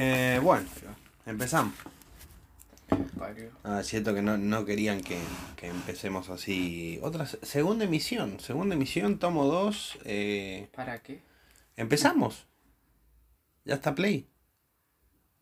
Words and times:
Eh, 0.00 0.38
bueno, 0.40 0.64
empezamos. 1.26 1.74
Ah, 3.64 3.82
siento 3.82 4.14
que 4.14 4.22
no, 4.22 4.38
no 4.38 4.64
querían 4.64 5.00
que, 5.00 5.18
que 5.56 5.66
empecemos 5.66 6.28
así. 6.30 7.00
Otra 7.02 7.26
se- 7.26 7.44
segunda 7.44 7.84
emisión, 7.84 8.38
segunda 8.38 8.76
emisión, 8.76 9.18
tomo 9.18 9.44
dos. 9.46 9.98
eh, 10.04 10.68
¿Para 10.72 11.02
qué? 11.02 11.20
empezamos. 11.76 12.46
Ya 13.64 13.74
está 13.74 13.92
Play. 13.96 14.28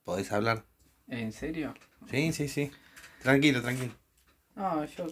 Podéis 0.05 0.33
hablar. 0.33 0.65
¿En 1.09 1.33
serio? 1.33 1.75
Sí, 2.11 2.33
sí, 2.33 2.49
sí. 2.49 2.71
Tranquilo, 3.23 3.61
tranquilo. 3.61 3.93
No, 4.55 4.87
yo. 4.87 5.07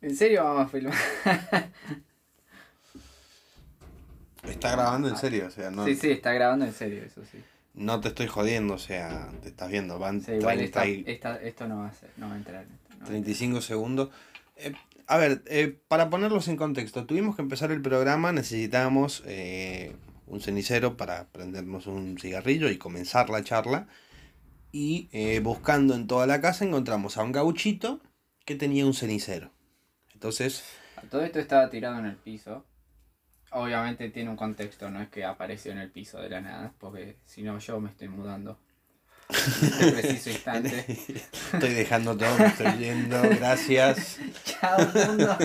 ¿En 0.00 0.14
serio 0.16 0.44
vamos 0.44 0.66
a 0.66 0.68
filmar? 0.68 0.94
Está 4.44 4.70
grabando 4.72 5.08
en 5.08 5.16
serio, 5.16 5.46
o 5.48 5.50
sea, 5.50 5.70
no, 5.72 5.84
Sí, 5.86 5.96
sí, 5.96 6.12
está 6.12 6.32
grabando 6.32 6.64
en 6.64 6.72
serio, 6.72 7.02
eso 7.02 7.22
sí. 7.30 7.42
No 7.74 8.00
te 8.00 8.08
estoy 8.08 8.26
jodiendo, 8.26 8.74
o 8.74 8.78
sea, 8.78 9.30
te 9.42 9.48
estás 9.48 9.70
viendo. 9.70 9.98
Van 9.98 10.20
Sí, 10.20 10.32
igual 10.32 10.58
30 10.58 10.84
esta- 10.84 10.86
y- 10.88 11.04
esta- 11.06 11.42
esto 11.42 11.68
no 11.68 11.78
va 11.78 11.88
a 11.88 11.92
ser, 11.92 12.10
no 12.16 12.28
va 12.28 12.34
a 12.34 12.36
entrar 12.36 12.66
no 12.66 12.98
va 12.98 13.04
a 13.04 13.08
35 13.08 13.60
segundos. 13.60 14.10
Eh, 14.56 14.72
a 15.06 15.16
ver, 15.16 15.42
eh, 15.46 15.78
para 15.88 16.10
ponerlos 16.10 16.48
en 16.48 16.56
contexto, 16.56 17.06
tuvimos 17.06 17.36
que 17.36 17.42
empezar 17.42 17.70
el 17.72 17.82
programa, 17.82 18.32
necesitábamos 18.32 19.22
eh, 19.26 19.94
un 20.26 20.40
cenicero 20.40 20.96
para 20.96 21.26
prendernos 21.28 21.86
un 21.86 22.18
cigarrillo 22.18 22.70
y 22.70 22.78
comenzar 22.78 23.30
la 23.30 23.42
charla. 23.42 23.88
Y 24.72 25.08
buscando 25.40 25.94
en 25.96 26.06
toda 26.06 26.28
la 26.28 26.40
casa 26.40 26.64
encontramos 26.64 27.16
a 27.16 27.24
un 27.24 27.32
gauchito 27.32 28.00
que 28.44 28.54
tenía 28.54 28.86
un 28.86 28.94
cenicero. 28.94 29.50
Entonces. 30.12 30.62
Todo 31.10 31.22
esto 31.24 31.40
estaba 31.40 31.68
tirado 31.70 31.98
en 31.98 32.06
el 32.06 32.14
piso. 32.16 32.64
Obviamente 33.50 34.10
tiene 34.10 34.30
un 34.30 34.36
contexto, 34.36 34.90
no 34.90 35.02
es 35.02 35.08
que 35.08 35.24
apareció 35.24 35.72
en 35.72 35.78
el 35.78 35.90
piso 35.90 36.20
de 36.20 36.30
la 36.30 36.40
nada, 36.40 36.72
porque 36.78 37.16
si 37.24 37.42
no 37.42 37.58
yo 37.58 37.80
me 37.80 37.90
estoy 37.90 38.08
mudando. 38.08 38.58
En 39.28 39.68
este 39.68 39.92
preciso 39.92 40.30
instante. 40.36 40.84
estoy 40.88 41.74
dejando 41.74 42.16
todo, 42.16 42.36
me 42.38 42.46
estoy 42.46 42.72
yendo, 42.78 43.20
gracias. 43.22 44.18
Chao 44.44 44.78
mundo. 45.06 45.36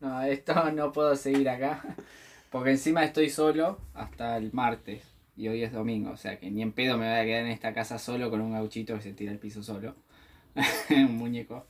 No, 0.00 0.22
esto 0.22 0.72
no 0.72 0.92
puedo 0.92 1.14
seguir 1.16 1.48
acá. 1.48 1.82
Porque 2.50 2.70
encima 2.70 3.04
estoy 3.04 3.30
solo 3.30 3.78
hasta 3.94 4.36
el 4.36 4.52
martes. 4.52 5.04
Y 5.36 5.48
hoy 5.48 5.62
es 5.62 5.72
domingo. 5.72 6.10
O 6.10 6.16
sea 6.16 6.38
que 6.38 6.50
ni 6.50 6.62
en 6.62 6.72
pedo 6.72 6.98
me 6.98 7.08
voy 7.08 7.18
a 7.18 7.24
quedar 7.24 7.44
en 7.44 7.50
esta 7.52 7.72
casa 7.72 7.98
solo 7.98 8.30
con 8.30 8.40
un 8.40 8.52
gauchito 8.52 8.94
que 8.96 9.02
se 9.02 9.12
tira 9.12 9.32
al 9.32 9.38
piso 9.38 9.62
solo. 9.62 9.94
un 10.90 11.16
muñeco. 11.16 11.66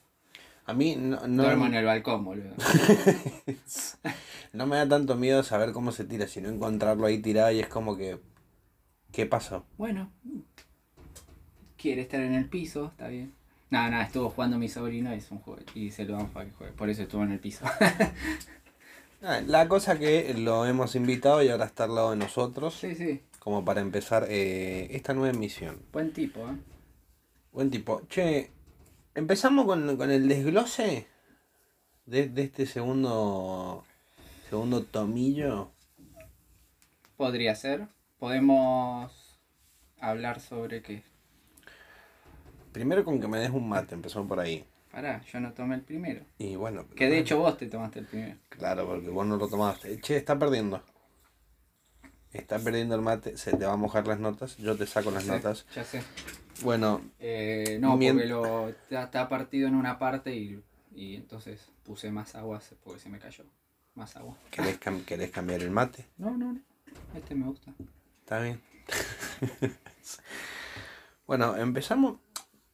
A 0.67 0.73
mí 0.73 0.97
no, 0.97 1.17
Duermo 1.17 1.67
en 1.67 1.73
no, 1.73 1.79
el 1.79 1.85
balcón, 1.85 2.25
boludo. 2.25 2.55
no 4.53 4.67
me 4.67 4.77
da 4.77 4.89
tanto 4.89 5.17
miedo 5.17 5.43
saber 5.43 5.73
cómo 5.73 5.91
se 5.93 6.05
tira, 6.05 6.29
sino 6.29 6.49
encontrarlo 6.49 7.07
ahí 7.07 7.19
tirado 7.19 7.51
y 7.51 7.61
es 7.61 7.69
como 7.69 7.97
que... 7.97 8.21
¿Qué 9.13 9.27
pasó? 9.27 9.67
Bueno. 9.77 10.13
Quiere 11.77 12.03
estar 12.03 12.21
en 12.21 12.35
el 12.35 12.49
piso, 12.49 12.87
está 12.87 13.09
bien. 13.09 13.35
Nada, 13.71 13.91
nada, 13.91 14.05
estuvo 14.05 14.31
jugando 14.31 14.59
mi 14.59 14.69
sobrino 14.69 15.13
y 15.15 15.19
es 15.19 15.31
un 15.31 15.39
juego. 15.39 15.61
Y 15.75 15.91
se 15.91 16.05
lo 16.05 16.15
damos 16.15 16.31
para 16.31 16.47
que 16.47 16.53
juegue. 16.53 16.73
Por 16.75 16.91
eso 16.91 17.03
estuvo 17.03 17.23
en 17.25 17.33
el 17.33 17.41
piso. 17.41 17.65
Ah, 19.23 19.43
La 19.47 19.69
cosa 19.69 19.99
que 19.99 20.33
lo 20.33 20.65
hemos 20.65 20.95
invitado 20.95 21.43
y 21.43 21.51
ahora 21.51 21.67
está 21.67 21.85
al 21.85 21.95
lado 21.95 22.11
de 22.13 22.17
nosotros, 22.17 22.75
sí, 22.75 22.95
sí. 22.95 23.21
como 23.39 23.67
para 23.67 23.83
empezar 23.83 24.27
eh, 24.31 24.89
esta 24.93 25.13
nueva 25.13 25.37
emisión. 25.37 25.83
Buen 25.93 26.15
tipo, 26.15 26.41
¿eh? 26.41 26.57
Buen 27.53 27.71
tipo. 27.71 28.01
Che, 28.09 28.51
empezamos 29.15 29.67
con, 29.67 29.97
con 29.97 30.11
el 30.11 30.29
desglose 30.29 31.07
de, 32.07 32.29
de 32.29 32.43
este 32.43 32.67
segundo, 32.67 33.85
segundo 34.49 34.85
tomillo. 34.85 35.71
Podría 37.17 37.55
ser. 37.55 37.89
Podemos 38.19 39.39
hablar 39.99 40.41
sobre 40.41 40.83
qué. 40.83 41.03
Primero 42.73 43.05
con 43.05 43.21
que 43.21 43.29
me 43.29 43.39
des 43.39 43.51
un 43.51 43.69
mate, 43.69 43.95
empezó 43.95 44.27
por 44.27 44.41
ahí. 44.41 44.65
Pará, 44.91 45.23
yo 45.33 45.41
no 45.41 45.53
tomé 45.53 45.77
el 45.77 45.83
primero. 45.83 46.25
Y 46.39 46.57
bueno. 46.57 46.87
Que 46.97 47.09
de 47.09 47.19
hecho 47.19 47.39
vos 47.39 47.57
te 47.57 47.67
tomaste 47.67 48.01
el 48.01 48.07
primero. 48.07 48.37
Claro, 48.49 48.87
porque 48.87 49.09
vos 49.09 49.27
no 49.27 49.37
lo 49.37 49.49
tomaste. 49.49 50.01
Che, 50.01 50.17
está 50.17 50.39
perdiendo. 50.39 50.83
Está 52.33 52.59
perdiendo 52.59 52.95
el 52.95 53.03
mate, 53.03 53.37
se 53.37 53.57
te 53.57 53.67
va 53.67 53.73
a 53.73 53.77
mojar 53.77 54.07
las 54.07 54.21
notas, 54.21 54.57
yo 54.57 54.77
te 54.77 54.87
saco 54.87 55.11
las 55.11 55.27
notas. 55.27 55.67
Ya 55.75 55.85
sé. 55.85 56.03
Bueno, 56.63 57.01
Eh, 57.19 57.79
no, 57.81 57.93
porque 57.93 58.27
lo 58.27 58.69
está, 58.91 59.29
partido 59.29 59.69
en 59.69 59.75
una 59.75 59.99
parte 59.99 60.35
y, 60.35 60.63
y 60.95 61.17
entonces 61.17 61.71
puse 61.85 62.11
más 62.11 62.35
agua 62.35 62.61
porque 62.85 63.01
se 63.01 63.09
me 63.09 63.19
cayó. 63.19 63.45
Más 63.95 64.17
agua. 64.17 64.37
¿querés, 64.51 64.79
cam- 64.81 65.05
querés 65.05 65.31
cambiar 65.31 65.63
el 65.63 65.71
mate? 65.71 66.07
No, 66.19 66.31
no, 66.31 66.53
no. 66.53 66.61
Este 67.15 67.35
me 67.35 67.47
gusta. 67.47 67.73
Está 68.21 68.41
bien. 68.41 68.61
bueno, 71.27 71.57
empezamos. 71.57 72.19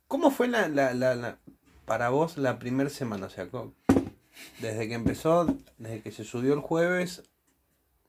¿Cómo 0.09 0.31
fue 0.31 0.49
la, 0.49 0.69
la, 0.69 0.95
la, 0.95 1.15
la- 1.15 1.39
para 1.85 2.09
vos 2.11 2.37
la 2.39 2.59
primera 2.59 2.91
semana? 2.91 3.27
O 3.27 3.31
sea, 3.31 3.49
co- 3.49 3.73
desde 4.61 4.89
que 4.89 4.95
empezó, 4.95 5.47
desde 5.79 6.03
que 6.03 6.13
se 6.13 6.25
subió 6.25 6.53
el 6.55 6.61
jueves, 6.61 7.23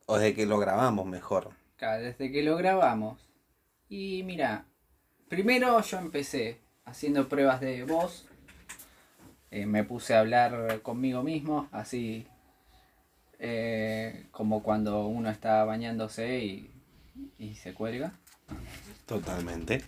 o 0.05 0.17
desde 0.17 0.35
que 0.35 0.45
lo 0.45 0.57
grabamos 0.59 1.05
mejor. 1.05 1.49
Desde 1.79 2.31
que 2.31 2.43
lo 2.43 2.57
grabamos. 2.57 3.19
Y 3.89 4.23
mira, 4.23 4.66
primero 5.27 5.81
yo 5.81 5.97
empecé 5.97 6.59
haciendo 6.85 7.27
pruebas 7.27 7.61
de 7.61 7.83
voz. 7.83 8.27
Eh, 9.49 9.65
me 9.65 9.83
puse 9.83 10.13
a 10.13 10.19
hablar 10.19 10.81
conmigo 10.81 11.23
mismo, 11.23 11.69
así 11.71 12.27
eh, 13.39 14.27
como 14.31 14.63
cuando 14.63 15.07
uno 15.07 15.29
está 15.29 15.63
bañándose 15.63 16.39
y, 16.39 16.71
y 17.37 17.55
se 17.55 17.73
cuelga. 17.73 18.13
Totalmente. 19.05 19.83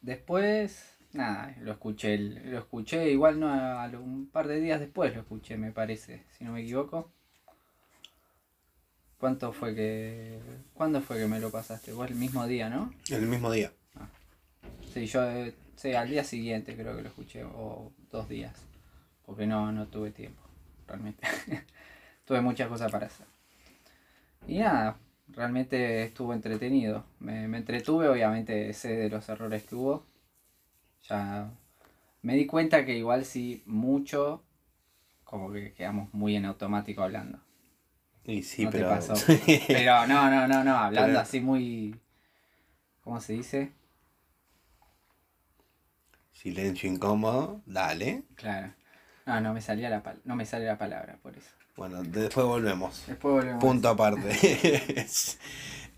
Después, 0.00 0.96
nada, 1.12 1.54
lo 1.60 1.72
escuché, 1.72 2.18
lo 2.18 2.58
escuché 2.58 3.10
igual 3.10 3.40
no 3.40 3.48
a, 3.48 3.86
un 3.86 4.28
par 4.28 4.48
de 4.48 4.60
días 4.60 4.80
después 4.80 5.14
lo 5.14 5.22
escuché, 5.22 5.56
me 5.56 5.72
parece, 5.72 6.24
si 6.36 6.44
no 6.44 6.52
me 6.52 6.62
equivoco. 6.62 7.10
¿Cuánto 9.18 9.52
fue 9.52 9.74
que 9.74 10.40
cuándo 10.74 11.00
fue 11.00 11.18
que 11.18 11.28
me 11.28 11.38
lo 11.38 11.50
pasaste? 11.50 11.92
Vos 11.92 12.10
el 12.10 12.16
mismo 12.16 12.46
día, 12.48 12.68
¿no? 12.68 12.92
El 13.08 13.26
mismo 13.26 13.52
día. 13.52 13.72
Sí, 14.92 15.06
yo 15.06 15.22
eh, 15.30 15.54
sí, 15.76 15.94
al 15.94 16.08
día 16.08 16.24
siguiente 16.24 16.74
creo 16.76 16.94
que 16.96 17.02
lo 17.02 17.08
escuché 17.08 17.44
o 17.44 17.92
dos 18.10 18.28
días, 18.28 18.54
porque 19.24 19.46
no 19.46 19.72
no 19.72 19.86
tuve 19.86 20.10
tiempo, 20.10 20.42
realmente. 20.86 21.26
tuve 22.24 22.40
muchas 22.40 22.68
cosas 22.68 22.90
para 22.92 23.06
hacer. 23.06 23.26
Y 24.46 24.58
nada, 24.58 24.96
realmente 25.28 26.02
estuvo 26.04 26.34
entretenido. 26.34 27.04
Me, 27.20 27.48
me 27.48 27.58
entretuve, 27.58 28.08
obviamente 28.08 28.72
sé 28.74 28.96
de 28.96 29.08
los 29.08 29.28
errores 29.28 29.64
que 29.64 29.74
hubo. 29.74 30.04
Ya 31.08 31.50
me 32.22 32.34
di 32.36 32.46
cuenta 32.46 32.84
que 32.84 32.96
igual 32.96 33.24
sí 33.24 33.62
mucho, 33.66 34.42
como 35.24 35.50
que 35.52 35.72
quedamos 35.72 36.12
muy 36.12 36.36
en 36.36 36.44
automático 36.44 37.02
hablando. 37.02 37.38
Y 38.24 38.42
sí, 38.42 38.64
no 38.64 38.70
pero. 38.70 38.88
te 38.88 38.94
pasó. 38.94 39.14
Pero 39.66 40.06
no, 40.06 40.30
no, 40.30 40.46
no, 40.46 40.62
no, 40.62 40.76
hablando 40.76 41.08
Pero- 41.08 41.20
así 41.20 41.40
muy... 41.40 41.98
¿Cómo 43.02 43.20
se 43.20 43.32
dice? 43.32 43.72
Silencio 46.42 46.90
incómodo, 46.90 47.62
dale. 47.66 48.24
Claro. 48.34 48.74
No, 49.26 49.40
no 49.40 49.54
me 49.54 49.60
salía 49.60 49.88
la 49.88 50.02
pal- 50.02 50.20
no 50.24 50.34
me 50.34 50.44
sale 50.44 50.66
la 50.66 50.76
palabra 50.76 51.16
por 51.22 51.36
eso. 51.36 51.48
Bueno, 51.76 52.02
después 52.02 52.44
volvemos. 52.44 53.04
Después 53.06 53.34
volvemos. 53.34 53.60
Punto 53.62 53.88
aparte. 53.88 54.32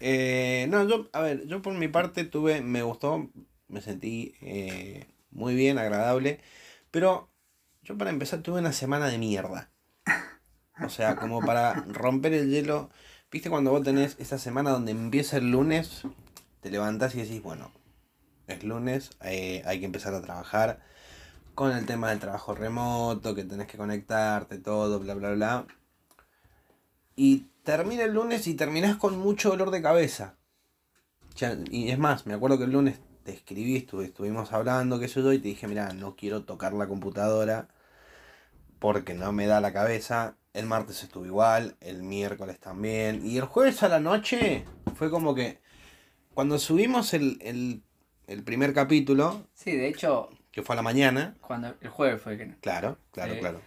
Eh, 0.00 0.66
no, 0.68 0.86
yo, 0.86 1.08
a 1.14 1.20
ver, 1.20 1.46
yo 1.46 1.62
por 1.62 1.72
mi 1.72 1.88
parte 1.88 2.24
tuve, 2.24 2.60
me 2.60 2.82
gustó, 2.82 3.30
me 3.68 3.80
sentí 3.80 4.34
eh, 4.42 5.06
muy 5.30 5.54
bien, 5.54 5.78
agradable, 5.78 6.40
pero 6.90 7.30
yo 7.82 7.96
para 7.96 8.10
empezar 8.10 8.42
tuve 8.42 8.58
una 8.60 8.72
semana 8.72 9.06
de 9.06 9.16
mierda. 9.16 9.70
O 10.84 10.90
sea, 10.90 11.16
como 11.16 11.40
para 11.40 11.72
romper 11.88 12.34
el 12.34 12.50
hielo, 12.50 12.90
viste 13.30 13.48
cuando 13.48 13.70
vos 13.70 13.82
tenés 13.82 14.16
esa 14.18 14.36
semana 14.36 14.70
donde 14.72 14.90
empieza 14.92 15.38
el 15.38 15.50
lunes, 15.52 16.02
te 16.60 16.70
levantás 16.70 17.14
y 17.14 17.22
decís, 17.22 17.40
bueno, 17.40 17.70
es 18.46 18.64
lunes, 18.64 19.10
eh, 19.22 19.62
hay 19.66 19.80
que 19.80 19.86
empezar 19.86 20.14
a 20.14 20.22
trabajar 20.22 20.80
con 21.54 21.72
el 21.72 21.86
tema 21.86 22.10
del 22.10 22.20
trabajo 22.20 22.54
remoto, 22.54 23.34
que 23.34 23.44
tenés 23.44 23.66
que 23.66 23.78
conectarte, 23.78 24.58
todo, 24.58 24.98
bla, 25.00 25.14
bla, 25.14 25.32
bla. 25.32 25.66
Y 27.16 27.46
termina 27.62 28.04
el 28.04 28.14
lunes 28.14 28.46
y 28.46 28.54
terminás 28.54 28.96
con 28.96 29.18
mucho 29.18 29.50
dolor 29.50 29.70
de 29.70 29.82
cabeza. 29.82 30.34
Y 31.70 31.90
es 31.90 31.98
más, 31.98 32.26
me 32.26 32.34
acuerdo 32.34 32.58
que 32.58 32.64
el 32.64 32.72
lunes 32.72 33.00
te 33.24 33.32
escribí, 33.32 33.76
estuvimos 33.76 34.52
hablando, 34.52 35.00
qué 35.00 35.08
sé 35.08 35.22
yo, 35.22 35.32
y 35.32 35.38
te 35.38 35.48
dije, 35.48 35.66
mira, 35.66 35.92
no 35.92 36.14
quiero 36.16 36.44
tocar 36.44 36.72
la 36.74 36.86
computadora 36.86 37.68
porque 38.78 39.14
no 39.14 39.32
me 39.32 39.46
da 39.46 39.60
la 39.60 39.72
cabeza. 39.72 40.36
El 40.52 40.66
martes 40.66 41.02
estuve 41.02 41.28
igual, 41.28 41.76
el 41.80 42.02
miércoles 42.02 42.60
también. 42.60 43.26
Y 43.26 43.38
el 43.38 43.44
jueves 43.44 43.82
a 43.82 43.88
la 43.88 43.98
noche 43.98 44.64
fue 44.94 45.10
como 45.10 45.34
que 45.34 45.60
cuando 46.34 46.58
subimos 46.58 47.14
el, 47.14 47.38
el, 47.40 47.82
el 48.26 48.42
primer 48.42 48.72
capítulo, 48.74 49.42
Sí, 49.54 49.72
de 49.76 49.88
hecho, 49.88 50.30
que 50.50 50.62
fue 50.62 50.74
a 50.74 50.76
la 50.76 50.82
mañana, 50.82 51.36
cuando 51.40 51.74
el 51.80 51.88
jueves 51.88 52.20
fue 52.22 52.36
que 52.36 52.46
no. 52.46 52.54
claro, 52.60 52.96
claro, 53.12 53.34
Sí. 53.34 53.40
claro. 53.40 53.60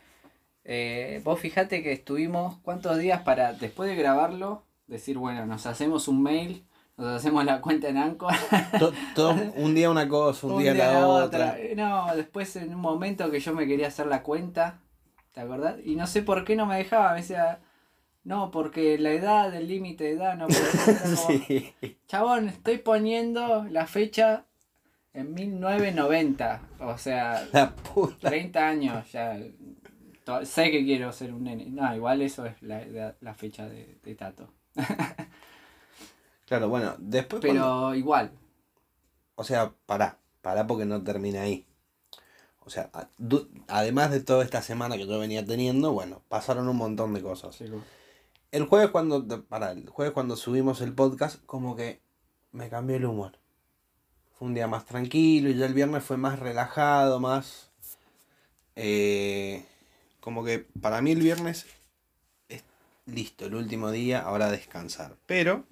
Eh, 0.70 1.22
vos 1.24 1.40
fijate 1.40 1.82
que 1.82 1.94
estuvimos 1.94 2.58
cuántos 2.62 2.98
días 2.98 3.22
para, 3.22 3.54
después 3.54 3.90
de 3.90 3.96
grabarlo, 3.96 4.64
decir, 4.88 5.18
bueno, 5.18 5.46
nos 5.46 5.66
hacemos 5.66 6.08
un 6.08 6.22
mail, 6.24 6.64
Nos 6.98 7.16
hacemos 7.16 7.46
la 7.46 7.62
cuenta 7.62 7.90
en 7.90 8.18
todo- 9.14 9.36
un 9.58 9.76
día 9.76 9.92
una 9.92 10.10
cosa, 10.10 10.48
un, 10.48 10.58
día, 10.64 10.74
la, 10.74 11.06
otra. 11.08 11.56
Eh, 11.60 11.76
No, 11.76 12.08
después 12.16 12.56
en 12.56 12.74
un 12.74 12.82
momento 12.82 13.30
que 13.30 13.40
yo 13.40 13.54
me 13.54 13.68
quería 13.68 13.90
hacer 13.90 14.08
la 14.08 14.24
cuenta, 14.24 14.80
¿te 15.32 15.42
acordás? 15.42 15.76
Y 15.86 15.96
no 15.96 16.08
sé 16.08 16.24
por 16.24 16.44
qué 16.44 16.56
no 16.56 16.66
me 16.66 16.76
dejaba, 16.76 17.12
me 17.12 17.18
decía, 17.22 17.60
no, 18.24 18.50
porque 18.50 18.98
la 18.98 19.12
edad, 19.12 19.54
el 19.54 19.68
límite 19.68 20.06
de 20.06 20.12
edad, 20.14 20.36
no 20.38 20.48
puede 20.48 20.60
ser. 20.60 20.96
Era 20.98 21.02
como, 21.04 21.16
Sí. 21.46 21.76
Chabón, 22.08 22.50
estoy 22.50 22.80
poniendo 22.80 23.66
la 23.70 23.86
fecha 23.86 24.47
en 25.20 25.34
1990, 25.34 26.62
o 26.82 26.98
sea, 26.98 27.48
La 27.54 27.74
puta. 27.76 28.30
30 28.30 28.68
años 28.68 29.12
ya. 29.12 29.40
Sé 30.44 30.72
que 30.72 30.84
quiero 30.84 31.12
ser 31.14 31.34
un 31.34 31.46
nene. 31.46 31.66
No, 31.68 31.96
igual 31.96 32.22
eso 32.22 32.46
es 32.46 32.62
la, 32.62 32.86
la- 32.86 33.16
la 33.22 33.34
fecha 33.34 33.68
de, 33.68 33.98
de 34.04 34.16
Tato. 34.16 34.50
Claro, 36.46 36.70
bueno, 36.70 36.96
después 37.00 37.42
cuando- 37.42 37.62
Pero 37.62 37.96
igual, 37.96 38.32
O 39.36 39.44
sea, 39.44 39.72
pará, 39.86 40.18
pará 40.42 40.66
porque 40.66 40.86
no 40.86 41.04
termina 41.04 41.42
ahí. 41.42 41.66
O 42.66 42.70
sea, 42.70 42.90
además 43.68 44.12
de 44.12 44.20
toda 44.22 44.44
esta 44.44 44.62
semana 44.62 44.98
que 44.98 45.08
yo 45.08 45.20
venía 45.20 45.46
teniendo, 45.46 45.94
bueno, 45.94 46.22
pasaron 46.28 46.68
un 46.68 46.76
montón 46.76 47.14
de 47.14 47.22
cosas. 47.22 47.62
El 48.52 48.66
jueves 48.66 48.90
cuando, 48.90 49.26
pará, 49.46 49.72
el 49.72 49.88
jueves 49.90 50.14
cuando 50.14 50.36
subimos 50.36 50.82
el 50.82 50.94
podcast, 50.94 51.44
como 51.46 51.76
que 51.76 52.02
me 52.52 52.70
cambió 52.70 52.98
el 52.98 53.06
humor. 53.06 53.38
Fue 54.38 54.48
un 54.48 54.54
día 54.54 54.68
más 54.68 54.86
tranquilo 54.86 55.50
y 55.50 55.56
ya 55.56 55.66
el 55.66 55.74
viernes 55.74 56.04
fue 56.04 56.18
más 56.18 56.40
relajado, 56.40 57.20
más... 57.20 57.70
eh, 58.76 59.66
como 60.20 60.44
que 60.44 60.60
para 60.82 61.02
mí 61.02 61.12
el 61.12 61.22
viernes 61.22 61.66
es 62.50 62.64
listo, 63.06 63.46
el 63.46 63.56
último 63.56 63.90
día, 63.92 64.20
ahora 64.22 64.52
descansar. 64.52 65.16
Pero... 65.26 65.66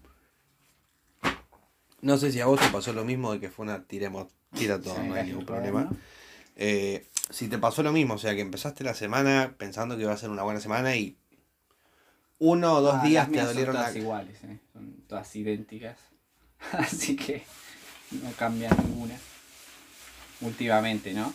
No 2.01 2.17
sé 2.17 2.31
si 2.31 2.39
a 2.39 2.45
vos 2.45 2.59
te 2.59 2.67
pasó 2.69 2.93
lo 2.93 3.03
mismo 3.03 3.33
de 3.33 3.39
que 3.39 3.49
fue 3.49 3.63
una 3.65 3.83
tiremos, 3.83 4.27
tira 4.53 4.79
todo, 4.79 4.95
Sí, 4.95 5.01
no 5.07 5.15
hay 5.15 5.25
ningún 5.27 5.45
problema. 5.45 5.89
Eh, 6.55 7.07
si 7.31 7.47
te 7.47 7.57
pasó 7.57 7.81
lo 7.83 7.91
mismo, 7.91 8.13
o 8.13 8.17
sea 8.19 8.35
que 8.35 8.41
empezaste 8.41 8.83
la 8.83 8.93
semana 8.93 9.55
pensando 9.57 9.95
que 9.95 10.03
iba 10.03 10.13
a 10.13 10.17
ser 10.17 10.29
una 10.29 10.43
buena 10.43 10.59
semana 10.59 10.95
y 10.95 11.17
uno 12.37 12.73
o 12.75 12.81
dos 12.81 12.95
Ah, 13.01 13.05
días 13.05 13.29
te 13.31 13.37
son 13.39 13.47
dolieron 13.47 13.73
la... 13.75 13.81
todas 13.81 13.95
iguales, 13.95 14.43
eh, 14.43 14.59
son 14.71 14.93
todas 15.07 15.35
idénticas. 15.35 15.97
Así 16.73 17.15
que 17.15 17.43
no 18.23 18.31
cambia 18.33 18.69
ninguna. 18.69 19.17
Últimamente, 20.41 21.13
¿no? 21.13 21.33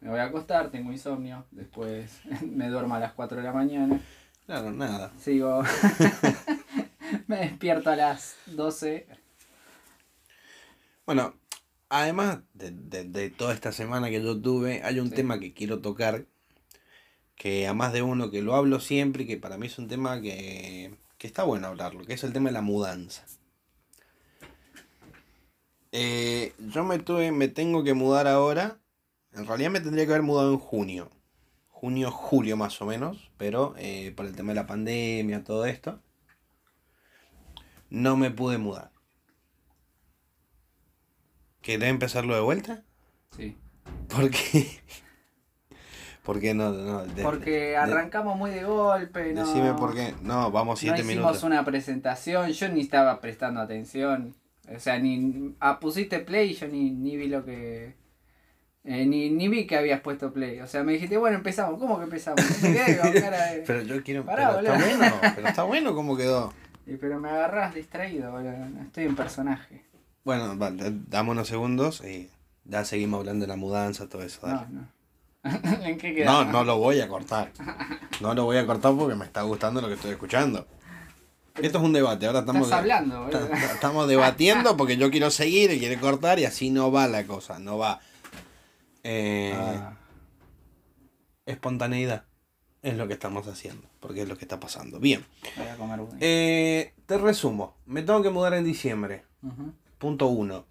Me 0.00 0.10
voy 0.10 0.18
a 0.20 0.24
acostar, 0.24 0.70
tengo 0.70 0.92
insomnio, 0.92 1.44
después 1.50 2.20
me 2.42 2.68
duermo 2.68 2.94
a 2.94 3.00
las 3.00 3.12
4 3.12 3.38
de 3.38 3.42
la 3.44 3.52
mañana, 3.52 4.00
Claro, 4.46 4.70
nada. 4.72 5.12
sigo... 5.18 5.62
me 7.26 7.36
despierto 7.38 7.90
a 7.90 7.96
las 7.96 8.36
12. 8.46 9.06
Bueno, 11.06 11.34
además 11.88 12.40
de, 12.54 12.70
de- 12.72 13.04
de 13.04 13.30
toda 13.30 13.54
esta 13.54 13.72
semana 13.72 14.08
que 14.10 14.22
yo 14.22 14.40
tuve, 14.40 14.82
hay 14.82 15.00
un 15.00 15.08
Sí. 15.08 15.14
tema 15.14 15.38
que 15.40 15.52
quiero 15.54 15.80
tocar, 15.80 16.26
que 17.36 17.66
a 17.66 17.74
más 17.74 17.92
de 17.92 18.02
uno 18.02 18.30
que 18.30 18.42
lo 18.42 18.54
hablo 18.54 18.80
siempre 18.80 19.24
y 19.24 19.26
que 19.26 19.36
para 19.36 19.56
mí 19.58 19.66
es 19.66 19.78
un 19.78 19.88
tema 19.88 20.20
que, 20.20 20.94
que 21.18 21.26
está 21.26 21.42
bueno 21.44 21.66
hablarlo, 21.68 22.04
que 22.04 22.14
es 22.14 22.24
el 22.24 22.32
tema 22.32 22.48
de 22.48 22.54
la 22.54 22.62
mudanza. 22.62 23.24
Eh, 25.98 26.52
yo 26.58 26.84
me 26.84 26.98
tuve, 26.98 27.32
me 27.32 27.48
tengo 27.48 27.82
que 27.82 27.94
mudar 27.94 28.26
ahora. 28.28 28.76
En 29.32 29.46
realidad 29.46 29.70
me 29.70 29.80
tendría 29.80 30.04
que 30.04 30.12
haber 30.12 30.22
mudado 30.22 30.52
en 30.52 30.58
junio. 30.58 31.10
Junio, 31.70 32.10
julio 32.10 32.56
más 32.58 32.80
o 32.82 32.86
menos. 32.86 33.30
Pero 33.38 33.74
eh, 33.78 34.12
por 34.14 34.26
el 34.26 34.36
tema 34.36 34.50
de 34.50 34.56
la 34.56 34.66
pandemia, 34.66 35.42
todo 35.42 35.64
esto. 35.64 35.98
No 37.88 38.16
me 38.18 38.30
pude 38.30 38.58
mudar. 38.58 38.90
¿Querés 41.62 41.88
empezarlo 41.88 42.34
de 42.34 42.40
vuelta? 42.42 42.82
Sí. 43.36 43.56
¿Por 44.08 44.30
qué? 44.30 44.66
¿Por 46.22 46.40
qué 46.40 46.52
no? 46.54 46.72
no 46.72 47.06
de- 47.06 47.22
Porque 47.22 47.50
de- 47.50 47.76
arrancamos 47.76 48.36
muy 48.36 48.50
de 48.50 48.64
golpe, 48.64 49.32
¿no? 49.32 49.46
Decime 49.46 49.72
por 49.74 49.94
qué. 49.94 50.14
No, 50.22 50.50
vamos 50.50 50.74
No 50.74 50.80
siete 50.80 51.00
hicimos 51.00 51.16
minutos. 51.16 51.42
una 51.44 51.64
presentación, 51.64 52.50
yo 52.52 52.68
ni 52.68 52.80
estaba 52.80 53.20
prestando 53.20 53.60
atención. 53.60 54.34
O 54.74 54.80
sea, 54.80 54.98
ni 54.98 55.54
ah, 55.60 55.78
pusiste 55.78 56.18
play 56.20 56.50
y 56.50 56.54
yo 56.54 56.66
ni, 56.68 56.90
ni 56.90 57.16
vi 57.16 57.28
lo 57.28 57.44
que. 57.44 57.94
eh, 58.84 59.06
ni, 59.06 59.30
ni 59.30 59.48
vi 59.48 59.66
que 59.66 59.76
habías 59.76 60.00
puesto 60.00 60.32
play. 60.32 60.60
O 60.60 60.66
sea, 60.66 60.82
me 60.82 60.92
dijiste, 60.92 61.16
bueno, 61.16 61.36
empezamos. 61.36 61.78
¿Cómo 61.78 61.98
que 61.98 62.04
empezamos? 62.04 62.44
De- 62.62 63.62
Pero 63.66 63.82
yo 63.82 64.02
quiero. 64.02 64.24
Pará, 64.24 64.56
pero 64.60 64.74
está 64.74 64.86
bueno, 64.86 65.14
pero 65.36 65.48
está 65.48 65.62
bueno 65.64 65.94
cómo 65.94 66.16
quedó. 66.16 66.52
Y 66.86 66.96
pero 66.96 67.18
me 67.18 67.28
agarrás 67.30 67.74
distraído, 67.74 68.30
boludo. 68.32 68.52
no 68.58 68.82
Estoy 68.82 69.04
en 69.04 69.16
personaje. 69.16 69.84
Bueno, 70.24 70.56
vale, 70.56 70.92
dame 71.08 71.30
unos 71.30 71.48
segundos 71.48 72.02
y 72.04 72.28
ya 72.64 72.84
seguimos 72.84 73.20
hablando 73.20 73.44
de 73.44 73.48
la 73.48 73.56
mudanza, 73.56 74.08
todo 74.08 74.22
eso. 74.22 74.46
dale. 74.46 74.66
No, 74.70 74.80
no. 74.82 74.96
¿En 75.84 75.96
qué 75.98 76.08
No, 76.10 76.14
quedamos? 76.16 76.52
no 76.52 76.64
lo 76.64 76.78
voy 76.78 77.00
a 77.00 77.06
cortar. 77.08 77.52
No 78.20 78.34
lo 78.34 78.44
voy 78.44 78.56
a 78.56 78.66
cortar 78.66 78.94
porque 78.96 79.14
me 79.14 79.24
está 79.24 79.42
gustando 79.42 79.80
lo 79.80 79.86
que 79.88 79.94
estoy 79.94 80.10
escuchando. 80.12 80.66
Esto 81.62 81.78
es 81.78 81.84
un 81.84 81.92
debate, 81.92 82.26
ahora 82.26 82.40
estamos, 82.40 82.64
Estás 82.64 82.80
hablando, 82.80 83.28
estamos 83.72 84.08
debatiendo 84.08 84.76
porque 84.76 84.96
yo 84.96 85.10
quiero 85.10 85.30
seguir 85.30 85.70
y 85.70 85.78
quiere 85.78 85.98
cortar 85.98 86.38
y 86.38 86.44
así 86.44 86.70
no 86.70 86.92
va 86.92 87.08
la 87.08 87.26
cosa, 87.26 87.58
no 87.58 87.78
va. 87.78 88.00
Eh, 89.02 89.54
Ah, 89.56 89.96
Espontaneidad 91.46 92.24
es 92.82 92.96
lo 92.96 93.06
que 93.06 93.14
estamos 93.14 93.46
haciendo, 93.46 93.88
porque 94.00 94.22
es 94.22 94.28
lo 94.28 94.36
que 94.36 94.44
está 94.44 94.58
pasando. 94.60 94.98
Bien, 95.00 95.24
voy 95.56 95.66
a 95.66 95.76
comer 95.76 96.00
budín. 96.00 96.18
eh, 96.20 96.92
te 97.06 97.16
resumo, 97.18 97.76
me 97.86 98.02
tengo 98.02 98.22
que 98.22 98.30
mudar 98.30 98.54
en 98.54 98.64
diciembre. 98.64 99.24
Punto 99.98 100.26
uno. 100.26 100.66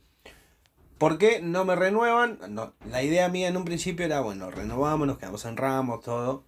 ¿Por 0.97 1.17
qué 1.17 1.41
no 1.41 1.65
me 1.65 1.75
renuevan? 1.75 2.39
No, 2.49 2.73
la 2.89 3.03
idea 3.03 3.27
mía 3.29 3.47
en 3.47 3.57
un 3.57 3.65
principio 3.65 4.05
era, 4.05 4.21
bueno, 4.21 4.51
renovamos, 4.51 5.07
nos 5.07 5.17
quedamos 5.17 5.43
en 5.45 5.57
ramos, 5.57 6.01
todo. 6.01 6.45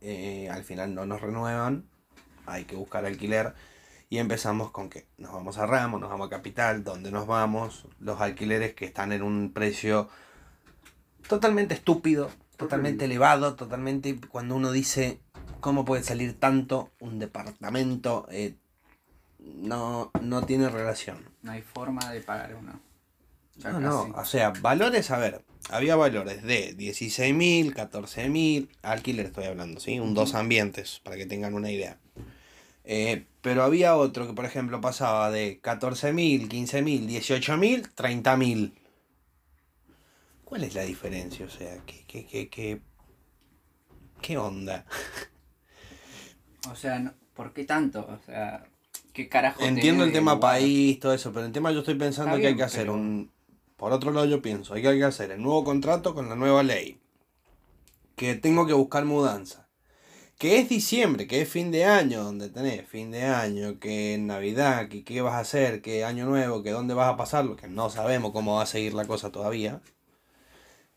Eh, 0.00 0.48
al 0.50 0.64
final 0.64 0.94
no 0.94 1.06
nos 1.06 1.20
renuevan, 1.20 1.88
hay 2.46 2.64
que 2.64 2.76
buscar 2.76 3.04
alquiler. 3.04 3.54
Y 4.08 4.18
empezamos 4.18 4.70
con 4.70 4.88
que 4.88 5.06
nos 5.18 5.32
vamos 5.32 5.58
a 5.58 5.66
ramos, 5.66 6.00
nos 6.00 6.10
vamos 6.10 6.28
a 6.28 6.30
capital, 6.30 6.84
donde 6.84 7.10
nos 7.10 7.26
vamos, 7.26 7.86
los 7.98 8.20
alquileres 8.20 8.74
que 8.74 8.84
están 8.84 9.12
en 9.12 9.22
un 9.22 9.52
precio 9.52 10.08
totalmente 11.28 11.74
estúpido, 11.74 12.30
totalmente 12.56 13.06
elevado, 13.06 13.56
totalmente 13.56 14.18
cuando 14.28 14.54
uno 14.54 14.70
dice, 14.70 15.20
¿cómo 15.60 15.84
puede 15.84 16.04
salir 16.04 16.38
tanto 16.38 16.92
un 17.00 17.18
departamento? 17.18 18.28
Eh, 18.30 18.54
no, 19.38 20.10
no 20.20 20.46
tiene 20.46 20.68
relación. 20.68 21.18
No 21.42 21.52
hay 21.52 21.62
forma 21.62 22.12
de 22.12 22.20
pagar 22.20 22.54
uno. 22.54 22.80
Ya 23.56 23.72
No, 23.72 23.80
no, 23.80 24.02
o 24.14 24.24
sea, 24.24 24.50
valores, 24.50 25.10
a 25.10 25.18
ver, 25.18 25.42
había 25.70 25.96
valores 25.96 26.42
de 26.42 26.76
16.000, 26.76 27.72
14.000, 27.74 28.68
alquiler 28.82 29.26
estoy 29.26 29.44
hablando, 29.44 29.80
¿sí? 29.80 29.98
Un 29.98 30.14
dos 30.14 30.34
ambientes, 30.34 31.00
para 31.02 31.16
que 31.16 31.26
tengan 31.26 31.54
una 31.54 31.70
idea. 31.70 31.98
Eh, 32.88 33.26
pero 33.42 33.64
había 33.64 33.96
otro 33.96 34.26
que, 34.26 34.32
por 34.32 34.44
ejemplo, 34.44 34.80
pasaba 34.80 35.30
de 35.30 35.60
14.000, 35.60 36.48
15.000, 36.48 37.06
18.000, 37.08 37.92
30.000. 37.94 38.72
¿Cuál 40.44 40.62
es 40.64 40.74
la 40.74 40.82
diferencia? 40.82 41.44
O 41.46 41.50
sea, 41.50 41.78
¿qué, 41.84 42.04
qué, 42.06 42.24
qué, 42.24 42.48
qué, 42.48 42.80
qué 44.22 44.38
onda? 44.38 44.84
O 46.70 46.74
sea, 46.74 46.98
no- 46.98 47.14
¿por 47.34 47.52
qué 47.52 47.64
tanto? 47.64 48.00
O 48.00 48.18
sea, 48.26 48.66
¿qué 49.12 49.28
carajo? 49.28 49.62
Entiendo 49.62 50.02
el 50.02 50.12
tema 50.12 50.34
lugar? 50.34 50.50
país, 50.52 50.98
todo 50.98 51.12
eso, 51.14 51.32
pero 51.32 51.46
el 51.46 51.52
tema 51.52 51.70
yo 51.70 51.78
estoy 51.80 51.94
pensando 51.94 52.36
que 52.38 52.48
hay 52.48 52.56
que 52.56 52.64
hacer 52.64 52.82
pero- 52.82 52.94
un... 52.94 53.30
Por 53.76 53.92
otro 53.92 54.10
lado 54.10 54.26
yo 54.26 54.40
pienso, 54.42 54.74
hay 54.74 54.82
que 54.82 55.04
hacer 55.04 55.30
el 55.30 55.42
nuevo 55.42 55.62
contrato 55.62 56.12
con 56.14 56.28
la 56.28 56.34
nueva 56.34 56.62
ley. 56.62 56.98
Que 58.16 58.34
tengo 58.34 58.66
que 58.66 58.72
buscar 58.72 59.04
mudanza. 59.04 59.65
Que 60.38 60.58
es 60.58 60.68
diciembre, 60.68 61.26
que 61.26 61.40
es 61.40 61.48
fin 61.48 61.70
de 61.70 61.86
año, 61.86 62.22
donde 62.22 62.50
tenés 62.50 62.86
fin 62.86 63.10
de 63.10 63.24
año, 63.24 63.78
que 63.80 64.18
Navidad, 64.20 64.88
que 64.88 65.02
qué 65.02 65.22
vas 65.22 65.34
a 65.34 65.38
hacer, 65.38 65.80
que 65.80 66.04
año 66.04 66.26
nuevo, 66.26 66.62
que 66.62 66.72
dónde 66.72 66.92
vas 66.92 67.12
a 67.12 67.16
pasarlo, 67.16 67.56
que 67.56 67.68
no 67.68 67.88
sabemos 67.88 68.32
cómo 68.32 68.56
va 68.56 68.62
a 68.62 68.66
seguir 68.66 68.92
la 68.92 69.06
cosa 69.06 69.32
todavía. 69.32 69.80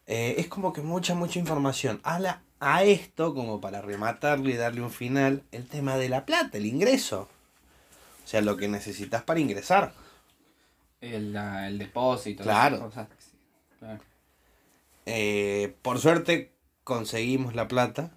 Eh, 0.07 0.35
es 0.39 0.47
como 0.47 0.73
que 0.73 0.81
mucha, 0.81 1.15
mucha 1.15 1.39
información. 1.39 2.01
A, 2.03 2.19
la- 2.19 2.41
a 2.59 2.83
esto, 2.83 3.33
como 3.33 3.61
para 3.61 3.81
rematarle 3.81 4.51
y 4.51 4.57
darle 4.57 4.81
un 4.81 4.91
final, 4.91 5.43
el 5.51 5.67
tema 5.67 5.95
de 5.97 6.09
la 6.09 6.25
plata, 6.25 6.57
el 6.57 6.65
ingreso. 6.65 7.29
O 8.25 8.27
sea, 8.27 8.41
lo 8.41 8.57
que 8.57 8.67
necesitas 8.67 9.23
para 9.23 9.39
ingresar. 9.39 9.93
El, 10.99 11.33
el 11.35 11.77
depósito. 11.77 12.43
Claro. 12.43 12.81
cosas, 12.81 13.07
claro. 13.79 14.01
Eh, 15.05 15.75
por 15.81 15.99
suerte 15.99 16.51
conseguimos 16.83 17.55
la 17.55 17.69
plata. 17.69 18.11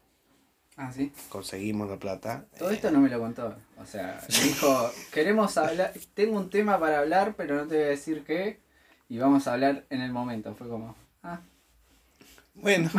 Ah, 0.84 0.90
sí. 0.92 1.12
Conseguimos 1.28 1.88
la 1.88 1.96
plata. 1.96 2.46
Todo 2.58 2.70
Eh, 2.72 2.74
esto 2.74 2.90
no 2.90 2.98
me 3.00 3.08
lo 3.08 3.20
contó. 3.20 3.54
O 3.78 3.86
sea, 3.86 4.20
dijo, 4.42 4.90
queremos 5.12 5.56
hablar, 5.56 5.92
tengo 6.14 6.36
un 6.36 6.50
tema 6.50 6.80
para 6.80 6.98
hablar, 6.98 7.34
pero 7.36 7.54
no 7.54 7.68
te 7.68 7.76
voy 7.76 7.84
a 7.84 7.88
decir 7.88 8.24
qué. 8.26 8.58
Y 9.08 9.18
vamos 9.18 9.46
a 9.46 9.52
hablar 9.52 9.84
en 9.90 10.00
el 10.00 10.10
momento. 10.10 10.56
Fue 10.56 10.68
como, 10.68 10.96
ah, 11.22 11.40
Bueno, 12.54 12.90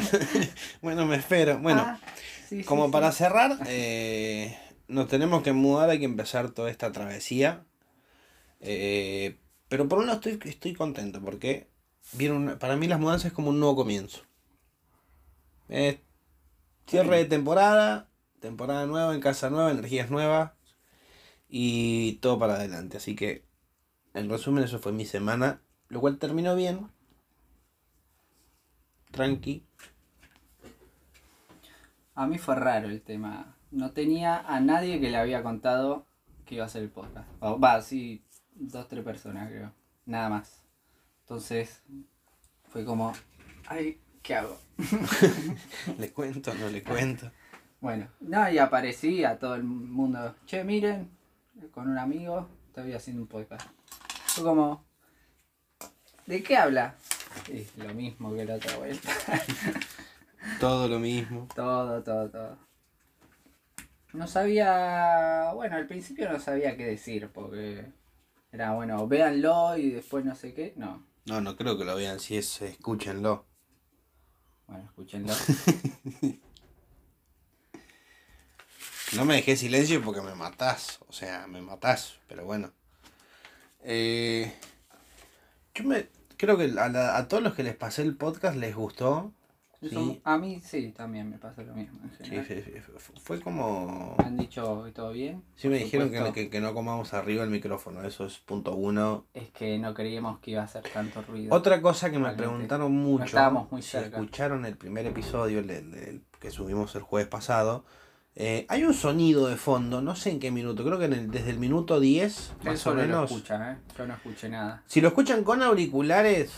bueno, 0.82 1.06
me 1.06 1.14
espero. 1.16 1.58
Bueno, 1.58 1.82
ah, 1.86 2.00
sí, 2.48 2.64
como 2.64 2.86
sí. 2.86 2.90
para 2.92 3.12
cerrar, 3.12 3.56
eh, 3.66 4.58
nos 4.88 5.06
tenemos 5.06 5.44
que 5.44 5.52
mudar, 5.52 5.90
hay 5.90 6.00
que 6.00 6.04
empezar 6.06 6.50
toda 6.50 6.70
esta 6.70 6.90
travesía. 6.90 7.64
Eh, 8.60 9.38
pero 9.68 9.86
por 9.88 9.98
un 10.00 10.06
lado 10.06 10.18
estoy, 10.20 10.50
estoy 10.50 10.74
contento 10.74 11.20
porque 11.22 11.68
viene 12.14 12.34
una- 12.34 12.58
para 12.58 12.74
mí 12.74 12.88
las 12.88 12.98
mudanzas 12.98 13.26
es 13.26 13.32
como 13.32 13.50
un 13.50 13.60
nuevo 13.60 13.76
comienzo. 13.76 14.22
Cierre 16.86 17.18
de 17.18 17.24
temporada, 17.24 18.08
temporada 18.40 18.86
nueva 18.86 19.14
en 19.14 19.20
casa 19.20 19.50
nueva, 19.50 19.70
energías 19.70 20.10
nuevas 20.10 20.52
y 21.48 22.14
todo 22.14 22.38
para 22.38 22.54
adelante. 22.54 22.96
Así 22.96 23.14
que, 23.14 23.44
en 24.14 24.28
resumen, 24.28 24.64
eso 24.64 24.78
fue 24.78 24.92
mi 24.92 25.04
semana, 25.04 25.62
lo 25.88 26.00
cual 26.00 26.18
terminó 26.18 26.54
bien. 26.56 26.90
Tranqui. 29.10 29.64
A 32.14 32.26
mí 32.26 32.38
fue 32.38 32.54
raro 32.54 32.88
el 32.88 33.02
tema. 33.02 33.56
No 33.70 33.92
tenía 33.92 34.38
a 34.38 34.60
nadie 34.60 35.00
que 35.00 35.10
le 35.10 35.16
había 35.16 35.42
contado 35.42 36.06
que 36.44 36.56
iba 36.56 36.64
a 36.64 36.66
hacer 36.66 36.82
el 36.82 36.90
podcast. 36.90 37.28
O, 37.40 37.58
Va, 37.58 37.80
sí, 37.80 38.22
dos, 38.54 38.88
tres 38.88 39.04
personas 39.04 39.48
creo. 39.48 39.72
Nada 40.04 40.28
más. 40.28 40.62
Entonces, 41.22 41.82
fue 42.68 42.84
como, 42.84 43.12
ay, 43.66 44.00
¿qué 44.22 44.34
hago? 44.36 44.58
¿Le 45.98 46.12
cuento? 46.12 46.54
¿No 46.54 46.68
le 46.68 46.82
cuento? 46.82 47.30
Bueno, 47.80 48.08
no, 48.20 48.50
y 48.50 48.58
aparecí 48.58 49.24
a 49.24 49.38
todo 49.38 49.54
el 49.56 49.64
mundo. 49.64 50.36
Che, 50.46 50.62
miren, 50.64 51.10
con 51.72 51.88
un 51.88 51.98
amigo, 51.98 52.48
estoy 52.68 52.92
haciendo 52.92 53.22
un 53.22 53.28
podcast. 53.28 53.68
Fue 54.26 54.44
como, 54.44 54.84
¿de 56.26 56.42
qué 56.42 56.56
habla? 56.56 56.96
Y 57.48 57.66
lo 57.80 57.92
mismo 57.94 58.34
que 58.34 58.44
la 58.44 58.54
otra 58.54 58.76
vuelta. 58.76 59.10
Todo 60.60 60.88
lo 60.88 60.98
mismo. 60.98 61.46
todo, 61.54 62.02
todo, 62.02 62.28
todo. 62.28 62.58
No 64.12 64.26
sabía, 64.26 65.52
bueno, 65.54 65.76
al 65.76 65.86
principio 65.86 66.30
no 66.30 66.40
sabía 66.40 66.76
qué 66.76 66.84
decir, 66.84 67.30
porque 67.32 67.86
era, 68.50 68.72
bueno, 68.72 69.06
véanlo 69.06 69.76
y 69.76 69.90
después 69.90 70.24
no 70.24 70.34
sé 70.34 70.52
qué. 70.52 70.74
No, 70.76 71.06
No, 71.26 71.40
no 71.40 71.56
creo 71.56 71.78
que 71.78 71.84
lo 71.84 71.94
vean, 71.94 72.18
si 72.18 72.36
es, 72.36 72.60
escúchenlo. 72.60 73.46
Bueno. 74.72 75.34
No 79.16 79.26
me 79.26 79.34
dejé 79.34 79.56
silencio 79.56 80.02
porque 80.02 80.22
me 80.22 80.34
matás, 80.34 80.98
o 81.06 81.12
sea, 81.12 81.46
me 81.46 81.60
matás, 81.60 82.14
pero 82.28 82.46
bueno. 82.46 82.72
Eh, 83.82 84.50
yo 85.74 85.84
me 85.84 86.08
creo 86.38 86.56
que 86.56 86.72
a 86.78 87.28
todos 87.28 87.42
los 87.42 87.54
que 87.54 87.62
les 87.62 87.76
pasé 87.76 88.00
el 88.02 88.16
podcast 88.16 88.56
les 88.56 88.74
gustó. 88.74 89.34
Sí, 89.88 90.20
A 90.24 90.38
mí 90.38 90.60
sí, 90.60 90.92
también 90.96 91.28
me 91.28 91.38
pasa 91.38 91.62
lo 91.62 91.74
mismo. 91.74 91.98
Sí, 92.22 92.36
sí, 92.46 92.62
sí, 92.62 92.72
fu- 92.98 93.12
fue 93.20 93.40
como... 93.40 94.14
Me 94.18 94.24
han 94.24 94.36
dicho 94.36 94.84
todo 94.94 95.12
bien. 95.12 95.42
Sí 95.56 95.68
me 95.68 95.78
dijeron 95.78 96.10
que, 96.10 96.32
que, 96.32 96.50
que 96.50 96.60
no 96.60 96.72
comamos 96.72 97.12
arriba 97.14 97.42
el 97.42 97.50
micrófono, 97.50 98.02
eso 98.04 98.24
es 98.26 98.38
punto 98.38 98.74
uno. 98.76 99.26
Es 99.34 99.50
que 99.50 99.78
no 99.78 99.92
creíamos 99.94 100.38
que 100.38 100.52
iba 100.52 100.62
a 100.62 100.66
hacer 100.66 100.82
tanto 100.84 101.22
ruido. 101.22 101.54
Otra 101.54 101.82
cosa 101.82 102.10
que 102.10 102.18
me 102.18 102.30
preguntaron 102.30 102.92
mucho, 102.92 103.24
estábamos 103.24 103.72
muy 103.72 103.82
si 103.82 103.90
cerca. 103.90 104.18
escucharon 104.18 104.64
el 104.64 104.76
primer 104.76 105.06
episodio 105.06 105.58
el, 105.58 105.70
el- 105.70 105.94
el 105.94 106.22
que 106.38 106.50
subimos 106.50 106.94
el 106.94 107.02
jueves 107.02 107.28
pasado, 107.28 107.84
eh, 108.34 108.64
hay 108.68 108.84
un 108.84 108.94
sonido 108.94 109.46
de 109.48 109.56
fondo, 109.56 110.00
no 110.00 110.14
sé 110.16 110.30
en 110.30 110.40
qué 110.40 110.50
minuto, 110.50 110.84
creo 110.84 110.98
que 110.98 111.04
en 111.06 111.12
el- 111.12 111.30
desde 111.30 111.50
el 111.50 111.58
minuto 111.58 112.00
10, 112.00 112.52
más 112.64 112.74
Eso 112.74 112.90
o 112.90 112.94
no 112.94 113.00
lo 113.00 113.06
menos. 113.06 113.30
escucha, 113.30 113.72
¿eh? 113.72 113.76
Yo 113.98 114.06
no 114.06 114.14
escuché 114.14 114.48
nada. 114.48 114.82
Si 114.86 115.00
lo 115.00 115.08
escuchan 115.08 115.44
con 115.44 115.60
auriculares, 115.62 116.52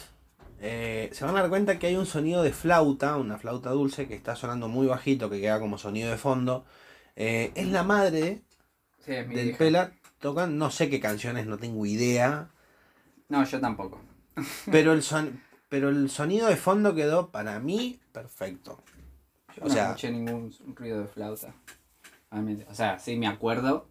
eh, 0.67 1.11
se 1.13 1.25
van 1.27 1.37
a 1.37 1.41
dar 1.43 1.51
cuenta 1.51 1.79
que 1.79 1.89
hay 1.89 1.97
un 1.97 2.07
sonido 2.07 2.43
de 2.43 2.53
flauta, 2.53 3.17
una 3.19 3.37
flauta 3.39 3.71
dulce 3.71 4.09
que 4.09 4.15
está 4.15 4.35
sonando 4.35 4.67
muy 4.69 4.87
bajito, 4.87 5.29
que 5.29 5.41
queda 5.41 5.61
como 5.61 5.77
sonido 5.77 6.11
de 6.11 6.17
fondo. 6.17 6.65
Eh, 7.17 7.53
es 7.55 7.69
la 7.69 7.83
madre 7.83 8.43
Sí, 9.05 9.13
es 9.13 9.29
mi 9.29 9.35
del 9.35 9.45
vieja. 9.47 9.59
Pela, 9.59 9.93
tocan, 10.21 10.57
no 10.57 10.71
sé 10.71 10.89
qué 10.89 11.01
canciones, 11.01 11.47
no 11.47 11.59
tengo 11.59 11.85
idea, 11.85 12.49
No, 13.29 13.45
yo 13.45 13.61
tampoco. 13.61 14.01
pero 14.71 14.93
el, 14.95 15.03
son, 15.11 15.43
pero 15.69 15.91
el 15.91 16.09
sonido 16.09 16.49
de 16.49 16.57
fondo 16.57 16.95
quedó 16.95 17.31
para 17.31 17.61
mí 17.61 18.01
perfecto. 18.13 18.83
Yo 19.57 19.65
O 19.65 19.69
no 19.69 19.75
sea- 19.75 19.87
escuché 19.91 20.11
ningún 20.11 20.53
ruido 20.75 21.01
de 21.03 21.09
flauta. 21.09 21.55
O 22.69 22.75
sea, 22.75 22.99
sí 22.99 23.17
me 23.17 23.27
acuerdo 23.29 23.87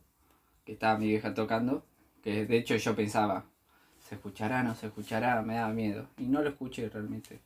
que 0.66 0.74
estaba 0.74 0.98
mi 0.98 1.08
vieja 1.08 1.34
tocando. 1.34 1.86
Que 2.24 2.46
de 2.46 2.58
hecho 2.58 2.76
yo 2.76 2.96
pensaba, 2.96 3.46
¿se 4.14 4.18
escuchará? 4.18 4.62
¿No 4.62 4.76
se 4.76 4.88
escuchará? 4.88 5.42
Me 5.42 5.56
daba 5.56 5.74
miedo. 5.74 6.06
Y 6.20 6.24
no 6.24 6.42
lo 6.42 6.50
escuché 6.50 6.88
realmente. 6.88 7.40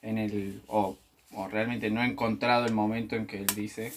En 0.00 0.16
el. 0.16 0.62
O, 0.68 0.96
o 1.34 1.48
realmente 1.48 1.90
no 1.90 2.02
he 2.02 2.06
encontrado 2.06 2.64
el 2.64 2.72
momento 2.72 3.14
en 3.14 3.26
que 3.26 3.38
él 3.38 3.46
dice. 3.46 3.92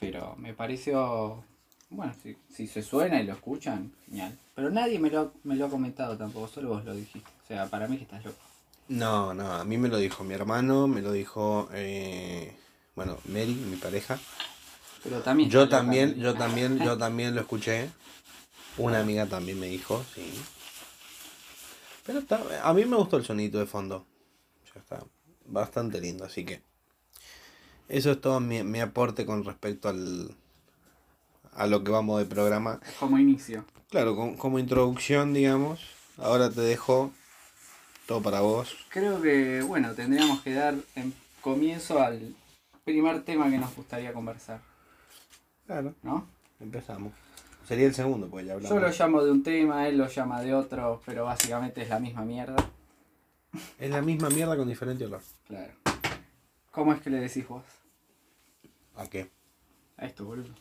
Pero 0.00 0.34
me 0.38 0.52
pareció. 0.52 1.44
Bueno, 1.88 2.12
si, 2.22 2.36
si 2.52 2.66
se 2.66 2.82
suena 2.82 3.20
y 3.20 3.26
lo 3.26 3.32
escuchan, 3.32 3.92
genial. 4.06 4.36
Pero 4.54 4.70
nadie 4.70 4.98
me 4.98 5.10
lo, 5.10 5.32
me 5.44 5.54
lo 5.54 5.66
ha 5.66 5.70
comentado 5.70 6.16
tampoco, 6.16 6.48
solo 6.48 6.70
vos 6.70 6.84
lo 6.84 6.94
dijiste. 6.94 7.30
O 7.44 7.46
sea, 7.46 7.66
para 7.66 7.86
mí 7.88 7.96
que 7.96 8.04
estás 8.04 8.24
loco. 8.24 8.38
No, 8.88 9.34
no, 9.34 9.52
a 9.52 9.64
mí 9.64 9.78
me 9.78 9.88
lo 9.88 9.98
dijo 9.98 10.24
mi 10.24 10.34
hermano, 10.34 10.88
me 10.88 11.00
lo 11.00 11.12
dijo, 11.12 11.68
eh, 11.72 12.56
bueno, 12.94 13.18
Mary, 13.26 13.54
mi 13.54 13.76
pareja. 13.76 14.18
Pero 15.02 15.20
también. 15.20 15.48
Yo 15.50 15.68
también, 15.68 16.14
yo 16.16 16.34
también, 16.34 16.78
yo 16.78 16.98
también 16.98 17.34
lo 17.34 17.40
escuché. 17.40 17.90
Una 18.76 19.00
amiga 19.00 19.26
también 19.26 19.58
me 19.60 19.66
dijo, 19.66 20.04
sí. 20.14 20.32
Pero 22.06 22.20
está, 22.20 22.40
a 22.62 22.72
mí 22.72 22.84
me 22.86 22.96
gustó 22.96 23.16
el 23.16 23.24
sonito 23.24 23.58
de 23.58 23.66
fondo. 23.66 24.06
Ya 24.74 24.80
está 24.80 25.04
bastante 25.46 26.00
lindo, 26.00 26.24
así 26.24 26.44
que 26.44 26.62
eso 27.88 28.12
es 28.12 28.20
todo 28.20 28.40
mi, 28.40 28.62
mi 28.62 28.80
aporte 28.80 29.26
con 29.26 29.44
respecto 29.44 29.88
al 29.88 30.34
a 31.54 31.66
lo 31.66 31.82
que 31.82 31.90
vamos 31.90 32.18
de 32.20 32.26
programa. 32.26 32.80
Como 32.98 33.18
inicio. 33.18 33.64
Claro, 33.90 34.14
com- 34.16 34.36
como 34.36 34.58
introducción, 34.58 35.34
digamos. 35.34 35.80
Ahora 36.16 36.48
te 36.50 36.60
dejo 36.60 37.12
todo 38.06 38.22
para 38.22 38.40
vos. 38.40 38.76
Creo 38.88 39.20
que, 39.20 39.62
bueno, 39.62 39.92
tendríamos 39.94 40.40
que 40.42 40.54
dar 40.54 40.74
en 40.94 41.12
comienzo 41.40 42.00
al 42.00 42.34
primer 42.84 43.22
tema 43.24 43.50
que 43.50 43.58
nos 43.58 43.74
gustaría 43.74 44.12
conversar, 44.12 44.60
Claro, 45.66 45.94
¿no? 46.02 46.26
empezamos. 46.60 47.12
Sería 47.70 47.86
el 47.86 47.94
segundo, 47.94 48.28
pues 48.28 48.44
ya 48.44 48.54
hablamos. 48.54 48.76
Yo 48.76 48.84
lo 48.84 48.90
llamo 48.90 49.22
de 49.22 49.30
un 49.30 49.44
tema, 49.44 49.86
él 49.86 49.96
lo 49.96 50.08
llama 50.08 50.42
de 50.42 50.52
otro, 50.52 51.00
pero 51.06 51.26
básicamente 51.26 51.82
es 51.82 51.88
la 51.88 52.00
misma 52.00 52.24
mierda. 52.24 52.56
Es 53.78 53.88
la 53.88 54.02
misma 54.02 54.28
mierda 54.28 54.56
con 54.56 54.66
diferente 54.66 55.04
olor. 55.04 55.20
Claro. 55.46 55.72
¿Cómo 56.72 56.92
es 56.92 57.00
que 57.00 57.10
le 57.10 57.18
decís 57.18 57.46
vos 57.46 57.62
¿A 58.96 59.06
qué? 59.06 59.30
a 59.96 60.04
esto, 60.04 60.24
boludo? 60.24 60.52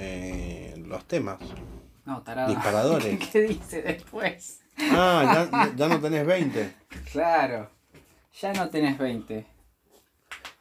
Eh, 0.00 0.74
los 0.84 1.04
temas. 1.04 1.38
No, 2.04 2.22
tarado. 2.22 2.52
Disparadores. 2.52 3.28
¿Qué 3.32 3.42
dice 3.42 3.82
después? 3.82 4.62
Ah, 4.90 5.48
ya, 5.52 5.72
ya 5.76 5.86
no 5.88 6.00
tenés 6.00 6.26
20. 6.26 6.74
Claro. 7.12 7.70
Ya 8.40 8.52
no 8.54 8.68
tenés 8.70 8.98
20. 8.98 9.46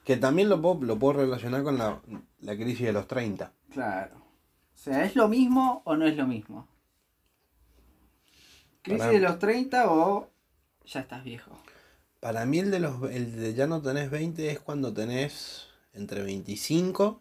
Que 0.04 0.18
también 0.18 0.50
lo 0.50 0.62
puedo, 0.62 0.84
lo 0.84 1.00
puedo 1.00 1.22
relacionar 1.22 1.64
con 1.64 1.80
la, 1.80 2.00
la 2.42 2.56
crisis 2.56 2.86
de 2.86 2.94
los 2.94 3.08
30. 3.08 3.52
Claro. 3.74 4.25
O 4.86 4.88
sea, 4.88 5.04
¿es 5.04 5.16
lo 5.16 5.28
mismo 5.28 5.82
o 5.84 5.96
no 5.96 6.06
es 6.06 6.16
lo 6.16 6.28
mismo? 6.28 6.68
¿Crisis 8.84 9.00
Pará. 9.00 9.14
de 9.14 9.20
los 9.20 9.40
30 9.40 9.92
o 9.92 10.30
ya 10.86 11.00
estás 11.00 11.24
viejo? 11.24 11.58
Para 12.20 12.46
mí 12.46 12.60
el 12.60 12.70
de 12.70 12.80
los 12.80 13.10
el 13.10 13.36
de 13.36 13.56
ya 13.56 13.66
no 13.66 13.82
tenés 13.82 14.12
20 14.12 14.52
es 14.52 14.60
cuando 14.60 14.94
tenés 14.94 15.70
entre 15.94 16.22
25 16.22 17.20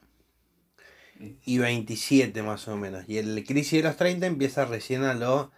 y 1.46 1.56
27 1.56 2.42
más 2.42 2.68
o 2.68 2.76
menos. 2.76 3.08
Y 3.08 3.16
el 3.16 3.42
crisis 3.46 3.82
de 3.82 3.88
los 3.88 3.96
30 3.96 4.26
empieza 4.26 4.66
recién 4.66 5.02
a 5.04 5.14
lo 5.14 5.50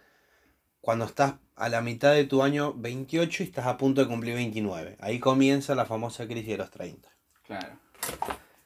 cuando 0.79 1.03
estás 1.03 1.33
a 1.57 1.67
la 1.67 1.81
mitad 1.81 2.13
de 2.13 2.23
tu 2.23 2.41
año 2.41 2.73
28 2.73 3.43
y 3.43 3.45
estás 3.47 3.65
a 3.65 3.75
punto 3.75 3.99
de 3.99 4.07
cumplir 4.07 4.35
29. 4.35 4.95
Ahí 5.01 5.19
comienza 5.19 5.75
la 5.75 5.85
famosa 5.85 6.25
crisis 6.25 6.51
de 6.51 6.57
los 6.57 6.71
30. 6.71 7.09
Claro. 7.45 7.77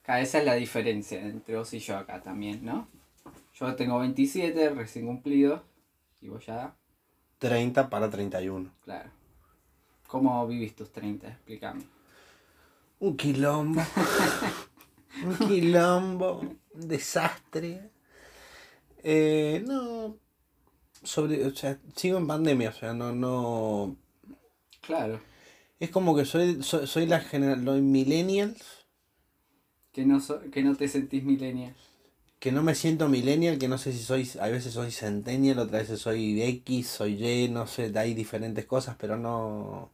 Esa 0.05 0.38
es 0.38 0.45
la 0.45 0.53
diferencia 0.53 1.19
entre 1.19 1.55
vos 1.55 1.74
y 1.74 1.79
yo 1.79 1.98
acá 1.98 2.21
también, 2.21 2.63
¿no? 2.63 3.00
Yo 3.62 3.75
tengo 3.75 4.00
27, 4.00 4.70
recién 4.72 5.06
cumplido, 5.06 5.63
y 6.20 6.27
vos 6.30 6.46
ya, 6.46 6.75
30 7.39 7.89
para 7.89 8.10
31. 8.10 8.72
claro. 8.84 9.10
¿Cómo 10.08 10.46
vivís 10.46 10.75
tus 10.75 10.91
30? 10.91 11.30
Explícame. 11.30 11.84
Un 13.00 13.15
quilombo. 13.15 13.82
un 15.25 15.48
quilombo. 15.48 16.39
Un 16.39 16.88
desastre. 16.88 17.89
Eh, 19.03 19.63
no. 19.65 20.18
Sobre, 21.03 21.46
o 21.46 21.56
sea, 21.56 21.80
sigo 21.96 22.18
en 22.18 22.27
pandemia, 22.27 22.70
o 22.70 22.74
sea, 22.74 22.94
no, 22.94 23.13
no. 23.13 23.96
Claro. 24.82 25.22
Es 25.80 25.89
como 25.91 26.13
que 26.15 26.25
soy, 26.25 26.62
soy, 26.62 26.86
soy 26.88 27.06
la 27.08 27.22
generación, 27.22 27.63
los 27.65 27.80
millennials, 27.82 28.86
Que 29.94 30.06
no, 30.06 30.20
so- 30.20 30.41
que 30.51 30.62
no 30.62 30.75
te 30.75 30.88
sentís 30.89 31.24
millennial. 31.24 31.75
Que 32.41 32.51
no 32.51 32.63
me 32.63 32.75
siento 32.75 33.07
millennial, 33.07 33.57
que 33.60 33.69
no 33.69 33.77
sé 33.77 33.93
si 33.93 34.00
soy, 34.03 34.29
a 34.41 34.48
veces 34.50 34.74
soy 34.74 34.91
centennial, 34.91 35.60
otras 35.60 35.83
veces 35.83 36.01
soy 36.01 36.41
X, 36.41 36.88
soy 36.88 37.13
Y, 37.25 37.50
no 37.50 37.67
sé, 37.67 37.93
hay 37.98 38.13
diferentes 38.15 38.65
cosas, 38.65 38.98
pero 39.00 39.15
no. 39.17 39.91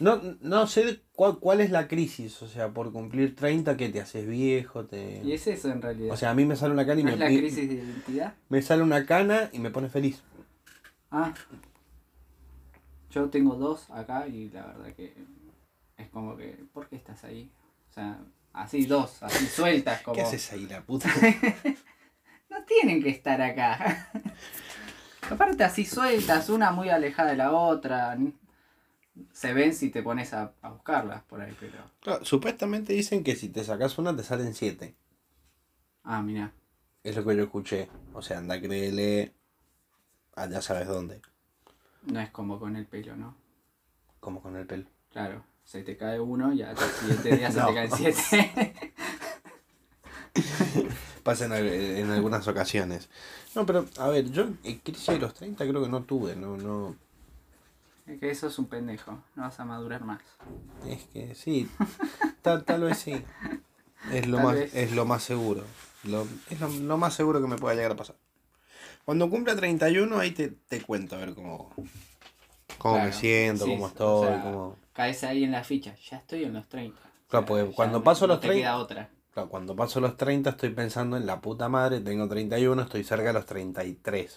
No, 0.00 0.20
no 0.40 0.66
sé 0.68 1.00
cuál, 1.12 1.38
cuál 1.40 1.60
es 1.60 1.70
la 1.70 1.88
crisis, 1.88 2.40
o 2.42 2.48
sea, 2.48 2.72
por 2.72 2.92
cumplir 2.92 3.34
30 3.34 3.76
que 3.76 3.88
te 3.88 4.00
haces 4.00 4.26
viejo, 4.28 4.82
Y 4.82 4.86
te... 4.86 5.34
es 5.34 5.46
eso 5.48 5.70
en 5.70 5.82
realidad. 5.82 6.12
O 6.14 6.16
sea, 6.16 6.30
a 6.30 6.34
mí 6.34 6.44
me 6.44 6.54
sale 6.56 6.72
una 6.72 6.86
cana 6.86 7.00
y 7.00 7.04
¿No 7.04 7.08
me, 7.08 7.14
es 7.14 7.18
la 7.20 7.30
y- 7.32 7.38
crisis 7.38 7.68
de 7.68 7.74
identidad? 7.74 8.34
me 8.48 8.62
sale 8.62 8.82
una 8.82 9.06
cana 9.06 9.50
y 9.52 9.58
me 9.58 9.70
pone 9.70 9.88
feliz. 9.88 10.22
Ah. 11.10 11.34
Yo 13.10 13.28
tengo 13.30 13.54
dos 13.56 13.90
acá 13.90 14.28
y 14.28 14.50
la 14.50 14.66
verdad 14.66 14.94
que 14.94 15.14
es 15.96 16.08
como 16.10 16.36
que, 16.36 16.58
¿por 16.72 16.88
qué 16.88 16.96
estás 16.96 17.24
ahí? 17.24 17.50
O 17.90 17.92
sea, 17.94 18.20
así 18.58 18.86
dos, 18.86 19.22
así 19.22 19.46
sueltas 19.46 20.02
como... 20.02 20.16
¿Qué 20.16 20.22
haces 20.22 20.52
ahí, 20.52 20.66
la 20.66 20.82
puta? 20.82 21.08
No 22.50 22.64
tienen 22.64 23.02
que 23.02 23.10
estar 23.10 23.40
acá. 23.42 24.10
Aparte 25.30 25.64
así 25.64 25.84
sueltas, 25.84 26.48
una 26.48 26.70
muy 26.70 26.88
alejada 26.88 27.30
de 27.30 27.36
la 27.36 27.52
otra. 27.52 28.16
Se 29.32 29.52
ven 29.52 29.74
si 29.74 29.90
te 29.90 30.02
pones 30.02 30.32
a, 30.32 30.54
a 30.62 30.70
buscarlas 30.70 31.22
por 31.24 31.42
ahí, 31.42 31.54
pero... 31.60 31.78
Claro, 32.00 32.24
supuestamente 32.24 32.94
dicen 32.94 33.22
que 33.22 33.36
si 33.36 33.50
te 33.50 33.62
sacas 33.62 33.98
una 33.98 34.16
te 34.16 34.24
salen 34.24 34.54
siete. 34.54 34.96
Ah, 36.04 36.22
mira. 36.22 36.52
Es 37.04 37.16
lo 37.16 37.24
que 37.24 37.36
yo 37.36 37.44
escuché. 37.44 37.90
O 38.14 38.22
sea, 38.22 38.38
anda, 38.38 38.58
créele. 38.60 39.34
Allá 40.34 40.62
sabes 40.62 40.88
dónde. 40.88 41.20
No 42.04 42.18
es 42.18 42.30
como 42.30 42.58
con 42.58 42.76
el 42.76 42.86
pelo, 42.86 43.14
¿no? 43.14 43.36
Como 44.20 44.40
con 44.40 44.56
el 44.56 44.66
pelo. 44.66 44.86
Claro, 45.12 45.44
se 45.68 45.82
te 45.82 45.98
cae 45.98 46.18
uno 46.18 46.50
y 46.54 46.62
al 46.62 46.74
siguiente 46.78 47.36
día 47.36 47.50
se 47.52 47.58
No. 47.60 47.66
te 47.68 47.74
caen 47.74 47.90
siete. 47.94 48.92
Pasa 51.22 51.44
en, 51.44 51.52
en 51.52 52.10
algunas 52.10 52.48
ocasiones. 52.48 53.10
No, 53.54 53.66
pero, 53.66 53.84
a 53.98 54.08
ver, 54.08 54.30
yo 54.30 54.48
en 54.64 54.78
crisis 54.78 55.06
de 55.08 55.18
los 55.18 55.34
30 55.34 55.66
creo 55.68 55.82
que 55.82 55.88
no 55.90 56.02
tuve, 56.04 56.36
no, 56.36 56.56
no. 56.56 56.96
es 58.06 58.18
que 58.18 58.30
eso 58.30 58.46
es 58.46 58.58
un 58.58 58.66
pendejo, 58.66 59.18
no 59.36 59.42
vas 59.42 59.60
a 59.60 59.64
madurar 59.66 60.04
más. 60.04 60.22
Es 60.86 61.02
que 61.12 61.34
sí, 61.34 61.68
tal, 62.40 62.64
tal 62.64 62.82
vez 62.84 62.96
sí. 62.98 63.22
Es 64.10 64.26
lo 64.26 64.38
Tal 64.38 64.46
más, 64.46 64.54
vez. 64.54 64.74
es 64.74 64.92
lo 64.92 65.04
más 65.04 65.22
seguro. 65.22 65.64
Lo- 66.04 66.26
es 66.48 66.60
lo, 66.60 66.68
lo 66.68 66.96
más 66.96 67.12
seguro 67.12 67.42
que 67.42 67.46
me 67.48 67.56
pueda 67.56 67.74
llegar 67.74 67.92
a 67.92 67.96
pasar. 67.96 68.16
Cuando 69.04 69.28
cumpla 69.28 69.54
31, 69.54 70.18
ahí 70.18 70.30
te, 70.30 70.48
te 70.48 70.80
cuento 70.80 71.16
a 71.16 71.18
ver 71.18 71.34
cómo, 71.34 71.74
cómo 72.78 73.04
me 73.04 73.12
siento, 73.12 73.64
sí, 73.66 73.70
cómo 73.72 73.84
o 73.84 73.88
estoy, 73.88 74.28
sea, 74.28 74.42
cómo. 74.42 74.76
Caes 74.98 75.22
ahí 75.22 75.44
en 75.44 75.52
la 75.52 75.62
ficha, 75.62 75.94
ya 76.10 76.16
estoy 76.16 76.42
en 76.42 76.54
los 76.54 76.68
30. 76.68 76.98
Claro, 77.28 77.44
O 77.44 77.46
sea, 77.46 77.46
porque 77.46 77.74
cuando 77.76 78.02
paso 78.02 78.26
no 78.26 78.32
los 78.32 78.40
te 78.40 78.48
30 78.48 78.62
queda 78.64 78.76
otra. 78.78 79.10
Claro, 79.32 79.48
cuando 79.48 79.76
paso 79.76 80.00
los 80.00 80.16
30 80.16 80.50
estoy 80.50 80.70
pensando 80.70 81.16
en 81.16 81.24
la 81.24 81.40
puta 81.40 81.68
madre, 81.68 82.00
tengo 82.00 82.26
31, 82.28 82.82
estoy 82.82 83.04
cerca 83.04 83.28
de 83.28 83.32
los 83.34 83.46
33. 83.46 84.36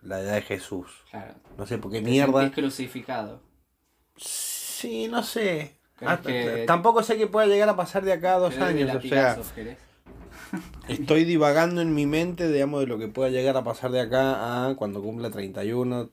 La 0.00 0.18
edad 0.20 0.34
de 0.34 0.42
Jesús. 0.42 0.88
Claro. 1.08 1.34
No 1.56 1.66
sé 1.66 1.78
por 1.78 1.92
qué 1.92 1.98
Te 2.00 2.10
mierda. 2.10 2.50
crucificado. 2.50 3.42
Sí, 4.16 5.06
no 5.08 5.22
sé. 5.22 5.78
¿Crees 5.96 6.12
Ah, 6.12 6.20
que- 6.20 6.64
Tampoco 6.66 7.04
sé 7.04 7.16
que 7.16 7.28
pueda 7.28 7.46
llegar 7.46 7.68
a 7.68 7.76
pasar 7.76 8.04
de 8.04 8.12
acá 8.12 8.34
a 8.34 8.38
dos 8.38 8.58
años. 8.58 8.92
O 8.96 9.00
sea, 9.02 9.38
estoy 10.88 11.24
divagando 11.24 11.80
en 11.80 11.94
mi 11.94 12.06
mente, 12.06 12.50
digamos, 12.50 12.80
de 12.80 12.86
lo 12.88 12.98
que 12.98 13.06
pueda 13.06 13.30
llegar 13.30 13.56
a 13.56 13.62
pasar 13.62 13.92
de 13.92 14.00
acá 14.00 14.66
a 14.68 14.74
cuando 14.74 15.00
cumpla 15.00 15.30
31. 15.30 16.10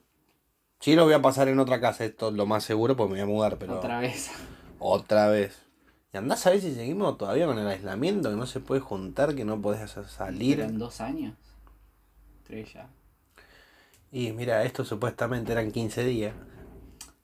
Sí, 0.80 0.94
lo 0.94 1.04
voy 1.04 1.12
a 1.14 1.22
pasar 1.22 1.48
en 1.48 1.58
otra 1.60 1.80
casa, 1.80 2.04
esto 2.04 2.28
es 2.28 2.34
lo 2.34 2.46
más 2.46 2.64
seguro, 2.64 2.96
porque 2.96 3.14
me 3.14 3.22
voy 3.22 3.30
a 3.30 3.34
mudar, 3.34 3.58
pero. 3.58 3.78
Otra 3.78 4.00
vez. 4.00 4.30
Otra 4.78 5.28
vez. 5.28 5.58
Y 6.12 6.16
andás 6.16 6.46
a 6.46 6.50
ver 6.50 6.60
si 6.60 6.74
seguimos 6.74 7.16
todavía 7.18 7.46
con 7.46 7.58
el 7.58 7.66
aislamiento, 7.68 8.30
que 8.30 8.36
no 8.36 8.46
se 8.46 8.60
puede 8.60 8.80
juntar, 8.80 9.34
que 9.34 9.44
no 9.44 9.60
podés 9.60 9.82
hacer 9.82 10.08
salir. 10.08 10.60
¿Eran 10.60 10.78
dos 10.78 11.00
años? 11.00 11.34
Tres 12.44 12.72
ya. 12.72 12.88
Y 14.10 14.32
mira, 14.32 14.64
esto 14.64 14.84
supuestamente 14.84 15.52
eran 15.52 15.70
15 15.70 16.02
días. 16.04 16.34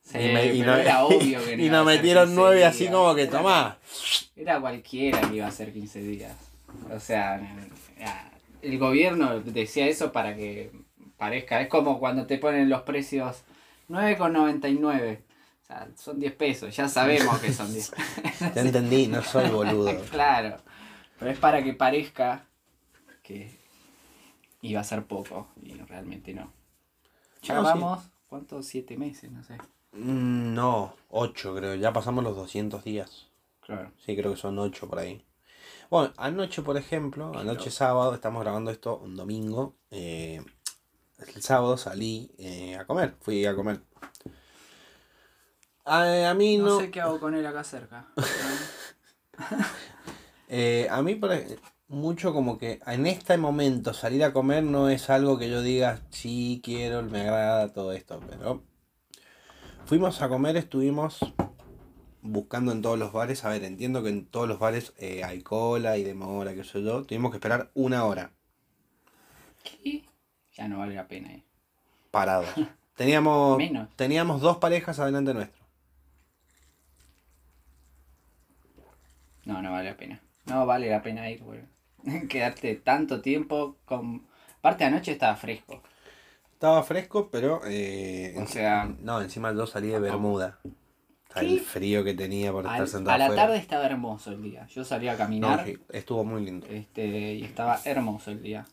Sí, 0.03 0.19
y, 0.19 0.33
me- 0.33 0.55
y 0.55 0.61
pero 0.61 0.73
no- 0.73 0.79
era 0.79 1.05
obvio 1.05 1.45
que 1.45 1.57
no 1.57 1.65
y 1.65 1.69
nos 1.69 1.85
metieron 1.87 2.27
15 2.27 2.41
nueve 2.41 2.65
así 2.65 2.87
como 2.89 3.15
que 3.15 3.27
tomá. 3.27 3.79
Era 4.37 4.61
cualquiera 4.61 5.21
que 5.23 5.37
iba 5.37 5.47
a 5.49 5.51
ser 5.51 5.73
15 5.73 6.01
días. 6.01 6.37
O 6.95 7.01
sea, 7.01 7.41
ya, 7.99 8.31
el 8.63 8.79
gobierno 8.79 9.41
decía 9.41 9.89
eso 9.89 10.13
para 10.13 10.37
que 10.37 10.71
parezca. 11.17 11.61
Es 11.61 11.69
como 11.69 11.99
cuando 11.99 12.27
te 12.27 12.39
ponen 12.39 12.69
los 12.69 12.83
precios 12.83 13.43
9,99. 13.89 15.21
O 15.63 15.67
sea, 15.67 15.89
son 15.97 16.19
10 16.21 16.33
pesos. 16.35 16.75
Ya 16.77 16.89
sabemos 16.89 17.39
que 17.41 17.53
son 17.53 17.73
10 17.73 17.91
pesos. 18.23 18.55
Ya 18.55 18.61
entendí, 18.63 19.07
no 19.09 19.23
soy 19.23 19.49
boludo. 19.51 19.93
claro. 20.11 20.57
Pero 21.19 21.31
es 21.31 21.39
para 21.39 21.63
que 21.65 21.73
parezca 21.73 22.47
que 23.23 23.59
iba 24.63 24.81
a 24.81 24.85
ser 24.85 25.05
poco. 25.07 25.49
Y 25.63 25.75
realmente 25.75 26.35
no. 26.35 26.53
Ya 27.43 27.55
No, 27.55 27.61
sí. 27.63 27.67
vamos, 27.67 28.11
¿cuántos? 28.29 28.67
Siete 28.67 28.97
meses, 28.97 29.31
no 29.31 29.43
sé. 29.43 29.55
Mm, 29.93 30.55
No, 30.55 30.95
8 31.11 31.55
creo, 31.57 31.75
ya 31.75 31.93
pasamos 31.93 32.23
los 32.23 32.37
200 32.37 32.85
días. 32.85 33.29
Claro. 33.61 33.91
Sí, 34.05 34.15
creo 34.17 34.33
que 34.33 34.37
son 34.39 34.59
8 34.59 34.89
por 34.89 34.99
ahí. 34.99 35.25
Bueno, 35.91 36.13
anoche, 36.17 36.63
por 36.63 36.77
ejemplo, 36.77 37.33
anoche 37.37 37.71
sábado, 37.71 38.15
estamos 38.15 38.43
grabando 38.43 38.71
esto 38.71 38.99
un 38.99 39.17
domingo. 39.17 39.75
eh, 39.91 40.41
el 41.19 41.43
sábado 41.43 41.77
salí 41.77 42.31
eh, 42.39 42.77
a 42.77 42.87
comer, 42.87 43.17
fui 43.21 43.45
a 43.47 43.55
comer. 43.55 43.81
A, 45.87 46.31
a 46.31 46.35
mí 46.35 46.59
No, 46.59 46.69
no. 46.69 46.77
sé 46.77 46.91
qué 46.91 47.01
hago 47.01 47.19
con 47.21 47.35
él 47.35 47.47
acá 47.47 47.65
cerca. 47.65 48.07
Eh, 50.49 50.87
a 50.91 51.03
mí, 51.03 51.15
por 51.17 51.33
ej- 51.33 51.59
mucho 51.89 52.33
como 52.33 52.59
que 52.59 52.81
en 52.87 53.07
este 53.07 53.37
momento 53.39 53.95
salir 53.95 54.25
a 54.25 54.33
comer 54.33 54.65
no 54.65 54.89
es 54.89 55.11
algo 55.11 55.39
que 55.39 55.51
yo 55.51 55.63
diga, 55.63 56.03
sí, 56.11 56.61
quiero, 56.65 57.03
me 57.03 57.21
agrada 57.23 57.73
todo 57.73 57.93
esto, 57.93 58.21
pero 58.29 58.65
fuimos 59.87 60.21
a 60.23 60.29
comer, 60.29 60.57
estuvimos 60.57 61.19
buscando 62.23 62.73
en 62.73 62.83
todos 62.83 62.99
los 62.99 63.13
bares, 63.13 63.45
a 63.45 63.49
ver, 63.51 63.65
entiendo 63.65 64.03
que 64.03 64.11
en 64.11 64.27
todos 64.27 64.49
los 64.49 64.59
bares 64.59 64.93
eh, 64.99 65.25
hay 65.25 65.43
cola 65.43 65.97
y 65.99 66.05
demora, 66.05 66.55
qué 66.55 66.65
sé 66.65 66.83
yo, 66.83 67.05
tuvimos 67.05 67.31
que 67.31 67.39
esperar 67.39 67.71
una 67.75 68.05
hora 68.05 68.33
¿Qué? 69.63 70.05
Ya 70.57 70.69
no 70.69 70.79
vale 70.79 70.95
la 70.95 71.07
pena 71.07 71.33
ir. 71.33 71.45
parados. 72.11 72.49
Teníamos, 72.97 73.59
Menos. 73.59 73.89
teníamos 73.95 74.41
dos 74.41 74.57
parejas 74.57 74.99
adelante 74.99 75.35
nuestro. 75.35 75.67
No, 79.45 79.63
no 79.63 79.71
vale 79.73 79.91
la 79.91 79.97
pena. 79.97 80.21
No 80.47 80.65
vale 80.67 80.91
la 80.91 81.03
pena 81.03 81.29
ir, 81.31 81.43
güey. 81.43 81.61
Quedarte 82.29 82.75
tanto 82.77 83.21
tiempo 83.21 83.77
con... 83.85 84.27
Aparte 84.59 84.85
anoche 84.85 85.13
estaba 85.13 85.37
fresco. 85.37 85.83
Estaba 86.53 86.83
fresco, 86.83 87.29
pero... 87.31 87.61
eh, 87.67 88.35
O 88.39 88.47
sea- 88.47 88.89
No, 89.01 89.21
encima 89.21 89.53
yo 89.53 89.67
salí 89.67 89.89
de 89.89 90.01
Bermuda. 90.01 90.59
El 91.35 91.61
frío 91.61 92.03
que 92.03 92.15
tenía 92.15 92.51
por 92.51 92.65
estar 92.65 92.81
Al- 92.81 92.89
sentado 92.89 93.15
a 93.15 93.19
la 93.19 93.25
afuera. 93.27 93.43
tarde 93.43 93.59
estaba 93.59 93.85
hermoso 93.85 94.33
el 94.33 94.43
día. 94.43 94.67
Yo 94.69 94.85
salí 94.85 95.07
a 95.09 95.19
caminar 95.19 95.67
estuvo 95.91 96.25
muy 96.25 96.43
lindo. 96.43 96.67
este, 96.71 97.35
y 97.35 97.45
estaba 97.45 97.79
hermoso 97.85 98.31
el 98.31 98.41
día. 98.43 98.67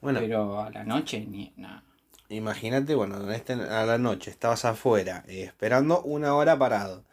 Bueno, 0.00 0.20
Pero 0.20 0.60
a 0.60 0.70
la 0.70 0.84
noche 0.84 1.24
ni 1.26 1.52
nada. 1.56 1.82
imagínate, 2.28 2.94
bueno, 2.94 3.20
en 3.22 3.30
este, 3.32 3.52
a 3.54 3.84
la 3.86 3.98
noche 3.98 4.30
estabas 4.30 4.64
afuera, 4.64 5.24
eh, 5.28 5.42
esperando 5.42 6.02
una 6.02 6.34
hora 6.34 6.58
parado. 6.58 7.04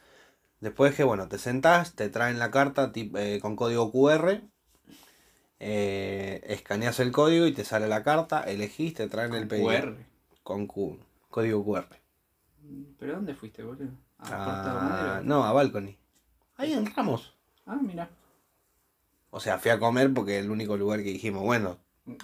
Después 0.62 0.96
que, 0.96 1.04
bueno, 1.04 1.28
te 1.28 1.38
sentás, 1.38 1.96
te 1.96 2.10
traen 2.10 2.40
la 2.40 2.52
carta 2.52 2.92
tip- 2.94 3.18
eh, 3.18 3.40
con 3.42 3.56
código 3.56 3.92
QR, 3.92 4.42
eh, 5.60 6.42
escaneas 6.46 7.00
el 7.00 7.12
código 7.12 7.46
y 7.48 7.54
te 7.54 7.64
sale 7.64 7.88
la 7.88 8.04
carta, 8.04 8.42
elegís, 8.44 8.94
te 8.94 9.08
traen 9.08 9.34
el 9.34 9.48
pedido. 9.48 9.68
QR. 9.68 9.96
Con 10.44 10.68
Q- 10.68 11.00
código 11.30 11.64
QR. 11.66 11.88
¿Pero 13.00 13.14
dónde 13.16 13.36
fuiste, 13.36 13.64
boludo? 13.64 13.92
¿A 14.20 15.18
Ah, 15.18 15.22
no, 15.24 15.44
a 15.44 15.52
Balcony. 15.54 15.98
Ahí 16.58 16.74
en 16.74 16.86
Ramos. 16.86 17.34
Ah, 17.66 17.80
mira. 17.82 18.10
O 19.30 19.40
sea, 19.40 19.60
fui 19.60 19.70
a 19.72 19.80
comer 19.80 20.14
porque 20.14 20.40
es 20.40 20.46
el 20.46 20.52
único 20.52 20.78
lugar 20.78 21.00
que 21.04 21.12
dijimos, 21.12 21.44
bueno, 21.44 21.78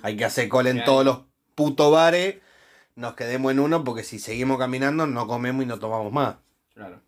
hay 0.03 0.15
que 0.17 0.25
hacer 0.25 0.47
cola 0.49 0.69
en 0.69 0.77
Claro. 0.77 0.91
todos 0.91 1.05
los 1.05 1.19
putos 1.55 1.91
bares, 1.91 2.37
nos 2.95 3.15
quedemos 3.15 3.51
en 3.51 3.59
uno 3.59 3.83
porque 3.83 4.03
si 4.03 4.19
seguimos 4.19 4.57
caminando 4.57 5.07
no 5.07 5.27
comemos 5.27 5.63
y 5.63 5.67
no 5.67 5.79
tomamos 5.79 6.11
más. 6.11 6.35
Claro. 6.73 7.01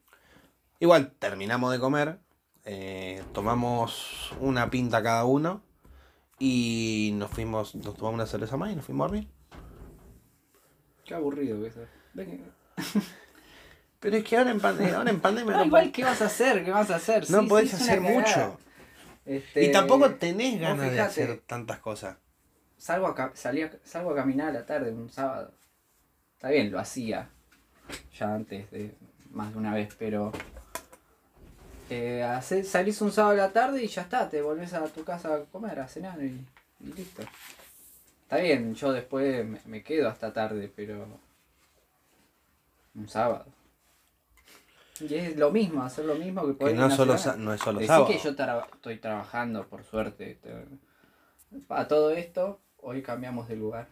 Igual, 0.79 1.11
terminamos 1.19 1.71
de 1.71 1.79
comer, 1.79 2.19
eh, 2.65 3.23
tomamos 3.33 4.31
una 4.39 4.69
pinta 4.69 5.01
cada 5.03 5.25
uno 5.25 5.61
y 6.39 7.11
nos 7.15 7.31
fuimos, 7.31 7.75
nos 7.75 7.95
tomamos 7.95 8.15
una 8.15 8.25
cerveza 8.27 8.57
más 8.57 8.71
y 8.71 8.75
nos 8.75 8.85
fuimos 8.85 9.05
a 9.05 9.07
dormir. 9.09 9.27
Qué 11.05 11.13
aburrido 11.13 11.61
que 11.61 11.67
eso. 11.67 11.81
Pero 13.99 14.17
es 14.17 14.23
que 14.25 14.37
ahora 14.37 14.51
en 14.51 14.59
pandemia, 14.59 14.97
ahora 14.97 15.09
en 15.11 15.19
pandemia 15.21 15.57
no, 15.57 15.65
igual, 15.65 15.91
¿qué 15.91 16.03
vas 16.03 16.21
a 16.21 16.25
hacer? 16.25 16.63
¿Qué 16.65 16.71
vas 16.71 16.89
a 16.91 16.95
hacer? 16.95 17.29
no 17.29 17.41
Sí, 17.41 17.47
podés 17.47 17.69
sí, 17.69 17.75
hacer 17.77 18.01
mucho. 18.01 18.57
Este, 19.25 19.63
Y 19.65 19.71
tampoco 19.71 20.15
tenés 20.15 20.59
ganas 20.59 20.91
de 20.91 20.99
hacer 20.99 21.41
tantas 21.45 21.79
cosas. 21.79 22.17
Salgo 22.83 23.07
a, 23.07 23.15
ca- 23.15 23.31
salí 23.33 23.61
a- 23.61 23.71
salgo 23.85 24.11
a 24.11 24.15
caminar 24.15 24.49
a 24.49 24.51
la 24.51 24.65
tarde 24.65 24.91
un 24.91 25.09
sábado. 25.09 25.53
Está 26.35 26.49
bien, 26.49 26.69
lo 26.69 26.79
hacía 26.79 27.29
ya 28.19 28.33
antes 28.35 28.69
de 28.71 28.93
más 29.31 29.53
de 29.53 29.57
una 29.57 29.73
vez, 29.73 29.95
pero 29.97 30.33
eh, 31.89 32.23
hace- 32.23 32.65
salís 32.65 32.99
un 33.01 33.13
sábado 33.13 33.35
a 33.35 33.47
la 33.47 33.53
tarde 33.53 33.81
y 33.81 33.87
ya 33.87 34.01
está, 34.01 34.29
te 34.29 34.41
volvés 34.41 34.73
a 34.73 34.83
tu 34.87 35.05
casa 35.05 35.33
a 35.33 35.39
comer, 35.45 35.79
a 35.79 35.87
cenar 35.87 36.21
y, 36.21 36.45
y 36.81 36.87
listo. 36.93 37.21
Está 38.23 38.37
bien, 38.37 38.75
yo 38.75 38.91
después 38.91 39.45
me, 39.45 39.59
me 39.63 39.81
quedo 39.81 40.09
hasta 40.09 40.33
tarde, 40.33 40.69
pero 40.75 41.07
un 42.95 43.07
sábado. 43.07 43.45
Y 44.99 45.15
es 45.15 45.37
lo 45.37 45.51
mismo, 45.51 45.83
hacer 45.83 46.03
lo 46.03 46.15
mismo 46.15 46.41
que 46.41 46.51
Que 46.51 46.53
poder 46.55 46.75
no, 46.75 46.91
solo, 46.91 47.17
sa- 47.17 47.37
no 47.37 47.53
es 47.53 47.61
solo 47.61 47.79
Decí 47.79 47.87
sábado. 47.87 48.07
que 48.07 48.17
yo 48.19 48.35
tra- 48.35 48.67
estoy 48.73 48.97
trabajando, 48.97 49.65
por 49.67 49.85
suerte. 49.85 50.37
te- 50.43 50.65
A 51.69 51.87
todo 51.87 52.11
esto, 52.11 52.59
hoy 52.83 53.01
cambiamos 53.01 53.47
de 53.47 53.55
lugar. 53.55 53.87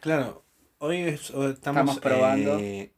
Claro, 0.00 0.42
hoy 0.78 0.98
es- 0.98 1.30
hoy 1.30 1.52
estamos, 1.52 1.80
Estamos 1.82 1.98
probando. 2.00 2.58
eh, 2.58 2.92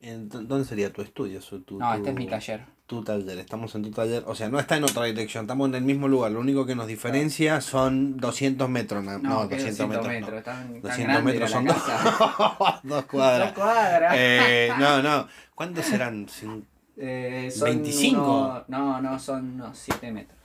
en- 0.00 0.28
¿Dónde 0.28 0.64
sería 0.64 0.92
tu 0.92 1.02
estudio? 1.02 1.40
Su- 1.40 1.62
tu- 1.62 1.78
No, 1.78 1.90
tu- 1.92 1.96
este 1.98 2.10
es 2.10 2.16
mi 2.16 2.26
taller. 2.26 2.64
Tu 2.86 3.02
taller, 3.02 3.38
estamos 3.38 3.74
en 3.74 3.82
tu 3.82 3.90
taller. 3.90 4.22
O 4.26 4.34
sea, 4.36 4.48
no 4.48 4.60
está 4.60 4.76
en 4.76 4.84
otra 4.84 5.04
dirección, 5.06 5.44
estamos 5.44 5.68
en 5.70 5.74
el 5.74 5.82
mismo 5.82 6.06
lugar. 6.06 6.30
Lo 6.30 6.38
único 6.38 6.64
que 6.66 6.76
nos 6.76 6.86
diferencia 6.86 7.60
son 7.60 8.16
200 8.16 8.68
metros. 8.68 9.02
No, 9.02 9.18
No, 9.18 9.42
no, 9.42 9.48
que 9.48 9.56
200, 9.56 9.88
200 9.88 10.06
metros. 10.08 10.34
no. 10.36 10.42
Tan, 10.44 10.62
tan 10.72 10.80
200 10.82 11.04
grande 11.14 11.32
metros 11.32 11.50
son 11.50 11.64
dos, 11.64 11.76
dos 12.84 13.04
cuadras. 13.06 13.54
Dos 13.54 13.64
cuadras. 13.64 14.14
Eh, 14.16 14.70
no, 14.78 15.02
no. 15.02 15.26
¿Cuántos 15.56 15.84
serán? 15.86 16.26
Cin- 16.28 16.64
Eh, 16.96 17.50
son 17.52 17.70
25. 17.70 18.20
unos- 18.22 18.68
no, 18.68 19.02
no, 19.02 19.18
son 19.18 19.54
unos 19.54 19.76
7 19.76 20.12
metros. 20.12 20.35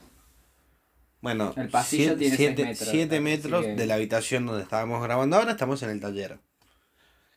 Bueno, 1.22 1.54
El 1.56 1.70
pasillo 1.70 2.18
tiene 2.18 2.36
seis 2.36 2.50
7 2.56 2.66
metros, 2.66 2.88
siete 2.90 3.16
así 3.16 3.24
metros 3.24 3.66
que- 3.66 3.76
de 3.76 3.86
la 3.86 3.94
habitación 3.96 4.46
donde 4.48 4.64
estábamos 4.64 5.04
grabando 5.04 5.38
ahora, 5.38 5.52
estamos 5.52 5.82
en 5.84 5.92
el 5.92 6.00
taller. 6.00 6.40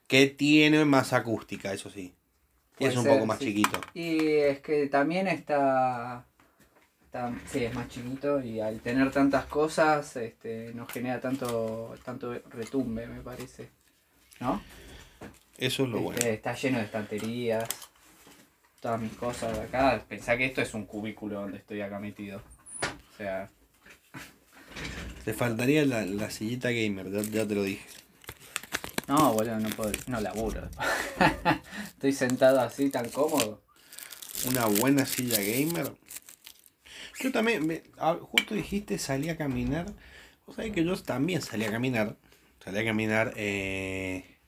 Que 0.06 0.26
tiene 0.26 0.84
más 0.84 1.12
acústica, 1.12 1.72
eso 1.72 1.90
sí. 1.90 2.14
Y 2.78 2.86
es 2.86 2.96
un 2.96 3.04
ser, 3.04 3.12
poco 3.12 3.26
más 3.26 3.38
sí. 3.38 3.46
chiquito. 3.46 3.80
Y 3.94 4.26
es 4.32 4.60
que 4.60 4.88
también 4.88 5.28
está, 5.28 6.26
está. 7.04 7.32
Sí, 7.46 7.64
es 7.64 7.74
más 7.74 7.88
chiquito 7.88 8.42
y 8.42 8.60
al 8.60 8.80
tener 8.80 9.10
tantas 9.12 9.44
cosas 9.46 10.16
este, 10.16 10.72
no 10.74 10.86
genera 10.86 11.20
tanto, 11.20 11.94
tanto 12.04 12.32
retumbe, 12.50 13.06
me 13.06 13.20
parece. 13.20 13.70
¿No? 14.40 14.60
Eso 15.56 15.84
es 15.84 15.88
lo 15.90 15.96
Este, 15.98 16.04
bueno. 16.04 16.26
Está 16.26 16.54
lleno 16.54 16.78
de 16.78 16.84
estanterías, 16.84 17.68
todas 18.80 19.00
mis 19.00 19.12
cosas 19.12 19.56
de 19.56 19.62
acá. 19.64 20.02
Pensá 20.08 20.36
que 20.36 20.46
esto 20.46 20.60
es 20.62 20.74
un 20.74 20.84
cubículo 20.86 21.40
donde 21.42 21.58
estoy 21.58 21.80
acá 21.80 21.98
metido. 22.00 22.42
O 23.12 23.16
sea, 23.16 23.48
Te 25.24 25.32
faltaría 25.32 25.84
la, 25.86 26.04
la 26.04 26.30
sillita 26.30 26.70
gamer, 26.70 27.10
ya, 27.10 27.22
ya 27.22 27.46
te 27.48 27.54
lo 27.54 27.62
dije. 27.62 27.84
no, 29.08 29.32
boludo, 29.32 29.58
no 29.60 29.70
puedo, 29.70 29.92
no 30.06 30.20
laburo. 30.20 30.68
estoy 31.88 32.12
sentado 32.12 32.60
así 32.60 32.90
tan 32.90 33.08
cómodo. 33.08 33.62
Una 34.48 34.66
buena 34.66 35.06
silla 35.06 35.38
gamer. 35.40 35.92
Yo 37.20 37.32
también, 37.32 37.66
me- 37.66 37.82
ah, 37.98 38.18
justo 38.20 38.54
dijiste 38.54 38.98
salí 38.98 39.28
a 39.30 39.36
caminar. 39.38 39.86
Vos 40.46 40.56
sabés 40.56 40.72
que 40.72 40.84
yo 40.84 40.94
también 40.96 41.40
salí 41.40 41.64
a 41.64 41.70
caminar. 41.70 42.16
Salí 42.62 42.78
a 42.78 42.84
caminar 42.84 43.32
eh, 43.36 44.38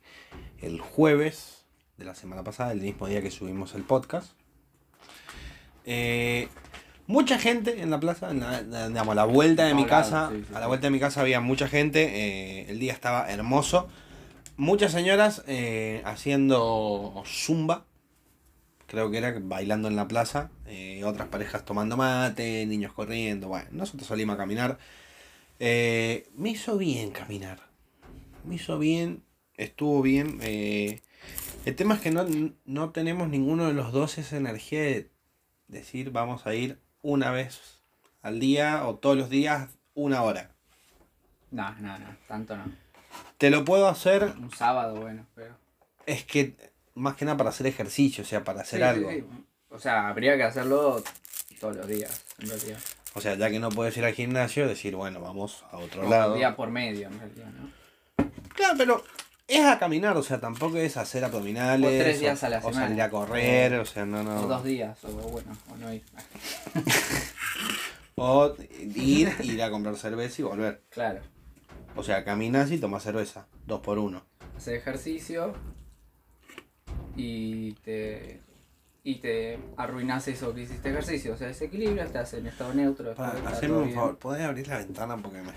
el 0.60 0.80
jueves 0.80 1.64
de 1.96 2.04
la 2.04 2.14
semana 2.14 2.44
pasada, 2.44 2.72
el 2.72 2.80
mismo 2.82 3.06
día 3.06 3.22
que 3.22 3.30
subimos 3.30 3.74
el 3.74 3.82
podcast. 3.84 4.32
Eh, 5.86 6.48
mucha 7.06 7.38
gente 7.38 7.80
en 7.80 7.90
la 7.90 8.00
plaza, 8.00 8.30
en 8.30 8.40
la, 8.40 8.62
digamos, 8.88 9.12
a 9.12 9.14
la 9.14 9.24
vuelta 9.24 9.64
de 9.64 9.74
mi 9.74 9.86
casa. 9.86 10.30
sí, 10.32 10.44
sí, 10.48 10.54
a 10.54 10.60
la 10.60 10.66
vuelta 10.66 10.86
de 10.86 10.90
mi 10.90 11.00
casa 11.00 11.20
había 11.20 11.40
mucha 11.40 11.68
gente. 11.68 12.02
eh, 12.04 12.66
el 12.68 12.78
día 12.78 12.92
estaba 12.92 13.30
hermoso. 13.30 13.88
Muchas 14.56 14.92
señoras 14.92 15.42
eh, 15.46 16.02
haciendo 16.04 17.22
zumba. 17.26 17.84
Creo 18.86 19.10
que 19.10 19.18
era 19.18 19.36
bailando 19.40 19.88
en 19.88 19.96
la 19.96 20.08
plaza. 20.08 20.50
eh, 20.66 21.02
otras 21.04 21.28
parejas 21.28 21.64
tomando 21.64 21.96
mate, 21.96 22.66
niños 22.66 22.92
corriendo. 22.92 23.48
Bueno, 23.48 23.68
nosotros 23.72 24.08
salimos 24.08 24.34
a 24.34 24.38
caminar. 24.38 24.78
Me 25.58 26.24
hizo 26.44 26.78
bien 26.78 27.10
caminar. 27.10 27.60
Me 28.44 28.56
hizo 28.56 28.78
bien. 28.78 29.22
Estuvo 29.56 30.02
bien. 30.02 30.38
el 30.42 31.74
tema 31.76 31.94
es 31.94 32.00
que 32.00 32.10
no, 32.10 32.26
no 32.64 32.90
tenemos 32.90 33.28
ninguno 33.28 33.66
de 33.66 33.72
los 33.72 33.90
dos 33.92 34.18
esa 34.18 34.36
energía 34.36 34.80
de 34.80 35.10
decir 35.68 36.10
vamos 36.10 36.46
a 36.46 36.54
ir 36.54 36.78
una 37.06 37.30
vez 37.30 37.60
al 38.22 38.40
día 38.40 38.84
o 38.86 38.96
todos 38.96 39.16
los 39.16 39.30
días 39.30 39.68
una 39.94 40.22
hora. 40.22 40.50
No, 41.52 41.72
no, 41.76 41.96
no, 41.98 42.16
tanto 42.26 42.56
no. 42.56 42.64
Te 43.38 43.48
lo 43.50 43.64
puedo 43.64 43.88
hacer. 43.88 44.24
Un 44.38 44.50
sábado, 44.50 45.00
bueno, 45.00 45.24
pero. 45.34 45.56
Es 46.04 46.24
que 46.24 46.56
más 46.94 47.14
que 47.14 47.24
nada 47.24 47.36
para 47.36 47.50
hacer 47.50 47.66
ejercicio, 47.68 48.24
o 48.24 48.26
sea, 48.26 48.42
para 48.42 48.62
hacer 48.62 48.80
Sí, 48.80 48.84
sí, 48.84 48.88
algo. 49.06 49.10
sí. 49.10 49.24
O 49.70 49.78
sea, 49.78 50.08
habría 50.08 50.36
que 50.36 50.42
hacerlo 50.42 51.02
todos 51.60 51.76
los 51.76 51.86
días, 51.86 52.24
en 52.38 52.48
realidad. 52.48 52.78
O 53.14 53.20
sea, 53.20 53.34
ya 53.36 53.50
que 53.50 53.58
no 53.60 53.68
puedes 53.70 53.96
ir 53.96 54.04
al 54.04 54.12
gimnasio, 54.14 54.66
decir, 54.68 54.96
bueno, 54.96 55.20
vamos 55.20 55.64
a 55.70 55.78
otro 55.78 56.06
O 56.06 56.10
lado. 56.10 56.34
día 56.34 56.56
por 56.56 56.70
medio, 56.70 57.06
en 57.08 57.18
realidad, 57.18 57.46
¿no? 57.52 57.70
Claro, 58.54 58.74
pero 58.76 59.04
es 59.48 59.64
a 59.64 59.78
caminar, 59.78 60.16
o 60.16 60.22
sea, 60.22 60.40
tampoco 60.40 60.76
es 60.78 60.96
hacer 60.96 61.24
abdominales. 61.24 62.00
O 62.00 62.02
tres 62.02 62.20
días 62.20 62.42
a 62.42 62.48
la 62.48 62.59
o 62.59 62.62
semana. 62.62 62.87
salir 62.88 63.02
a 63.02 63.11
correr, 63.11 63.74
o 63.74 63.85
sea, 63.85 64.04
no, 64.04 64.22
no. 64.22 64.42
O 64.42 64.46
dos 64.46 64.64
días, 64.64 65.02
o 65.04 65.09
bueno, 65.09 65.56
o 65.72 65.76
no 65.76 65.92
ir. 65.92 66.02
O 68.18 68.54
ir, 68.94 69.30
ir 69.42 69.62
a 69.62 69.70
comprar 69.70 69.94
cerveza 69.96 70.40
y 70.40 70.44
volver. 70.46 70.82
Claro. 70.88 71.20
O 71.96 72.02
sea, 72.02 72.24
caminas 72.24 72.70
y 72.70 72.78
tomas 72.78 73.02
cerveza. 73.02 73.46
Dos 73.66 73.80
por 73.80 73.98
uno. 73.98 74.24
Hacer 74.56 74.76
ejercicio 74.76 75.52
y 77.14 77.72
te. 77.72 78.40
Y 79.04 79.16
te 79.16 79.59
arruinas 79.76 80.26
eso 80.28 80.54
que 80.54 80.62
hiciste 80.62 80.88
ejercicio. 80.88 81.35
O 81.35 81.37
sea, 81.37 81.48
desequilibrio, 81.48 82.02
estás 82.02 82.32
en 82.32 82.46
estado 82.46 82.72
neutro. 82.72 83.14
Para, 83.14 83.32
hacerme 83.50 83.76
un 83.76 83.85
bien. 83.85 83.94
favor, 83.94 84.18
¿podés 84.18 84.44
abrir 84.44 84.66
la 84.66 84.78
ventana? 84.78 85.16
Porque 85.18 85.42
me. 85.42 85.52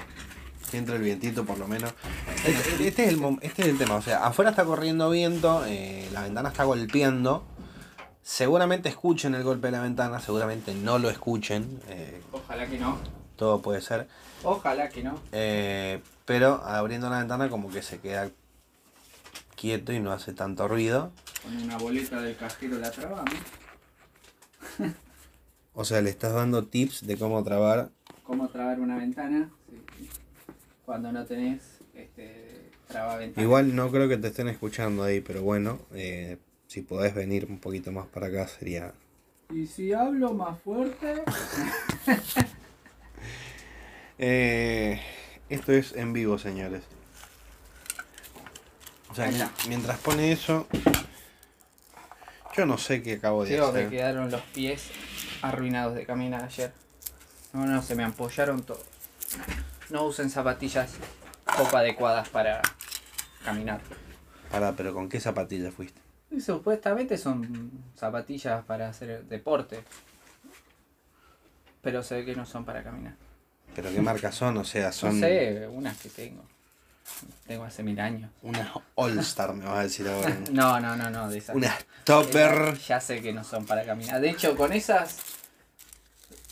Que 0.69 0.77
entre 0.77 0.95
el 0.97 1.01
vientito 1.01 1.45
por 1.45 1.57
lo 1.57 1.67
menos. 1.67 1.93
Este, 2.45 2.87
este 2.87 3.03
es 3.05 3.09
el, 3.09 3.37
este 3.41 3.61
es 3.63 3.67
el 3.69 3.77
tema, 3.77 3.95
o 3.95 4.01
sea, 4.01 4.25
afuera 4.25 4.51
está 4.51 4.65
corriendo 4.65 5.09
viento, 5.09 5.63
eh, 5.65 6.07
la 6.13 6.23
ventana 6.23 6.49
está 6.49 6.63
golpeando. 6.63 7.43
Seguramente 8.21 8.89
escuchen 8.89 9.33
el 9.33 9.43
golpe 9.43 9.67
de 9.67 9.71
la 9.71 9.81
ventana, 9.81 10.19
seguramente 10.19 10.73
no 10.75 10.99
lo 10.99 11.09
escuchen. 11.09 11.79
eh, 11.87 12.21
Ojalá 12.31 12.67
que 12.67 12.77
no. 12.77 12.97
todo 13.35 13.61
puede 13.61 13.81
ser. 13.81 14.07
Ojalá 14.43 14.89
que 14.89 15.03
no. 15.03 15.19
Eh, 15.31 16.01
pero 16.25 16.61
abriendo 16.63 17.09
la 17.09 17.19
ventana 17.19 17.49
como 17.49 17.71
que 17.71 17.81
se 17.81 17.99
queda 17.99 18.29
quieto 19.55 19.91
y 19.93 19.99
no 19.99 20.11
hace 20.11 20.33
tanto 20.33 20.67
ruido. 20.67 21.11
Con 21.43 21.57
una 21.63 21.77
boleta 21.77 22.21
del 22.21 22.35
cajero 22.37 22.77
la 22.77 22.91
trabamos. 22.91 23.33
O 25.73 25.85
sea, 25.85 26.01
le 26.01 26.09
estás 26.09 26.33
dando 26.33 26.65
tips 26.65 27.05
de 27.07 27.17
cómo 27.17 27.43
trabar. 27.43 27.89
¿Cómo 28.23 28.47
trabar 28.49 28.79
una 28.79 28.97
ventana? 28.97 29.49
Sí. 30.89 30.91
Cuando 30.91 31.11
no 31.11 31.25
tenés 31.25 31.79
este. 31.93 32.71
Igual 33.37 33.75
no 33.75 33.91
creo 33.91 34.09
que 34.09 34.17
te 34.17 34.29
estén 34.29 34.47
escuchando 34.47 35.03
ahí, 35.03 35.21
pero 35.21 35.43
bueno, 35.43 35.79
eh, 35.93 36.37
si 36.65 36.81
podés 36.81 37.13
venir 37.13 37.45
un 37.47 37.59
poquito 37.59 37.91
más 37.91 38.07
para 38.07 38.27
acá 38.27 38.47
sería... 38.47 38.93
Y 39.51 39.67
si 39.67 39.93
hablo 39.93 40.33
más 40.33 40.59
fuerte. 40.61 41.23
Eh, 44.21 44.99
esto 45.47 45.71
es 45.71 45.95
en 45.95 46.11
vivo, 46.11 46.37
señores. 46.37 46.83
O 49.09 49.15
sea, 49.15 49.31
mientras 49.69 49.97
pone 49.99 50.33
eso... 50.33 50.67
Yo 52.57 52.65
no 52.65 52.77
sé 52.77 53.01
qué 53.01 53.13
acabo 53.13 53.45
de 53.45 53.57
me 53.57 53.65
hacer. 53.65 53.89
quedaron 53.89 54.29
los 54.29 54.41
pies 54.41 54.89
arruinados 55.41 55.95
de 55.95 56.05
caminar 56.05 56.43
ayer. 56.43 56.73
No, 57.53 57.65
no, 57.65 57.81
se 57.81 57.95
me 57.95 58.03
ampollaron 58.03 58.61
todo. 58.63 58.83
No 59.89 60.05
usen 60.05 60.29
zapatillas 60.29 60.91
poco 61.57 61.77
adecuadas 61.77 62.29
para 62.29 62.61
caminar. 63.43 63.81
Pará, 64.51 64.73
pero 64.73 64.93
¿con 64.93 65.09
qué 65.09 65.19
zapatilla 65.19 65.71
fuiste? 65.71 65.99
Y 66.31 66.41
supuestamente 66.41 67.17
son 67.17 67.71
zapatillas 67.95 68.63
para 68.65 68.89
hacer 68.89 69.23
deporte. 69.25 69.83
Pero 71.81 72.03
ve 72.09 72.25
que 72.25 72.35
no 72.35 72.45
son 72.45 72.65
para 72.65 72.83
caminar. 72.83 73.15
¿Pero 73.75 73.91
qué 73.91 74.01
marcas 74.01 74.35
son? 74.35 74.57
O 74.57 74.63
sea, 74.63 74.91
son 74.91 75.19
No 75.19 75.25
sé, 75.27 75.67
unas 75.71 75.97
que 75.97 76.09
tengo. 76.09 76.43
Tengo 77.47 77.63
hace 77.63 77.81
mil 77.81 77.99
años. 77.99 78.29
unas 78.43 78.69
All-Star, 78.95 79.53
me 79.53 79.65
vas 79.65 79.79
a 79.79 79.83
decir 79.83 80.07
ahora. 80.07 80.37
No, 80.51 80.79
no, 80.81 80.95
no, 80.95 81.09
no, 81.09 81.29
de 81.29 81.39
esas. 81.39 81.55
Unas 81.55 81.85
Topper. 82.03 82.73
Esas 82.73 82.87
Ya 82.87 82.99
sé 82.99 83.21
que 83.21 83.33
no 83.33 83.43
son 83.43 83.65
para 83.65 83.83
caminar. 83.85 84.21
De 84.21 84.29
hecho, 84.29 84.55
con 84.55 84.71
esas 84.73 85.17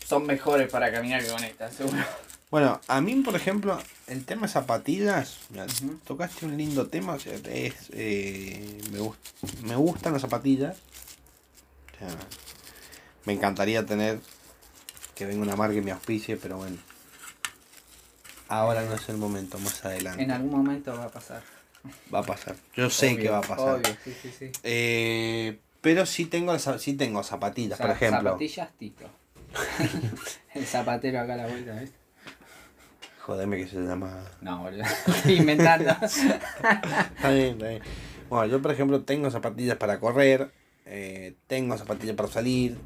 son 0.05 0.25
mejores 0.25 0.71
para 0.71 0.91
caminar 0.91 1.21
que 1.21 1.29
con 1.29 1.43
estas, 1.43 1.73
seguro. 1.75 1.97
Bueno, 2.49 2.79
a 2.87 3.01
mí, 3.01 3.15
por 3.15 3.35
ejemplo, 3.35 3.77
el 4.07 4.23
tema 4.23 4.43
de 4.43 4.47
zapatillas, 4.47 5.37
tocaste 6.05 6.45
un 6.45 6.55
lindo 6.57 6.87
tema, 6.87 7.13
o 7.13 7.19
sea, 7.19 7.33
es, 7.33 7.73
eh, 7.91 8.79
me, 8.91 8.99
gust- 8.99 9.17
me 9.63 9.75
gustan 9.75 10.13
las 10.13 10.21
zapatillas. 10.21 10.77
O 11.93 11.97
sea, 11.99 12.07
me 13.25 13.33
encantaría 13.33 13.85
tener 13.85 14.19
que 15.13 15.25
venga 15.25 15.41
una 15.41 15.55
marca 15.57 15.75
y 15.75 15.81
me 15.81 15.91
auspicie, 15.91 16.37
pero 16.37 16.57
bueno. 16.57 16.77
Ahora 18.47 18.81
no 18.83 18.93
es 18.93 19.09
el 19.09 19.17
momento, 19.17 19.59
más 19.59 19.83
adelante. 19.83 20.23
En 20.23 20.31
algún 20.31 20.51
momento 20.51 20.95
va 20.95 21.05
a 21.05 21.09
pasar. 21.11 21.43
Va 22.13 22.19
a 22.19 22.23
pasar. 22.23 22.55
Yo 22.77 22.89
sé 22.89 23.07
Obvio, 23.07 23.17
que 23.23 23.29
va 23.29 23.39
a 23.39 23.41
pasar. 23.41 23.75
Obvio, 23.75 23.97
sí, 24.05 24.13
sí, 24.21 24.31
sí. 24.39 24.51
Eh, 24.63 25.59
pero 25.81 26.05
sí 26.05 26.25
tengo, 26.27 26.57
sí 26.57 26.93
tengo 26.93 27.23
zapatillas, 27.23 27.73
O 27.73 27.77
sea, 27.77 27.87
por 27.87 27.95
ejemplo. 27.95 28.29
Zapatillas 28.31 28.69
Tito. 28.77 29.09
El 30.53 30.65
zapatero 30.65 31.19
acá 31.19 31.33
a 31.33 31.37
la 31.37 31.47
vuelta, 31.47 31.73
¿ves? 31.73 31.91
Jodeme 33.27 33.57
que 33.57 33.67
se 33.67 33.77
llama... 33.81 34.23
No, 34.41 34.61
boludo. 34.63 34.83
Estoy 34.83 35.33
inventando. 35.39 35.91
Está 36.01 37.29
bien, 37.31 37.55
está 37.55 37.67
bien. 37.67 37.81
Bueno, 38.29 38.45
yo 38.45 38.61
por 38.61 38.71
ejemplo 38.71 39.01
tengo 39.03 39.29
zapatillas 39.29 39.75
para 39.77 39.99
correr. 39.99 40.51
eh, 40.85 41.35
tengo 41.47 41.77
zapatillas 41.77 42.15
para 42.15 42.29
salir, 42.29 42.77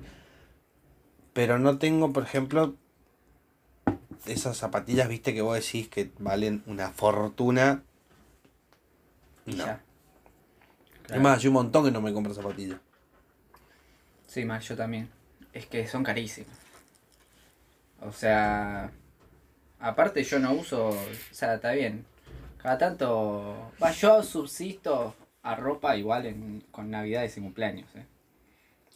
pero 1.34 1.60
no 1.60 1.78
tengo, 1.78 2.12
por 2.12 2.24
ejemplo, 2.24 2.76
esas 4.26 4.58
zapatillas, 4.58 5.08
viste, 5.08 5.34
que 5.36 5.42
vos 5.44 5.56
decís 5.56 5.88
que 5.88 6.12
valen 6.18 6.64
una 6.66 6.90
fortuna. 6.90 7.84
Y 9.46 9.54
No. 9.54 9.66
ya. 9.66 9.82
Es 11.10 11.22
más, 11.22 11.38
hace 11.38 11.50
un 11.50 11.54
montón 11.56 11.86
que 11.86 11.92
no 11.92 12.02
me 12.02 12.14
compro 12.14 12.34
zapatillas. 12.34 12.80
Sí, 14.28 14.44
más 14.46 14.68
yo 14.68 14.76
también. 14.76 15.10
Es 15.54 15.68
que 15.68 15.88
son 15.88 16.04
carísimos. 16.04 16.50
O 18.00 18.12
sea, 18.12 18.92
aparte 19.82 20.24
yo 20.24 20.40
no 20.40 20.54
uso, 20.54 20.90
o 20.90 20.98
sea, 21.32 21.56
está 21.56 21.72
bien. 21.72 22.06
Cada 22.62 22.78
tanto, 22.78 23.72
va, 23.82 23.92
yo 23.92 24.22
subsisto 24.24 25.16
a 25.44 25.56
ropa 25.56 25.96
igual 25.98 26.28
en, 26.28 26.64
con 26.72 26.92
navidades 26.92 27.38
y 27.38 27.42
cumpleaños. 27.42 27.90
¿eh? 27.96 28.06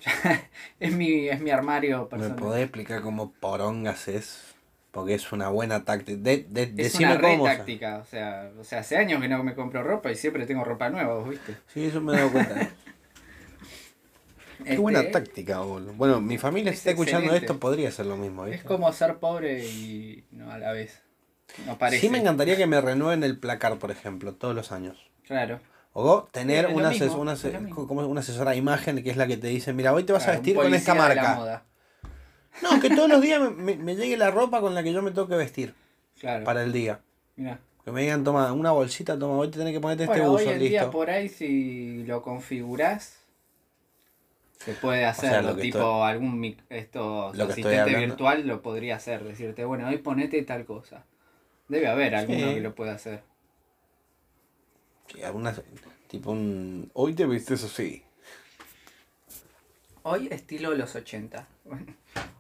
es, 0.80 0.94
mi, 0.94 1.28
es 1.28 1.42
mi 1.42 1.50
armario 1.50 2.04
¿Me 2.04 2.10
personal. 2.10 2.36
podés 2.36 2.64
explicar 2.64 3.02
cómo 3.02 3.32
porongas 3.32 4.08
es? 4.08 4.56
Porque 4.92 5.16
es 5.16 5.32
una 5.32 5.50
buena 5.50 5.84
táctica. 5.84 6.18
De, 6.22 6.46
de, 6.48 6.74
Es 6.78 6.96
una 6.96 7.18
re 7.18 7.38
táctica, 7.38 7.98
o 7.98 8.06
sea, 8.06 8.52
o 8.58 8.64
sea, 8.64 8.80
hace 8.80 8.98
años 8.98 9.22
que 9.22 9.28
no 9.28 9.44
me 9.44 9.56
compro 9.56 9.84
ropa 9.84 10.12
y 10.12 10.16
siempre 10.16 10.46
tengo 10.46 10.64
ropa 10.64 10.90
nueva, 10.90 11.16
¿vos 11.16 11.30
viste? 11.30 11.58
Sí, 11.68 11.86
eso 11.86 12.00
me 12.00 12.14
he 12.14 12.18
dado 12.18 12.32
cuenta. 12.32 12.70
Qué 14.66 14.72
Este, 14.72 14.82
buena 14.82 15.12
táctica, 15.12 15.60
boludo. 15.60 15.94
Bueno, 15.94 16.20
mi 16.22 16.38
familia 16.38 16.72
si 16.72 16.76
es 16.76 16.80
está 16.80 16.90
escuchando 16.92 17.20
excelente. 17.28 17.46
esto, 17.46 17.60
podría 17.60 17.90
hacer 17.90 18.06
lo 18.08 18.18
mismo, 18.18 18.46
Es 18.46 18.52
¿viste? 18.54 18.68
como 18.68 18.92
ser 18.92 19.18
pobre 19.18 19.64
y 19.64 20.26
no 20.32 20.52
a 20.52 20.58
la 20.58 20.72
vez. 20.72 21.02
No 21.66 21.78
parece. 21.78 22.02
Sí 22.02 22.10
me 22.10 22.18
encantaría 22.18 22.58
que 22.58 22.66
me 22.68 22.82
renueven 22.82 23.24
el 23.24 23.38
placar, 23.38 23.78
por 23.78 23.92
ejemplo, 23.92 24.34
todos 24.34 24.56
los 24.56 24.72
años. 24.72 24.98
Claro. 25.26 25.60
O 25.94 26.28
tener 26.32 26.66
Es 26.66 26.74
una, 26.76 26.90
mismo, 26.90 27.16
una, 27.22 27.34
es 27.34 27.44
una 27.44 28.20
asesora 28.20 28.52
de 28.52 28.58
imagen 28.58 29.02
que 29.04 29.10
es 29.12 29.18
la 29.18 29.28
que 29.28 29.38
te 29.38 29.48
dice, 29.48 29.72
mira, 29.72 29.94
hoy 29.94 30.04
te 30.04 30.12
vas 30.14 30.24
a 30.24 30.26
Claro, 30.26 30.40
un 30.40 30.44
vestir 30.46 30.56
con 30.62 30.74
esta 30.74 30.94
marca. 30.96 31.64
No, 32.62 32.80
que 32.82 32.90
todos 32.90 33.10
los 33.10 33.22
días 33.22 33.40
me, 33.42 33.50
me- 33.52 33.76
me 33.76 33.96
llegue 33.96 34.18
la 34.18 34.32
ropa 34.32 34.62
con 34.62 34.74
la 34.74 34.82
que 34.84 34.92
yo 34.92 35.02
me 35.02 35.12
tengo 35.12 35.28
que 35.28 35.36
vestir 35.36 35.74
Claro. 36.20 36.44
para 36.44 36.64
el 36.64 36.72
día. 36.74 37.00
Mira. 37.36 37.60
Que 37.84 37.92
me 37.92 38.02
digan, 38.02 38.24
toma 38.24 38.52
una 38.52 38.72
bolsita, 38.72 39.18
toma, 39.20 39.36
hoy 39.36 39.50
te 39.52 39.60
tenés 39.60 39.74
que 39.74 39.80
ponerte 39.80 40.06
este 40.06 40.16
Bueno, 40.18 40.32
buzo, 40.32 40.46
hoy 40.48 40.54
en 40.54 40.60
día 40.60 40.70
listo. 40.82 40.92
por 40.92 41.10
ahí 41.12 41.30
si 41.30 42.04
lo 42.06 42.22
configurás 42.24 43.20
se 44.66 44.74
puede 44.74 45.06
hacerlo, 45.06 45.52
lo 45.52 45.56
que 45.56 45.62
tipo 45.62 45.78
estoy- 45.78 46.10
algún 46.10 46.58
esto 46.70 47.32
Lo 47.36 47.44
asistente 47.46 47.80
hablando- 47.80 48.00
virtual 48.08 48.48
lo 48.48 48.62
podría 48.62 48.96
hacer, 48.98 49.24
decirte, 49.24 49.64
bueno, 49.64 49.88
hoy 49.88 49.98
ponete 50.00 50.42
tal 50.44 50.66
cosa. 50.66 51.06
Debe 51.68 51.88
haber 51.88 52.16
alguno 52.16 52.48
Sí. 52.50 52.54
que 52.56 52.62
lo 52.62 52.76
pueda 52.76 52.94
hacer. 52.94 53.24
Sí, 55.14 55.22
algunas, 55.24 55.62
tipo 56.08 56.32
un... 56.32 56.90
Hoy 56.94 57.14
te 57.14 57.26
vistes 57.26 57.64
así. 57.64 58.04
Hoy 60.04 60.28
estilo 60.32 60.74
los 60.76 60.96
80. 60.96 61.48
Bueno, 61.64 61.94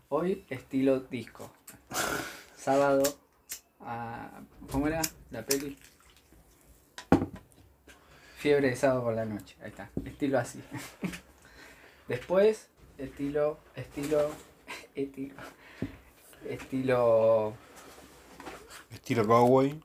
hoy 0.09 0.45
estilo 0.49 0.99
disco. 0.99 1.51
Sábado. 2.57 3.03
ah, 3.81 4.41
¿Cómo 4.71 4.87
era 4.87 5.01
la 5.31 5.45
peli? 5.45 5.77
Fiebre 8.37 8.69
de 8.69 8.75
sábado 8.75 9.03
por 9.03 9.15
la 9.15 9.25
noche. 9.25 9.55
Ahí 9.61 9.69
está. 9.69 9.89
Estilo 10.05 10.37
así. 10.39 10.61
Después, 12.07 12.69
estilo. 12.97 13.59
Estilo. 13.75 14.29
Estilo. 14.95 15.33
Estilo. 16.47 17.53
Estilo 18.91 19.27
cowboy. 19.27 19.81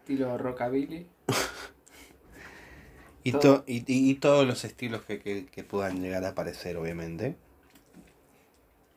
Estilo 0.00 0.38
rockabilly. 0.38 1.06
Y, 3.24 3.32
Todo. 3.32 3.40
to- 3.58 3.64
y, 3.66 3.78
y- 3.92 4.10
y 4.10 4.14
todos 4.14 4.46
los 4.46 4.64
estilos 4.64 5.02
que, 5.02 5.18
que, 5.20 5.44
que 5.44 5.62
puedan 5.62 6.00
llegar 6.00 6.24
a 6.24 6.30
aparecer, 6.30 6.78
obviamente. 6.78 7.36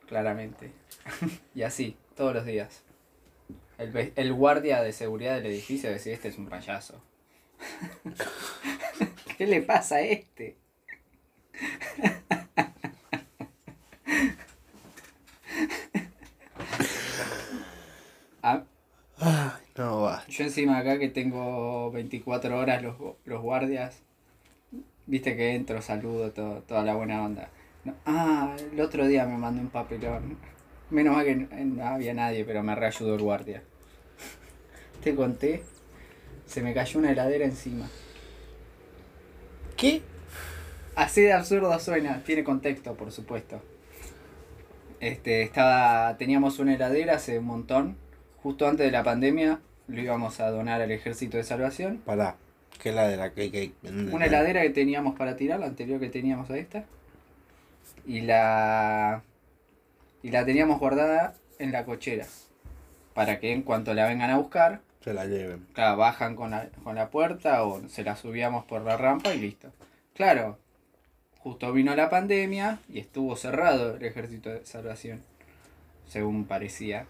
Claramente. 0.08 0.72
y 1.56 1.64
así, 1.64 1.98
todos 2.16 2.34
los 2.34 2.46
días. 2.46 2.82
El, 3.78 4.14
el 4.16 4.34
guardia 4.34 4.84
de 4.84 4.94
seguridad 4.94 5.36
del 5.36 5.48
edificio 5.48 5.90
decía, 5.90 6.14
este 6.14 6.30
es 6.30 6.38
un 6.38 6.48
payaso. 6.48 7.02
¿Qué 9.38 9.48
le 9.48 9.62
pasa 9.64 9.96
a 9.96 10.02
este? 10.02 10.56
Ah, 18.44 18.64
Ay, 19.20 19.64
no 19.78 20.02
va. 20.02 20.21
Yo 20.32 20.46
encima 20.46 20.78
acá 20.78 20.98
que 20.98 21.10
tengo 21.10 21.92
24 21.92 22.58
horas 22.58 22.82
los, 22.82 22.96
los 23.26 23.42
guardias, 23.42 24.02
viste 25.06 25.36
que 25.36 25.56
entro, 25.56 25.82
saludo, 25.82 26.32
todo, 26.32 26.62
toda 26.62 26.84
la 26.84 26.96
buena 26.96 27.24
onda. 27.24 27.50
No, 27.84 27.94
ah, 28.06 28.56
el 28.72 28.80
otro 28.80 29.08
día 29.08 29.26
me 29.26 29.38
mandó 29.38 29.62
un 29.62 29.70
papelón. 29.70 30.38
Menos 30.90 31.16
mal 31.16 31.26
que 31.26 31.36
no, 31.36 31.48
no 31.52 31.86
había 31.86 32.14
nadie, 32.14 32.46
pero 32.46 32.64
me 32.64 32.76
reayudó 32.76 33.16
el 33.16 33.22
guardia. 33.22 33.62
Te 35.04 35.16
conté, 35.16 35.64
se 36.46 36.62
me 36.62 36.74
cayó 36.74 37.00
una 37.00 37.12
heladera 37.12 37.44
encima. 37.44 37.90
¿Qué? 39.76 40.02
Así 40.96 41.22
de 41.22 41.34
absurdo 41.34 41.78
suena, 41.80 42.24
tiene 42.24 42.44
contexto, 42.44 42.96
por 42.96 43.12
supuesto. 43.12 43.62
Este, 45.02 45.42
estaba, 45.42 46.16
teníamos 46.18 46.60
una 46.60 46.76
heladera 46.76 47.16
hace 47.16 47.40
un 47.40 47.46
montón, 47.46 47.98
justo 48.38 48.68
antes 48.68 48.86
de 48.86 48.92
la 48.92 49.04
pandemia, 49.04 49.60
lo 49.92 50.02
íbamos 50.02 50.40
a 50.40 50.50
donar 50.50 50.82
al 50.82 50.92
Ejército 50.92 51.38
de 51.38 51.44
Salvación. 51.44 51.98
Pará. 52.06 52.36
¿Qué 52.82 52.90
heladera? 52.90 53.32
¿Qué, 53.34 53.52
qué? 53.52 53.72
Una 54.12 54.26
heladera 54.26 54.62
que 54.62 54.70
teníamos 54.72 55.16
para 55.18 55.36
tirar, 55.36 55.60
la 55.60 55.68
anterior 55.68 56.00
que 56.00 56.10
teníamos 56.10 56.50
a 56.50 56.58
esta. 56.58 56.86
Y 58.06 58.22
la. 58.22 59.22
Y 60.24 60.32
la 60.32 60.46
teníamos 60.46 60.80
guardada 60.80 61.36
en 61.60 61.72
la 61.72 61.86
cochera. 61.86 62.26
Para 63.14 63.40
que 63.40 63.52
en 63.52 63.62
cuanto 63.64 63.94
la 63.94 64.08
vengan 64.08 64.30
a 64.32 64.38
buscar, 64.38 64.82
Se 65.04 65.14
la 65.14 65.26
lleven. 65.26 65.66
claro, 65.74 65.98
bajan 65.98 66.36
con 66.36 66.52
la, 66.52 66.70
con 66.84 66.96
la 66.96 67.10
puerta 67.10 67.64
o 67.64 67.88
se 67.90 68.04
la 68.04 68.16
subíamos 68.16 68.66
por 68.66 68.82
la 68.84 68.98
rampa 68.98 69.34
y 69.34 69.40
listo. 69.40 69.72
Claro, 70.16 70.58
justo 71.40 71.72
vino 71.74 71.96
la 71.96 72.10
pandemia 72.10 72.80
y 72.88 73.00
estuvo 73.00 73.36
cerrado 73.36 73.96
el 73.98 74.06
ejército 74.06 74.50
de 74.50 74.66
salvación. 74.66 75.22
Según 76.08 76.46
parecía 76.46 77.06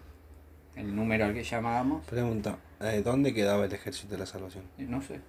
el 0.76 0.94
número 0.96 1.24
al 1.26 1.34
que 1.34 1.44
llamábamos. 1.44 2.04
Pregunta. 2.06 2.56
Eh, 2.82 3.02
¿Dónde 3.02 3.32
quedaba 3.34 3.64
el 3.64 3.72
ejército 3.72 4.12
de 4.12 4.18
la 4.18 4.26
salvación? 4.26 4.64
Eh, 4.78 4.86
No 4.88 5.00
sé. 5.02 5.20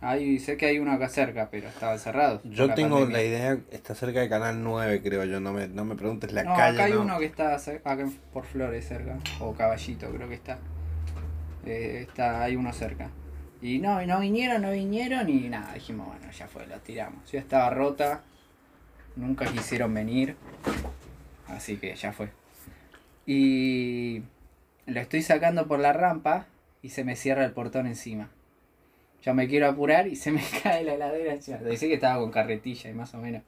Ahí 0.00 0.38
sé 0.38 0.56
que 0.56 0.66
hay 0.66 0.78
uno 0.78 0.92
acá 0.92 1.08
cerca, 1.08 1.48
pero 1.50 1.68
estaba 1.68 1.98
cerrado. 1.98 2.40
Yo 2.44 2.68
la 2.68 2.74
tengo 2.76 3.00
pandemia. 3.00 3.16
la 3.18 3.24
idea, 3.24 3.58
está 3.72 3.96
cerca 3.96 4.20
de 4.20 4.28
Canal 4.28 4.62
9, 4.62 5.02
creo 5.02 5.24
yo. 5.24 5.40
No 5.40 5.52
me, 5.52 5.66
no 5.66 5.84
me 5.84 5.96
preguntes 5.96 6.32
la 6.32 6.44
no, 6.44 6.54
calle. 6.54 6.76
acá 6.76 6.84
hay 6.84 6.92
no. 6.92 7.02
uno 7.02 7.18
que 7.18 7.24
está 7.24 7.56
acá 7.56 8.08
por 8.32 8.44
Flores 8.44 8.86
cerca, 8.86 9.18
o 9.40 9.54
Caballito 9.54 10.08
creo 10.12 10.28
que 10.28 10.36
está. 10.36 10.58
Eh, 11.66 12.06
está 12.08 12.44
hay 12.44 12.54
uno 12.54 12.72
cerca. 12.72 13.10
Y 13.60 13.80
no, 13.80 14.00
y 14.00 14.06
no 14.06 14.20
vinieron, 14.20 14.62
no 14.62 14.70
vinieron 14.70 15.28
y 15.28 15.48
nada, 15.48 15.74
dijimos, 15.74 16.06
bueno, 16.06 16.30
ya 16.30 16.46
fue, 16.46 16.64
la 16.68 16.78
tiramos. 16.78 17.28
Ya 17.32 17.40
estaba 17.40 17.68
rota, 17.70 18.22
nunca 19.16 19.46
quisieron 19.46 19.92
venir, 19.92 20.36
así 21.48 21.76
que 21.76 21.92
ya 21.96 22.12
fue. 22.12 22.28
Y 23.26 24.22
lo 24.86 25.00
estoy 25.00 25.22
sacando 25.22 25.66
por 25.66 25.80
la 25.80 25.92
rampa 25.92 26.46
y 26.82 26.90
se 26.90 27.04
me 27.04 27.16
cierra 27.16 27.44
el 27.44 27.52
portón 27.52 27.86
encima. 27.86 28.30
Ya 29.22 29.34
me 29.34 29.48
quiero 29.48 29.68
apurar 29.68 30.06
y 30.06 30.16
se 30.16 30.30
me 30.30 30.42
cae 30.62 30.84
la 30.84 30.94
heladera 30.94 31.34
encima. 31.34 31.58
Decía 31.58 31.88
que 31.88 31.94
estaba 31.94 32.20
con 32.20 32.30
carretilla 32.30 32.90
y 32.90 32.94
más 32.94 33.14
o 33.14 33.18
menos. 33.18 33.42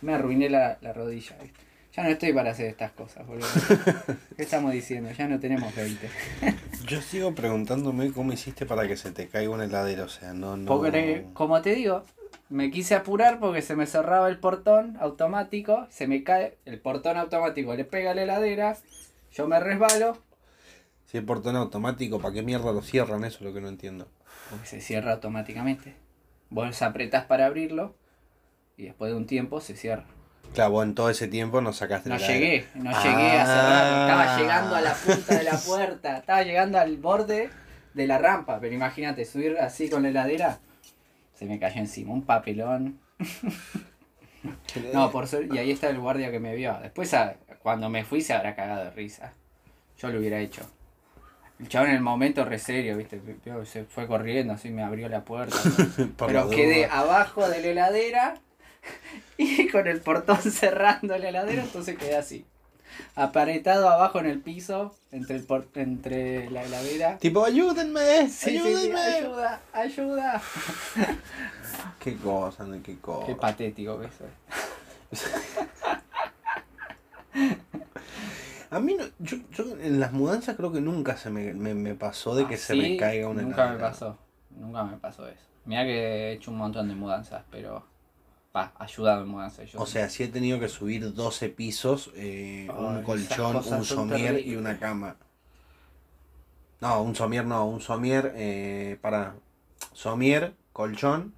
Me 0.00 0.14
arruiné 0.14 0.50
la, 0.50 0.78
la 0.80 0.92
rodilla. 0.92 1.36
¿viste? 1.40 1.60
Ya 1.94 2.02
no 2.02 2.08
estoy 2.08 2.32
para 2.32 2.52
hacer 2.52 2.66
estas 2.66 2.90
cosas, 2.92 3.26
boludo. 3.26 3.46
¿Qué 4.36 4.42
estamos 4.42 4.72
diciendo? 4.72 5.10
Ya 5.12 5.28
no 5.28 5.38
tenemos 5.38 5.74
20. 5.74 6.08
Yo 6.86 7.02
sigo 7.02 7.34
preguntándome 7.34 8.10
cómo 8.12 8.32
hiciste 8.32 8.64
para 8.64 8.88
que 8.88 8.96
se 8.96 9.10
te 9.10 9.28
caiga 9.28 9.50
una 9.50 9.64
heladera. 9.64 10.04
O 10.04 10.08
sea, 10.08 10.32
no, 10.32 10.56
no. 10.56 10.66
Porque, 10.66 11.26
como 11.34 11.60
te 11.60 11.74
digo, 11.74 12.02
me 12.48 12.70
quise 12.70 12.94
apurar 12.94 13.38
porque 13.40 13.60
se 13.60 13.76
me 13.76 13.86
cerraba 13.86 14.28
el 14.28 14.38
portón 14.38 14.96
automático, 15.00 15.86
se 15.90 16.06
me 16.06 16.24
cae 16.24 16.56
el 16.64 16.80
portón 16.80 17.18
automático, 17.18 17.74
le 17.74 17.84
pega 17.84 18.14
la 18.14 18.22
heladera, 18.22 18.78
yo 19.30 19.46
me 19.46 19.60
resbalo, 19.60 20.16
Si 21.12 21.18
el 21.18 21.24
portón 21.26 21.56
automático, 21.56 22.18
¿para 22.20 22.32
qué 22.32 22.42
mierda 22.42 22.72
lo 22.72 22.80
cierran? 22.80 23.22
Eso 23.24 23.36
es 23.36 23.42
lo 23.42 23.52
que 23.52 23.60
no 23.60 23.68
entiendo. 23.68 24.08
porque 24.48 24.64
se 24.66 24.80
cierra 24.80 25.12
automáticamente. 25.12 25.94
Vos 26.48 26.80
apretás 26.80 27.26
para 27.26 27.44
abrirlo 27.44 27.94
y 28.78 28.84
después 28.84 29.10
de 29.12 29.18
un 29.18 29.26
tiempo 29.26 29.60
se 29.60 29.76
cierra. 29.76 30.04
Claro, 30.54 30.70
vos 30.70 30.84
en 30.84 30.94
todo 30.94 31.10
ese 31.10 31.28
tiempo 31.28 31.60
no 31.60 31.74
sacaste 31.74 32.08
No 32.08 32.16
la 32.16 32.26
llegué, 32.26 32.66
no 32.74 32.90
llegué 32.90 33.30
a 33.38 33.44
cerrar, 33.46 34.00
estaba 34.00 34.22
Ah. 34.34 34.38
llegando 34.38 34.74
a 34.74 34.80
la 34.80 34.94
punta 34.94 35.34
de 35.36 35.42
la 35.44 35.58
puerta, 35.58 36.16
estaba 36.16 36.42
llegando 36.44 36.78
al 36.78 36.96
borde 36.96 37.50
de 37.92 38.06
la 38.06 38.16
rampa, 38.16 38.58
pero 38.58 38.74
imagínate, 38.74 39.26
subir 39.26 39.58
así 39.58 39.90
con 39.90 40.02
la 40.04 40.08
heladera, 40.08 40.60
se 41.34 41.44
me 41.44 41.58
cayó 41.58 41.78
encima, 41.80 42.12
un 42.14 42.22
papelón. 42.22 42.98
No, 44.94 45.10
por 45.10 45.26
suerte, 45.28 45.54
y 45.54 45.58
ahí 45.58 45.70
está 45.70 45.88
el 45.90 45.98
guardia 46.00 46.30
que 46.30 46.40
me 46.40 46.54
vio. 46.56 46.76
Después, 46.82 47.14
cuando 47.62 47.88
me 47.90 48.02
fui, 48.04 48.22
se 48.22 48.32
habrá 48.32 48.54
cagado 48.56 48.84
de 48.84 48.90
risa. 48.90 49.34
Yo 49.98 50.08
lo 50.08 50.18
hubiera 50.18 50.38
hecho. 50.40 50.62
El 51.70 51.86
en 51.86 51.90
el 51.94 52.00
momento 52.00 52.44
re 52.44 52.58
serio, 52.58 52.96
¿viste? 52.96 53.20
Se 53.64 53.84
fue 53.84 54.06
corriendo, 54.06 54.52
así 54.54 54.70
me 54.70 54.82
abrió 54.82 55.08
la 55.08 55.24
puerta. 55.24 55.56
Pero 56.26 56.50
quedé 56.50 56.86
abajo 56.86 57.48
de 57.48 57.60
la 57.60 57.66
heladera, 57.68 58.34
Y 59.38 59.68
con 59.68 59.86
el 59.86 60.00
portón 60.00 60.38
cerrando 60.42 61.16
la 61.18 61.28
heladera, 61.28 61.62
entonces 61.62 61.96
quedé 61.96 62.16
así. 62.16 62.44
Aparetado 63.14 63.88
abajo 63.88 64.20
en 64.20 64.26
el 64.26 64.40
piso, 64.40 64.94
entre, 65.12 65.36
el 65.36 65.44
por- 65.44 65.66
entre 65.74 66.50
la 66.50 66.62
heladera. 66.64 67.16
Tipo, 67.18 67.44
ayúdenme, 67.44 68.28
Sí, 68.28 68.50
sí, 68.50 68.50
sí, 68.50 68.58
ayúdenme. 68.58 69.00
ayuda, 69.00 69.60
ayuda. 69.72 70.42
Qué 71.98 72.16
cosa, 72.16 72.64
no, 72.64 72.82
qué 72.82 72.98
cosa. 72.98 73.26
Qué 73.26 73.34
patético 73.34 73.98
que 74.00 74.08
soy. 74.18 74.28
A 78.72 78.80
mí, 78.80 78.94
no, 78.94 79.04
yo, 79.18 79.36
yo 79.52 79.64
en 79.78 80.00
las 80.00 80.12
mudanzas 80.12 80.56
creo 80.56 80.72
que 80.72 80.80
nunca 80.80 81.16
se 81.16 81.30
me, 81.30 81.52
me, 81.52 81.74
me 81.74 81.94
pasó 81.94 82.34
de 82.34 82.46
que 82.48 82.56
se 82.56 82.74
me 82.74 82.96
caiga 82.96 83.28
una 83.28 83.42
Nunca 83.42 83.68
me 83.70 83.78
pasó. 83.78 84.16
Nunca 84.50 84.82
me 84.84 84.96
pasó 84.96 85.28
eso. 85.28 85.44
Mira 85.66 85.84
que 85.84 85.92
he 85.92 86.32
hecho 86.32 86.50
un 86.50 86.56
montón 86.58 86.88
de 86.88 86.94
mudanzas, 86.94 87.44
pero. 87.50 87.84
Va, 88.56 88.72
ayudado 88.78 89.22
en 89.22 89.28
mudanzas. 89.28 89.70
Yo 89.70 89.80
O 89.80 89.86
sea, 89.86 90.08
sí 90.08 90.24
he 90.24 90.28
tenido 90.28 90.58
que 90.60 90.68
subir 90.68 91.12
12 91.14 91.48
pisos, 91.48 92.10
eh, 92.14 92.66
Ay, 92.68 92.76
un 92.78 93.02
colchón, 93.02 93.56
un 93.56 93.84
somier 93.84 94.42
y 94.46 94.56
una 94.56 94.78
cama. 94.78 95.16
No, 96.80 97.02
un 97.02 97.14
somier 97.14 97.44
no, 97.46 97.66
un 97.66 97.80
somier 97.80 98.32
eh, 98.36 98.98
para 99.00 99.36
somier, 99.92 100.54
colchón 100.72 101.34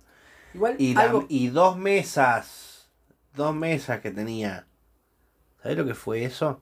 Igual 0.54 0.76
y, 0.78 0.94
la- 0.94 1.26
y 1.28 1.48
dos 1.48 1.76
mesas. 1.76 2.88
Dos 3.34 3.54
mesas 3.54 4.00
que 4.00 4.10
tenía. 4.10 4.66
¿Sabes 5.62 5.78
lo 5.78 5.86
que 5.86 5.94
fue 5.94 6.24
eso? 6.24 6.60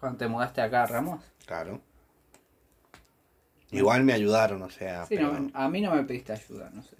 Cuando 0.00 0.18
te 0.18 0.26
mudaste 0.28 0.62
acá, 0.62 0.86
Ramos. 0.86 1.22
Claro. 1.46 1.80
Igual 3.70 4.02
me 4.04 4.12
ayudaron, 4.12 4.62
o 4.62 4.70
sea. 4.70 5.06
Sí, 5.06 5.14
pero- 5.16 5.32
no, 5.38 5.50
a 5.54 5.68
mí 5.68 5.80
no 5.80 5.94
me 5.94 6.02
pediste 6.04 6.32
ayuda, 6.32 6.70
no 6.72 6.82
sé. 6.82 6.96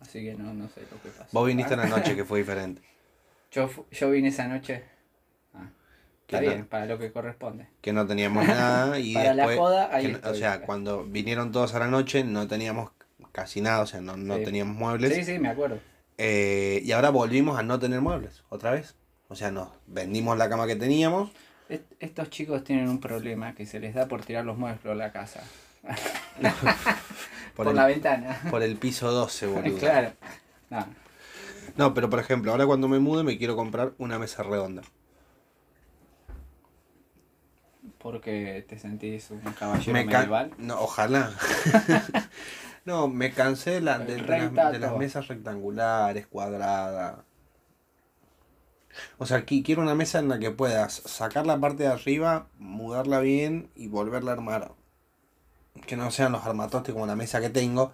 Así 0.00 0.22
que 0.22 0.34
no, 0.34 0.52
no 0.54 0.68
sé 0.68 0.82
lo 0.90 1.00
que 1.02 1.08
pasó. 1.10 1.28
Vos 1.32 1.46
viniste 1.46 1.74
Ah, 1.74 1.78
una 1.78 1.86
noche 1.86 2.14
que 2.14 2.24
fue 2.24 2.38
diferente. 2.40 2.82
Yo, 3.50 3.68
yo 3.90 4.10
vine 4.10 4.28
esa 4.28 4.46
noche. 4.48 4.84
Ah, 5.54 5.68
está 6.22 6.40
bien, 6.40 6.66
para 6.66 6.86
lo 6.86 6.98
que 6.98 7.12
corresponde. 7.12 7.68
que 7.80 7.92
no 7.92 8.06
teníamos 8.06 8.46
nada 8.46 8.98
y 9.00 9.14
Para 9.14 9.34
la 9.34 9.56
joda, 9.56 9.88
ahí 9.94 10.06
no- 10.08 10.12
o 10.14 10.16
estoy. 10.16 10.38
sea, 10.38 10.62
cuando 10.62 11.04
vinieron 11.04 11.50
todos 11.52 11.74
a 11.74 11.78
la 11.80 11.88
noche 11.88 12.22
no 12.24 12.46
teníamos 12.46 12.90
casi 13.32 13.60
nada, 13.60 13.80
o 13.82 13.86
sea, 13.86 14.00
no, 14.00 14.16
no 14.16 14.36
Sí. 14.36 14.44
teníamos 14.44 14.76
muebles. 14.76 15.14
Sí, 15.14 15.24
sí, 15.24 15.38
me 15.38 15.48
acuerdo. 15.48 15.78
Eh, 16.18 16.80
y 16.84 16.92
ahora 16.92 17.10
volvimos 17.10 17.58
a 17.58 17.62
no 17.62 17.78
tener 17.78 18.00
muebles, 18.00 18.44
otra 18.48 18.70
vez. 18.72 18.94
O 19.28 19.34
sea, 19.34 19.50
nos 19.50 19.68
vendimos 19.86 20.36
la 20.36 20.48
cama 20.48 20.66
que 20.66 20.76
teníamos. 20.76 21.32
Est- 21.72 21.92
estos 22.00 22.28
chicos 22.30 22.64
tienen 22.64 22.88
un 22.88 23.00
problema 23.00 23.54
que 23.54 23.64
se 23.66 23.80
les 23.80 23.94
da 23.94 24.06
por 24.06 24.22
tirar 24.24 24.44
los 24.44 24.56
muebles 24.58 24.80
por 24.80 24.94
la 24.96 25.10
casa. 25.12 25.40
Por, 27.54 27.66
Por, 27.66 27.68
el, 27.68 27.76
la 27.76 27.86
ventana. 27.86 28.40
por 28.50 28.62
el 28.62 28.76
piso 28.76 29.10
12, 29.12 29.46
boludo. 29.46 29.78
claro. 29.78 30.12
No, 30.70 30.86
No, 31.76 31.92
pero 31.94 32.08
por 32.08 32.18
ejemplo, 32.18 32.50
ahora 32.50 32.64
cuando 32.66 32.88
me 32.88 32.98
mude 32.98 33.24
me 33.24 33.36
quiero 33.36 33.56
comprar 33.56 33.92
una 33.98 34.18
mesa 34.18 34.42
redonda. 34.42 34.82
porque 37.98 38.64
te 38.68 38.78
sentís 38.78 39.30
un 39.30 39.40
caballero 39.40 39.92
Me 39.92 40.04
medieval. 40.04 40.52
no, 40.58 40.80
ojalá. 40.80 41.32
no, 42.84 43.06
me 43.08 43.32
cansé 43.32 43.72
de, 43.72 43.80
la- 43.80 43.98
de- 43.98 44.16
de 44.16 44.50
las, 44.50 44.72
de 44.72 44.78
las 44.78 44.96
mesas 44.96 45.28
rectangulares, 45.28 46.26
cuadradas. 46.26 47.18
O 49.18 49.26
sea, 49.26 49.38
aquí 49.38 49.62
quiero 49.62 49.82
una 49.82 49.94
mesa 49.94 50.18
en 50.18 50.28
la 50.28 50.38
que 50.38 50.50
puedas 50.50 50.92
sacar 50.94 51.46
la 51.46 51.58
parte 51.58 51.84
de 51.84 51.88
arriba, 51.88 52.46
mudarla 52.58 53.20
bien 53.20 53.70
y 53.74 53.88
volverla 53.88 54.32
a 54.32 54.34
armar. 54.34 54.72
Que 55.86 55.96
no 55.96 56.10
sean 56.10 56.32
los 56.32 56.44
armatostes 56.44 56.92
como 56.92 57.06
la 57.06 57.16
mesa 57.16 57.40
que 57.40 57.48
tengo, 57.50 57.92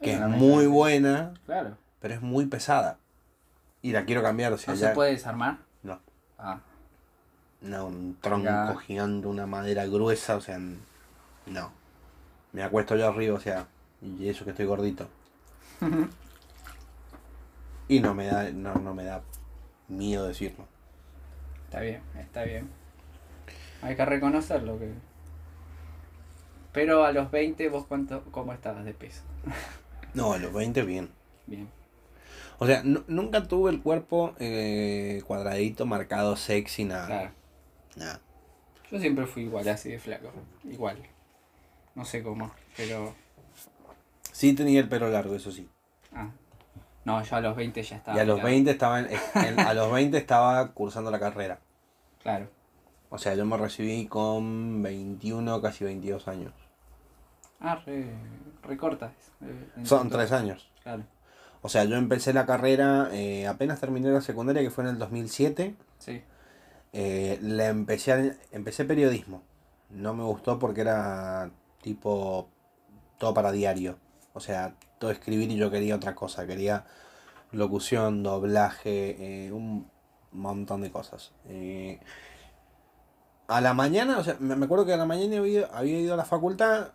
que 0.00 0.12
es 0.14 0.20
muy 0.20 0.66
buena, 0.66 1.34
Claro. 1.46 1.76
pero 2.00 2.14
es 2.14 2.22
muy 2.22 2.46
pesada. 2.46 2.98
Y 3.82 3.92
la 3.92 4.04
quiero 4.04 4.22
cambiar, 4.22 4.52
o 4.52 4.58
sea, 4.58 4.74
¿No 4.74 4.80
ya- 4.80 4.88
se 4.88 4.94
puede 4.94 5.10
desarmar? 5.12 5.58
No, 5.82 6.00
Ah, 6.38 6.60
no, 7.60 7.86
un 7.86 8.16
tronco 8.20 8.44
Ya. 8.44 8.76
gigante, 8.86 9.26
una 9.26 9.46
madera 9.46 9.86
gruesa, 9.86 10.36
o 10.36 10.40
sea, 10.40 10.58
no. 10.58 11.72
Me 12.52 12.62
acuesto 12.62 12.94
yo 12.96 13.08
arriba, 13.08 13.36
o 13.36 13.40
sea, 13.40 13.66
y 14.02 14.28
eso 14.28 14.44
que 14.44 14.50
estoy 14.50 14.66
gordito. 14.66 15.08
Y 17.88 18.00
no 18.00 18.14
me 18.14 18.26
da, 18.26 18.50
no, 18.50 18.74
no 18.74 18.94
me 18.94 19.04
da 19.04 19.22
miedo 19.88 20.26
decirlo. 20.26 20.66
está 21.66 21.80
bien, 21.80 22.00
está 22.18 22.44
bien. 22.44 22.68
Hay 23.82 23.96
que 23.96 24.04
reconocerlo 24.04 24.78
que. 24.78 24.92
Pero 26.72 27.04
a 27.04 27.12
los 27.12 27.30
20 27.30 27.68
vos 27.68 27.86
cuánto, 27.86 28.22
cómo 28.30 28.52
estabas 28.52 28.84
de 28.84 28.92
peso. 28.94 29.22
No, 30.14 30.32
a 30.32 30.38
los 30.38 30.52
20 30.52 30.82
bien. 30.82 31.10
Bien. 31.46 31.68
O 32.58 32.66
sea, 32.66 32.82
nu- 32.84 33.04
nunca 33.06 33.42
tuve 33.46 33.70
el 33.70 33.82
cuerpo 33.82 34.34
eh, 34.38 35.22
cuadradito, 35.26 35.84
marcado, 35.86 36.36
sexy, 36.36 36.84
nada. 36.84 37.06
Claro. 37.06 37.30
Nada. 37.96 38.20
Yo 38.90 38.98
siempre 39.00 39.26
fui 39.26 39.42
igual, 39.44 39.68
así 39.68 39.90
de 39.90 39.98
flaco. 39.98 40.30
Igual. 40.64 41.02
No 41.94 42.04
sé 42.04 42.22
cómo, 42.22 42.50
pero. 42.76 43.14
Sí 44.32 44.52
tenía 44.54 44.80
el 44.80 44.88
pelo 44.88 45.08
largo, 45.10 45.34
eso 45.34 45.50
sí. 45.50 45.68
Ah. 46.12 46.30
No, 47.06 47.22
yo 47.22 47.36
a 47.36 47.40
los 47.40 47.56
20 47.56 47.82
ya 47.82 47.96
estaba. 47.96 48.16
y 48.16 48.20
a 48.20 48.24
los 48.24 48.34
pelado. 48.36 48.50
20 48.52 48.70
estaba 48.72 49.00
en- 49.00 49.08
en- 49.34 49.60
a 49.60 49.74
los 49.74 49.92
20 49.92 50.18
estaba 50.18 50.72
cursando 50.72 51.10
la 51.10 51.20
carrera. 51.20 51.60
Claro. 52.22 52.48
O 53.10 53.18
sea, 53.18 53.34
yo 53.34 53.46
me 53.46 53.56
recibí 53.56 54.06
con 54.08 54.82
21, 54.82 55.62
casi 55.62 55.84
22 55.84 56.26
años. 56.28 56.52
Ah, 57.60 57.76
re, 57.86 58.10
recortas. 58.62 59.12
eh, 59.40 59.68
en 59.76 59.86
Son 59.86 60.10
tres 60.10 60.32
años. 60.32 60.68
Claro. 60.82 61.04
O 61.62 61.68
sea, 61.68 61.84
yo 61.84 61.96
empecé 61.96 62.32
la 62.32 62.44
carrera, 62.46 63.08
eh, 63.12 63.46
apenas 63.46 63.80
terminé 63.80 64.10
la 64.10 64.20
secundaria, 64.20 64.62
que 64.62 64.70
fue 64.70 64.84
en 64.84 64.90
el 64.90 64.98
2007. 64.98 65.74
Sí. 65.98 66.22
eh, 66.92 67.38
la 67.42 67.66
empecé, 67.68 68.12
a- 68.12 68.34
empecé 68.52 68.84
periodismo. 68.84 69.42
No 69.90 70.14
me 70.14 70.24
gustó 70.24 70.58
porque 70.58 70.80
era 70.80 71.50
tipo 71.82 72.48
todo 73.18 73.32
para 73.34 73.52
diario. 73.52 73.98
O 74.32 74.40
sea, 74.40 74.74
todo 74.98 75.10
escribir 75.10 75.50
y 75.50 75.56
yo 75.56 75.70
quería 75.70 75.96
otra 75.96 76.14
cosa. 76.14 76.46
Quería 76.46 76.84
locución, 77.52 78.22
doblaje, 78.22 79.46
eh, 79.46 79.52
un 79.52 79.90
montón 80.32 80.82
de 80.82 80.90
cosas. 80.90 81.32
Eh, 81.46 82.00
a 83.48 83.60
la 83.60 83.74
mañana, 83.74 84.18
o 84.18 84.24
sea, 84.24 84.36
me 84.40 84.64
acuerdo 84.64 84.86
que 84.86 84.92
a 84.92 84.96
la 84.96 85.06
mañana 85.06 85.38
había, 85.38 85.66
había 85.66 86.00
ido 86.00 86.14
a 86.14 86.16
la 86.16 86.24
facultad, 86.24 86.92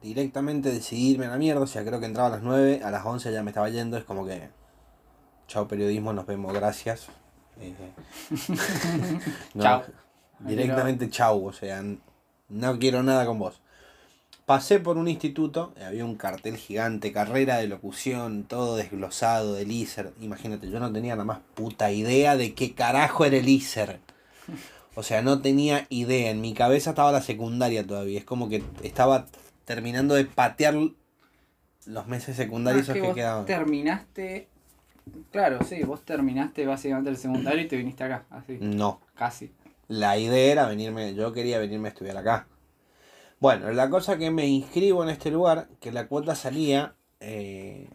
directamente 0.00 0.70
decidirme 0.70 1.26
a 1.26 1.30
la 1.30 1.36
mierda, 1.36 1.60
o 1.62 1.66
sea, 1.66 1.84
creo 1.84 2.00
que 2.00 2.06
entraba 2.06 2.28
a 2.28 2.32
las 2.32 2.42
9, 2.42 2.80
a 2.82 2.90
las 2.90 3.04
11 3.04 3.32
ya 3.32 3.42
me 3.42 3.50
estaba 3.50 3.68
yendo, 3.68 3.96
es 3.98 4.04
como 4.04 4.26
que, 4.26 4.48
chao 5.46 5.68
periodismo, 5.68 6.12
nos 6.12 6.26
vemos, 6.26 6.52
gracias. 6.54 7.08
Eh, 7.60 7.74
no, 9.54 9.62
Chao. 9.62 9.82
Directamente 10.38 11.10
chau, 11.10 11.46
o 11.46 11.52
sea, 11.52 11.82
no 12.48 12.78
quiero 12.78 13.02
nada 13.02 13.26
con 13.26 13.38
vos. 13.38 13.59
Pasé 14.46 14.80
por 14.80 14.96
un 14.98 15.06
instituto, 15.06 15.72
eh, 15.76 15.84
había 15.84 16.04
un 16.04 16.16
cartel 16.16 16.56
gigante, 16.56 17.12
carrera 17.12 17.58
de 17.58 17.68
locución, 17.68 18.44
todo 18.44 18.76
desglosado 18.76 19.54
del 19.54 19.70
ISER. 19.70 20.12
Imagínate, 20.20 20.68
yo 20.70 20.80
no 20.80 20.92
tenía 20.92 21.14
la 21.14 21.24
más 21.24 21.38
puta 21.54 21.92
idea 21.92 22.36
de 22.36 22.54
qué 22.54 22.74
carajo 22.74 23.24
era 23.24 23.36
el 23.36 23.48
ISER. 23.48 24.00
O 24.96 25.04
sea, 25.04 25.22
no 25.22 25.40
tenía 25.40 25.86
idea. 25.88 26.30
En 26.30 26.40
mi 26.40 26.52
cabeza 26.52 26.90
estaba 26.90 27.12
la 27.12 27.22
secundaria 27.22 27.86
todavía. 27.86 28.18
Es 28.18 28.24
como 28.24 28.48
que 28.48 28.64
estaba 28.82 29.26
terminando 29.64 30.14
de 30.16 30.24
patear 30.24 30.74
los 31.86 32.06
meses 32.08 32.34
secundarios 32.36 32.88
Ah, 32.88 32.92
esos 32.92 33.06
que 33.08 33.14
quedaban. 33.14 33.46
terminaste. 33.46 34.48
Claro, 35.30 35.60
sí, 35.64 35.82
vos 35.84 36.04
terminaste 36.04 36.66
básicamente 36.66 37.10
el 37.10 37.16
secundario 37.16 37.62
y 37.62 37.68
te 37.68 37.76
viniste 37.76 38.02
acá, 38.04 38.24
así. 38.30 38.58
No, 38.60 39.00
Casi. 39.14 39.52
La 39.88 40.16
idea 40.18 40.52
era 40.52 40.66
venirme, 40.66 41.14
yo 41.14 41.32
quería 41.32 41.58
venirme 41.58 41.88
a 41.88 41.90
estudiar 41.92 42.16
acá. 42.16 42.46
Bueno, 43.40 43.72
la 43.72 43.88
cosa 43.88 44.18
que 44.18 44.30
me 44.30 44.46
inscribo 44.46 45.02
en 45.02 45.08
este 45.08 45.30
lugar, 45.30 45.68
que 45.80 45.90
la 45.92 46.06
cuota 46.08 46.34
salía, 46.34 46.94
eh, 47.20 47.88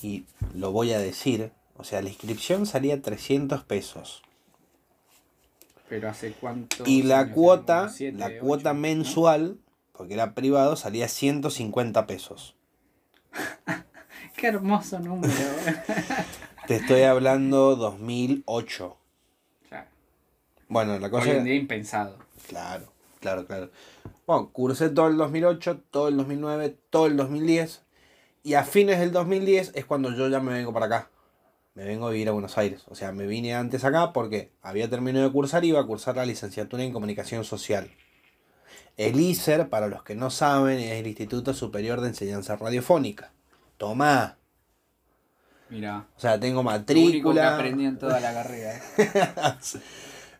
y 0.00 0.26
lo 0.54 0.70
voy 0.70 0.92
a 0.92 1.00
decir, 1.00 1.50
o 1.76 1.82
sea, 1.82 2.00
la 2.02 2.08
inscripción 2.08 2.66
salía 2.66 3.02
300 3.02 3.64
pesos. 3.64 4.22
Pero 5.88 6.08
hace 6.08 6.32
cuánto. 6.32 6.84
Y 6.86 7.02
la 7.02 7.32
cuota, 7.32 7.88
siete, 7.88 8.16
la 8.16 8.26
ocho, 8.26 8.38
cuota 8.40 8.74
mensual, 8.74 9.58
porque 9.92 10.14
era 10.14 10.34
privado, 10.34 10.76
salía 10.76 11.08
150 11.08 12.06
pesos. 12.06 12.54
Qué 14.36 14.46
hermoso 14.46 15.00
número. 15.00 15.34
Te 16.68 16.76
estoy 16.76 17.02
hablando 17.02 17.74
2008. 17.74 18.96
Claro. 19.68 19.88
Bueno, 20.68 20.98
la 21.00 21.10
cosa... 21.10 21.30
Hoy 21.30 21.36
en 21.38 21.44
día 21.44 21.54
impensado. 21.54 22.18
Claro, 22.48 22.92
claro, 23.20 23.46
claro. 23.46 23.70
Bueno, 24.26 24.50
cursé 24.52 24.90
todo 24.90 25.08
el 25.08 25.16
2008, 25.16 25.82
todo 25.90 26.08
el 26.08 26.16
2009, 26.16 26.76
todo 26.90 27.06
el 27.06 27.16
2010. 27.16 27.82
Y 28.42 28.54
a 28.54 28.64
fines 28.64 28.98
del 28.98 29.12
2010 29.12 29.72
es 29.74 29.84
cuando 29.84 30.12
yo 30.12 30.28
ya 30.28 30.40
me 30.40 30.52
vengo 30.52 30.72
para 30.72 30.86
acá. 30.86 31.10
Me 31.74 31.84
vengo 31.84 32.06
a 32.06 32.10
vivir 32.10 32.28
a 32.28 32.32
Buenos 32.32 32.56
Aires. 32.58 32.84
O 32.88 32.94
sea, 32.94 33.12
me 33.12 33.26
vine 33.26 33.54
antes 33.54 33.84
acá 33.84 34.12
porque 34.12 34.52
había 34.62 34.88
terminado 34.88 35.26
de 35.26 35.32
cursar 35.32 35.64
y 35.64 35.68
iba 35.68 35.80
a 35.80 35.86
cursar 35.86 36.16
la 36.16 36.26
licenciatura 36.26 36.82
en 36.82 36.92
Comunicación 36.92 37.44
Social. 37.44 37.90
El 38.96 39.20
ISER, 39.20 39.68
para 39.68 39.88
los 39.88 40.02
que 40.02 40.14
no 40.14 40.30
saben, 40.30 40.78
es 40.78 40.92
el 40.92 41.06
Instituto 41.06 41.52
Superior 41.52 42.00
de 42.00 42.08
Enseñanza 42.08 42.56
Radiofónica. 42.56 43.32
Tomá. 43.76 44.38
Mira. 45.68 46.06
O 46.16 46.20
sea, 46.20 46.40
tengo 46.40 46.62
Lo 46.62 46.70
único 46.70 46.72
que 46.72 46.78
matrícula. 46.78 47.54
aprendí 47.56 47.84
en 47.84 47.98
toda 47.98 48.20
la 48.20 48.32
carrera. 48.32 48.80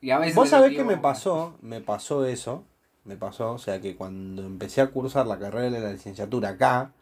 y 0.00 0.10
a 0.10 0.18
veces 0.18 0.34
Vos 0.34 0.48
sabés 0.48 0.74
que 0.74 0.84
me 0.84 0.96
pasó, 0.96 1.58
me 1.60 1.80
pasó 1.80 2.24
eso, 2.24 2.64
me 3.06 3.16
pasó, 3.16 3.52
o 3.52 3.58
sea 3.58 3.80
que 3.80 3.96
cuando 3.96 4.44
empecé 4.44 4.80
a 4.80 4.88
cursar 4.88 5.26
la 5.26 5.38
carrera 5.38 5.70
de 5.70 5.80
la 5.80 5.92
licenciatura 5.92 6.50
acá, 6.50 6.92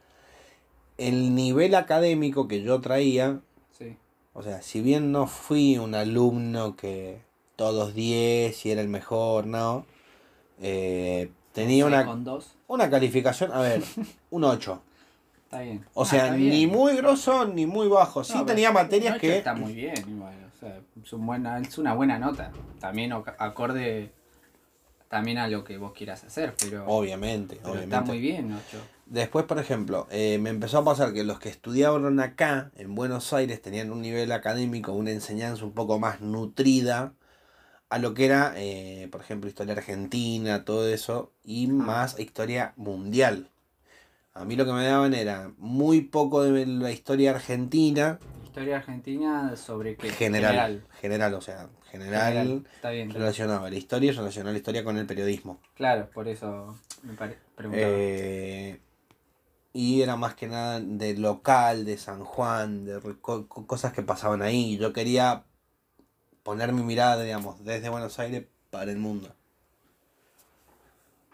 el 0.99 1.35
nivel 1.35 1.75
académico 1.75 2.47
que 2.47 2.63
yo 2.63 2.81
traía, 2.81 3.41
Sí. 3.73 3.97
o 4.35 4.43
sea, 4.43 4.63
si 4.63 4.81
bien 4.81 5.11
no 5.13 5.27
fui 5.27 5.79
un 5.79 5.95
alumno 5.95 6.77
que 6.77 7.21
todos 7.57 7.95
10 7.95 8.65
y 8.67 8.71
era 8.71 8.81
el 8.81 8.89
mejor, 8.89 9.47
no, 9.47 9.87
eh, 10.61 11.31
tenía 11.53 11.87
una, 11.87 12.05
Con 12.07 12.23
dos. 12.25 12.55
una 12.69 12.91
calificación, 12.91 13.53
a 13.53 13.61
ver, 13.61 13.83
un 14.31 14.45
8. 14.45 14.83
Está 15.45 15.61
bien. 15.61 15.85
O 15.95 16.03
Ah, 16.03 16.07
sea, 16.07 16.33
bien. 16.35 16.51
ni 16.51 16.67
muy 16.67 16.97
grosso 16.97 17.45
ni 17.47 17.65
muy 17.67 17.87
bajo. 17.89 18.25
Sí 18.25 18.35
No, 18.35 18.45
tenía 18.45 18.73
materias 18.73 19.19
que... 19.19 19.39
Está 19.39 19.55
muy 19.55 19.73
bien, 19.73 19.95
igual. 20.09 20.35
O 20.53 20.59
sea, 20.59 20.81
es, 21.03 21.13
un 21.13 21.25
buena, 21.27 21.59
es 21.59 21.79
una 21.79 21.95
buena 21.95 22.19
nota. 22.19 22.51
También 22.81 23.13
acorde 23.13 24.11
también 25.15 25.39
a 25.39 25.47
lo 25.47 25.63
que 25.63 25.79
vos 25.79 25.93
quieras 25.93 26.25
hacer, 26.25 26.55
pero, 26.61 26.85
Obviamente, 26.89 27.55
pero 27.63 27.75
obviamente. 27.75 27.95
está 27.95 28.05
muy 28.05 28.19
bien, 28.19 28.53
ocho. 28.53 28.79
Después, 29.07 29.45
por 29.45 29.61
ejemplo, 29.61 30.09
eh, 30.11 30.39
me 30.41 30.51
empezó 30.51 30.79
a 30.79 30.85
pasar 30.85 31.13
que 31.13 31.23
los 31.23 31.39
que 31.39 31.51
estudiaban 31.51 32.19
acá, 32.19 32.73
en 32.75 32.97
Buenos 32.97 33.33
Aires, 33.33 33.63
tenían 33.63 33.93
un 33.93 34.03
nivel 34.03 34.33
académico, 34.33 34.91
una 34.93 35.13
enseñanza 35.13 35.65
un 35.65 35.71
poco 35.71 36.01
más 36.01 36.21
nutrida 36.21 37.13
a 37.91 37.99
lo 38.01 38.13
que 38.13 38.25
era, 38.25 38.55
eh, 38.57 39.07
por 39.13 39.21
ejemplo, 39.21 39.49
historia 39.49 39.75
argentina, 39.75 40.65
todo 40.65 40.89
eso, 40.89 41.31
y 41.45 41.69
más 41.69 42.19
historia 42.19 42.73
mundial. 42.75 43.47
A 44.33 44.45
mí 44.45 44.57
lo 44.57 44.65
que 44.67 44.73
me 44.73 44.85
daban 44.85 45.15
era 45.15 45.53
muy 45.59 46.01
poco 46.01 46.43
de 46.43 46.67
la 46.67 46.91
historia 46.91 47.31
argentina, 47.31 48.19
Historia 48.43 48.79
argentina 48.79 49.55
sobre 49.55 49.95
qué? 49.95 50.11
general, 50.11 50.85
general, 51.01 51.35
o 51.35 51.41
sea, 51.41 51.69
general, 52.03 52.33
General. 52.33 52.47
Está 52.49 52.55
bien. 52.59 52.75
está 52.75 52.91
bien. 52.91 53.11
relacionado 53.11 53.65
a 53.67 53.71
la 53.71 53.77
historia 53.77 54.09
y 54.13 54.15
relacionado 54.15 54.51
a 54.51 54.53
la 54.53 54.59
historia 54.59 54.85
con 54.85 54.97
el 54.99 55.07
periodismo. 55.07 55.59
Claro, 55.75 56.09
por 56.11 56.29
eso 56.29 56.77
me 57.03 57.15
pare- 57.15 57.39
preguntaba. 57.57 57.93
Eh, 57.95 58.81
y 59.73 60.03
era 60.03 60.17
más 60.17 60.35
que 60.35 60.47
nada 60.47 60.81
de 60.81 61.17
local, 61.17 61.85
de 61.85 61.99
San 61.99 62.25
Juan, 62.25 62.85
de 62.85 63.01
co- 63.21 63.47
cosas 63.49 63.93
que 63.93 64.03
pasaban 64.03 64.43
ahí. 64.43 64.77
Yo 64.79 64.93
quería 64.93 65.45
poner 66.43 66.73
mi 66.73 66.83
mirada, 66.83 67.23
digamos, 67.23 67.65
desde 67.65 67.89
Buenos 67.89 68.19
Aires 68.19 68.45
para 68.71 68.91
el 68.93 68.99
mundo. 68.99 69.35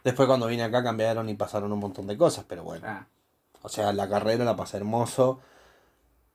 Después 0.04 0.26
cuando 0.26 0.46
vine 0.46 0.62
acá 0.62 0.82
cambiaron 0.82 1.28
y 1.28 1.34
pasaron 1.34 1.72
un 1.72 1.78
montón 1.80 2.06
de 2.06 2.16
cosas, 2.16 2.44
pero 2.48 2.62
bueno. 2.64 2.86
Ah, 2.88 3.06
O 3.62 3.68
sea, 3.68 3.92
la 3.92 4.08
carrera 4.08 4.44
la 4.44 4.56
pasé 4.56 4.78
hermoso. 4.78 5.40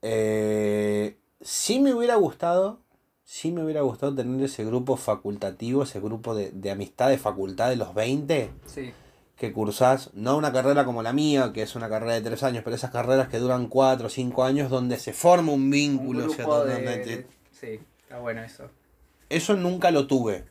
Eh, 0.03 1.17
sí 1.41 1.79
me 1.79 1.93
hubiera 1.93 2.15
gustado, 2.15 2.81
sí 3.25 3.51
me 3.51 3.63
hubiera 3.63 3.81
gustado 3.81 4.13
tener 4.15 4.41
ese 4.45 4.63
grupo 4.63 4.95
facultativo, 4.97 5.83
ese 5.83 5.99
grupo 5.99 6.33
de, 6.35 6.51
de 6.51 6.71
amistad 6.71 7.09
de 7.09 7.17
facultad 7.17 7.69
de 7.69 7.75
los 7.75 7.93
20 7.93 8.51
sí. 8.65 8.93
que 9.35 9.51
cursás, 9.51 10.11
no 10.13 10.37
una 10.37 10.53
carrera 10.53 10.85
como 10.85 11.01
la 11.03 11.11
mía, 11.11 11.51
que 11.51 11.63
es 11.63 11.75
una 11.75 11.89
carrera 11.89 12.13
de 12.13 12.21
tres 12.21 12.43
años, 12.43 12.63
pero 12.63 12.75
esas 12.75 12.91
carreras 12.91 13.27
que 13.27 13.39
duran 13.39 13.67
cuatro 13.67 14.07
o 14.07 14.09
cinco 14.09 14.43
años 14.43 14.69
donde 14.69 14.97
se 14.97 15.11
forma 15.11 15.51
un 15.51 15.63
Un 15.63 15.69
vínculo. 15.71 16.25
o 16.27 16.29
sea, 16.29 16.45
grupo 16.45 16.63
de, 16.65 16.73
donde 16.75 16.97
te- 16.99 17.27
Sí, 17.51 17.79
está 18.03 18.19
bueno 18.19 18.41
eso. 18.43 18.69
Eso 19.29 19.55
nunca 19.55 19.89
lo 19.91 20.05
tuve. 20.07 20.45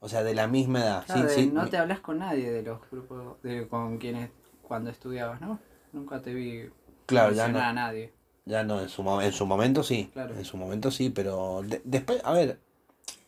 O 0.00 0.08
sea, 0.08 0.22
de 0.22 0.34
la 0.34 0.46
misma 0.48 0.80
edad. 0.80 1.04
Claro, 1.04 1.20
Sí, 1.22 1.26
de- 1.26 1.34
sí, 1.34 1.50
no 1.52 1.64
mi- 1.64 1.70
te 1.70 1.76
hablas 1.76 2.00
con 2.00 2.18
nadie 2.18 2.50
de 2.50 2.62
los 2.62 2.80
grupos 2.90 3.42
de, 3.42 3.68
con 3.68 3.98
quienes 3.98 4.30
cuando 4.62 4.88
estudiabas, 4.90 5.40
¿no? 5.42 5.58
Nunca 5.92 6.22
te 6.22 6.32
vi 6.32 6.70
Claro, 7.06 7.32
ya 7.32 7.44
mencionar 7.44 7.74
no. 7.74 7.80
a 7.80 7.84
nadie. 7.86 8.12
Ya 8.46 8.62
no, 8.62 8.80
en 8.80 8.88
su, 8.88 9.02
en 9.20 9.32
su 9.32 9.46
momento 9.46 9.82
sí. 9.82 10.10
Claro. 10.12 10.34
En 10.34 10.44
su 10.44 10.56
momento 10.56 10.90
sí, 10.90 11.10
pero 11.10 11.62
de- 11.64 11.80
después, 11.84 12.20
a 12.24 12.32
ver, 12.32 12.58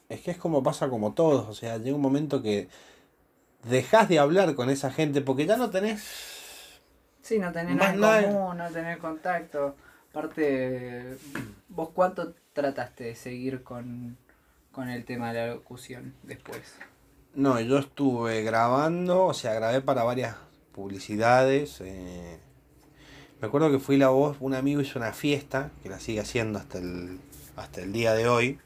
es 0.09 0.21
que 0.21 0.31
es 0.31 0.37
como 0.37 0.63
pasa 0.63 0.89
como 0.89 1.15
todos. 1.15 1.49
O 1.49 1.55
sea, 1.55 1.79
llega 1.79 1.97
un 1.97 2.03
momento 2.03 2.43
que 2.43 2.69
dejas 3.69 4.09
de 4.09 4.19
hablar 4.19 4.55
con 4.55 4.71
esa 4.71 4.91
gente 4.91 5.21
porque 5.23 5.47
ya 5.47 5.57
no 5.57 5.71
tenés. 5.71 6.03
Sí, 7.23 7.39
no 7.39 7.51
tenés 7.53 7.75
nada 7.77 8.21
en 8.21 8.33
común, 8.33 8.59
no 8.59 8.71
tenés 8.71 8.99
contacto. 8.99 9.75
Aparte, 10.11 11.17
¿vos 11.69 11.89
cuánto 11.95 12.35
trataste 12.53 13.05
de 13.05 13.15
seguir 13.17 13.63
con, 13.63 14.17
con 14.73 14.89
el 14.89 15.05
tema 15.05 15.33
de 15.33 15.41
la 15.47 15.55
locución 15.55 16.15
después? 16.23 16.63
No, 17.35 17.61
yo 17.61 17.79
estuve 17.79 18.43
grabando, 18.43 19.25
o 19.25 19.35
sea, 19.35 19.53
grabé 19.55 19.81
para 19.83 20.05
varias 20.05 20.37
publicidades. 20.73 21.81
eh, 21.81 22.39
Me 23.41 23.49
acuerdo 23.49 23.71
que 23.71 23.79
fui 23.79 23.97
la 23.99 24.09
voz, 24.09 24.37
un 24.41 24.55
amigo 24.55 24.81
hizo 24.81 24.99
una 24.99 25.13
fiesta, 25.13 25.71
que 25.83 25.91
la 25.91 26.01
sigue 26.01 26.21
haciendo 26.21 26.59
hasta 26.59 26.79
el, 26.79 27.19
hasta 27.57 27.83
el 27.83 27.93
día 27.93 28.15
de 28.15 28.29
hoy, 28.29 28.59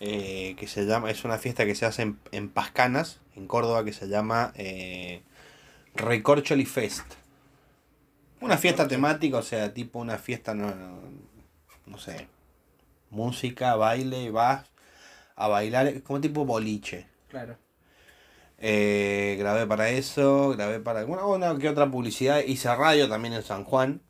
eh, 0.00 0.56
que 0.58 0.66
se 0.66 0.84
llama, 0.86 1.10
es 1.10 1.24
una 1.24 1.38
fiesta 1.38 1.64
que 1.64 1.74
se 1.74 1.86
hace 1.86 2.02
en, 2.02 2.18
en 2.32 2.48
Pascanas, 2.48 3.20
en 3.36 3.46
Córdoba, 3.46 3.84
que 3.84 3.92
se 3.92 4.08
llama 4.08 4.52
eh, 4.56 5.22
Recorcholi 5.94 6.66
Fest. 6.66 7.04
Una 8.40 8.58
fiesta 8.58 8.88
temática, 8.88 9.38
o 9.38 9.42
sea, 9.42 9.72
tipo 9.72 9.98
una 9.98 10.18
fiesta, 10.18 10.54
no, 10.54 10.74
no 11.86 11.98
sé, 11.98 12.28
música, 13.10 13.76
baile, 13.76 14.30
vas 14.30 14.66
a 15.36 15.48
bailar, 15.48 15.86
es 15.86 16.02
como 16.02 16.20
tipo 16.20 16.44
boliche. 16.44 17.06
Claro. 17.28 17.56
Eh, 18.58 19.36
grabé 19.38 19.66
para 19.66 19.90
eso, 19.90 20.50
grabé 20.50 20.80
para 20.80 21.00
alguna 21.00 21.26
una 21.26 21.58
que 21.58 21.68
otra 21.68 21.90
publicidad, 21.90 22.40
hice 22.40 22.74
radio 22.74 23.08
también 23.08 23.34
en 23.34 23.42
San 23.42 23.64
Juan, 23.64 24.00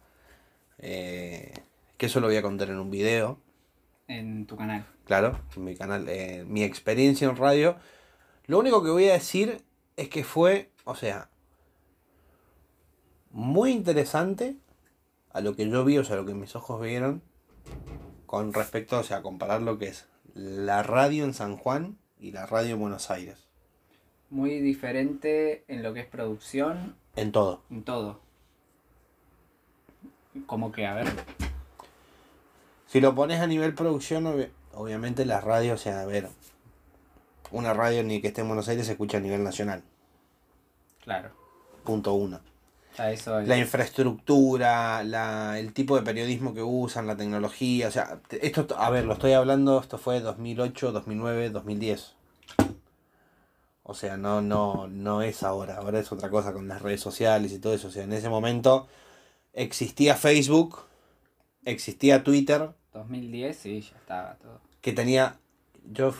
eh, 0.79 1.53
que 1.97 2.07
eso 2.07 2.21
lo 2.21 2.29
voy 2.29 2.37
a 2.37 2.43
contar 2.43 2.69
en 2.71 2.79
un 2.79 2.91
video, 2.91 3.41
En 4.09 4.47
tu 4.47 4.57
canal. 4.57 4.87
claro, 5.05 5.41
en 5.57 5.65
mi 5.65 5.75
canal, 5.77 6.09
eh, 6.09 6.45
mi 6.47 6.63
experiencia 6.63 7.29
en 7.29 7.37
radio. 7.37 7.77
Lo 8.47 8.59
único 8.59 8.85
que 8.85 8.91
voy 8.91 9.09
a 9.09 9.15
decir 9.15 9.65
es 9.97 10.09
que 10.09 10.23
fue, 10.23 10.71
o 10.85 10.95
sea, 10.95 11.29
muy 13.31 13.73
interesante 13.73 14.57
a 15.33 15.41
lo 15.41 15.57
que 15.57 15.69
yo 15.69 15.85
vi, 15.85 15.99
o 15.99 16.05
sea, 16.05 16.17
lo 16.17 16.25
que 16.25 16.35
mis 16.35 16.55
ojos 16.57 16.81
vieron, 16.81 17.23
con 18.27 18.53
respecto, 18.53 18.99
o 18.99 19.03
sea, 19.03 19.23
comparar 19.23 19.63
lo 19.63 19.79
que 19.79 19.89
es 19.89 20.07
la 20.35 20.83
radio 20.83 21.25
en 21.25 21.35
San 21.35 21.57
Juan 21.57 21.99
y 22.19 22.33
la 22.33 22.47
radio 22.47 22.75
en 22.75 22.81
Buenos 22.81 23.11
Aires, 23.11 23.46
Muy 24.31 24.61
diferente 24.61 25.65
en 25.69 25.83
lo 25.83 25.95
que 25.95 26.01
es 26.01 26.07
producción, 26.07 26.97
en 27.15 27.33
todo. 27.33 27.63
en 27.71 27.83
todo. 27.85 28.21
Como 30.47 30.71
que, 30.73 30.87
a 30.87 30.95
ver, 30.95 31.07
Si 32.87 33.01
lo 33.01 33.15
pones 33.15 33.41
a 33.41 33.47
nivel 33.47 33.75
producción, 33.75 34.25
obvi- 34.25 34.51
obviamente 34.75 35.25
las 35.27 35.43
radios, 35.43 35.81
o 35.81 35.83
sea, 35.83 36.03
a 36.03 36.07
ver, 36.07 36.29
una 37.51 37.73
radio 37.75 38.03
ni 38.03 38.21
que 38.21 38.29
esté 38.29 38.43
en 38.43 38.49
Buenos 38.49 38.69
Aires 38.69 38.87
se 38.87 38.93
escucha 38.93 39.19
a 39.19 39.21
nivel 39.21 39.43
nacional. 39.45 39.83
claro. 41.03 41.31
Punto 41.85 42.15
uno. 42.15 42.41
Ya 42.99 43.13
eso 43.13 43.39
es. 43.39 43.47
La 43.47 43.57
infraestructura, 43.57 45.05
la, 45.05 45.57
el 45.61 45.73
tipo 45.73 45.95
de 45.97 46.03
periodismo 46.03 46.53
que 46.53 46.63
usan, 46.65 47.07
la 47.07 47.17
tecnología, 47.17 47.87
o 47.87 47.91
sea, 47.93 48.21
esto, 48.31 48.67
a 48.77 48.91
ver, 48.91 49.05
lo 49.05 49.13
estoy 49.13 49.33
hablando, 49.35 49.79
esto 49.81 49.97
fue 49.99 50.19
2008, 50.21 50.91
2009, 50.91 51.51
2010. 51.51 52.16
O 53.89 53.95
sea, 53.95 54.17
no, 54.17 54.43
no, 54.43 54.89
no 54.89 55.23
es 55.23 55.45
ahora, 55.45 55.77
ahora 55.77 56.01
es 56.01 56.11
otra 56.11 56.29
cosa 56.29 56.53
con 56.53 56.67
las 56.67 56.83
redes 56.83 57.01
sociales 57.01 57.53
y 57.53 57.61
todo 57.61 57.73
eso. 57.73 57.87
O 57.87 57.91
sea, 57.93 58.03
en 58.03 58.13
ese 58.13 58.29
momento 58.29 58.89
existía 59.53 60.17
Facebook, 60.17 60.81
existía 61.65 62.25
Twitter, 62.25 62.71
2010, 62.93 63.57
sí, 63.57 63.81
ya 63.83 63.97
estaba 63.97 64.35
todo. 64.43 64.61
que 64.81 64.93
tenía, 64.93 65.37
yo 65.93 66.13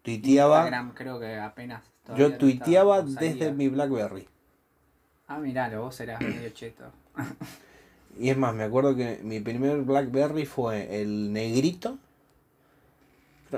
tuiteaba, 0.00 0.60
Instagram 0.60 0.94
creo 0.94 1.20
que 1.20 1.38
apenas. 1.38 1.82
yo 2.16 2.38
tuiteaba 2.38 3.02
no 3.02 3.10
desde 3.10 3.52
mi 3.52 3.68
Blackberry. 3.68 4.26
Ah, 5.28 5.38
miralo, 5.38 5.82
vos 5.82 6.00
eras 6.00 6.22
medio 6.22 6.48
cheto. 6.50 6.84
Y 8.18 8.30
es 8.30 8.36
más, 8.36 8.54
me 8.54 8.64
acuerdo 8.64 8.96
que 8.96 9.20
mi 9.22 9.40
primer 9.40 9.82
Blackberry 9.82 10.46
fue 10.46 11.02
el 11.02 11.34
negrito. 11.34 11.98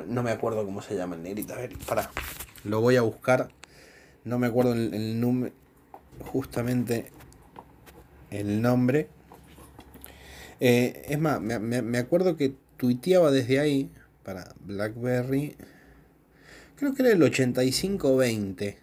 No 0.07 0.23
me 0.23 0.33
acuerdo 0.33 0.65
cómo 0.65 0.83
se 0.83 0.97
llama 0.97 1.15
el 1.15 1.23
negrito. 1.23 1.55
A 1.55 1.59
ver, 1.59 1.79
pará. 1.87 2.11
Lo 2.65 2.81
voy 2.81 2.97
a 2.97 3.03
buscar. 3.03 3.49
No 4.25 4.39
me 4.39 4.47
acuerdo 4.47 4.73
el, 4.75 4.95
el 4.95 5.21
número. 5.21 5.53
Justamente 6.21 7.07
el 8.31 8.63
nombre. 8.63 9.09
Eh, 10.61 11.03
es 11.09 11.19
más, 11.19 11.41
me, 11.41 11.59
me- 11.59 11.83
me 11.83 11.99
acuerdo 11.99 12.37
que 12.37 12.55
tuiteaba 12.77 13.31
desde 13.31 13.59
ahí. 13.61 13.91
Para 14.23 14.55
Blackberry. 14.65 15.57
Creo 16.77 16.95
que 16.95 17.03
era 17.03 17.13
el 17.13 17.23
8520. 17.23 18.79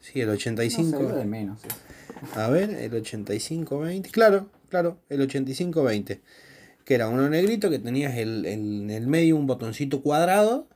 Sí, 0.00 0.20
el 0.20 0.28
85. 0.28 1.00
No 1.02 1.08
de 1.16 1.24
menos. 1.24 1.60
eso. 1.64 1.76
A 2.38 2.48
ver, 2.50 2.70
el 2.70 2.92
8520. 2.94 4.10
Claro, 4.10 4.50
claro, 4.68 4.98
el 5.08 5.22
8520. 5.22 6.20
Que 6.84 6.94
era 6.94 7.08
uno 7.08 7.26
negrito 7.30 7.70
que 7.70 7.78
tenías 7.78 8.14
el, 8.18 8.44
el- 8.44 8.52
en 8.84 8.90
el 8.90 9.06
medio 9.06 9.36
un 9.36 9.46
botoncito 9.46 10.02
cuadrado. 10.02 10.68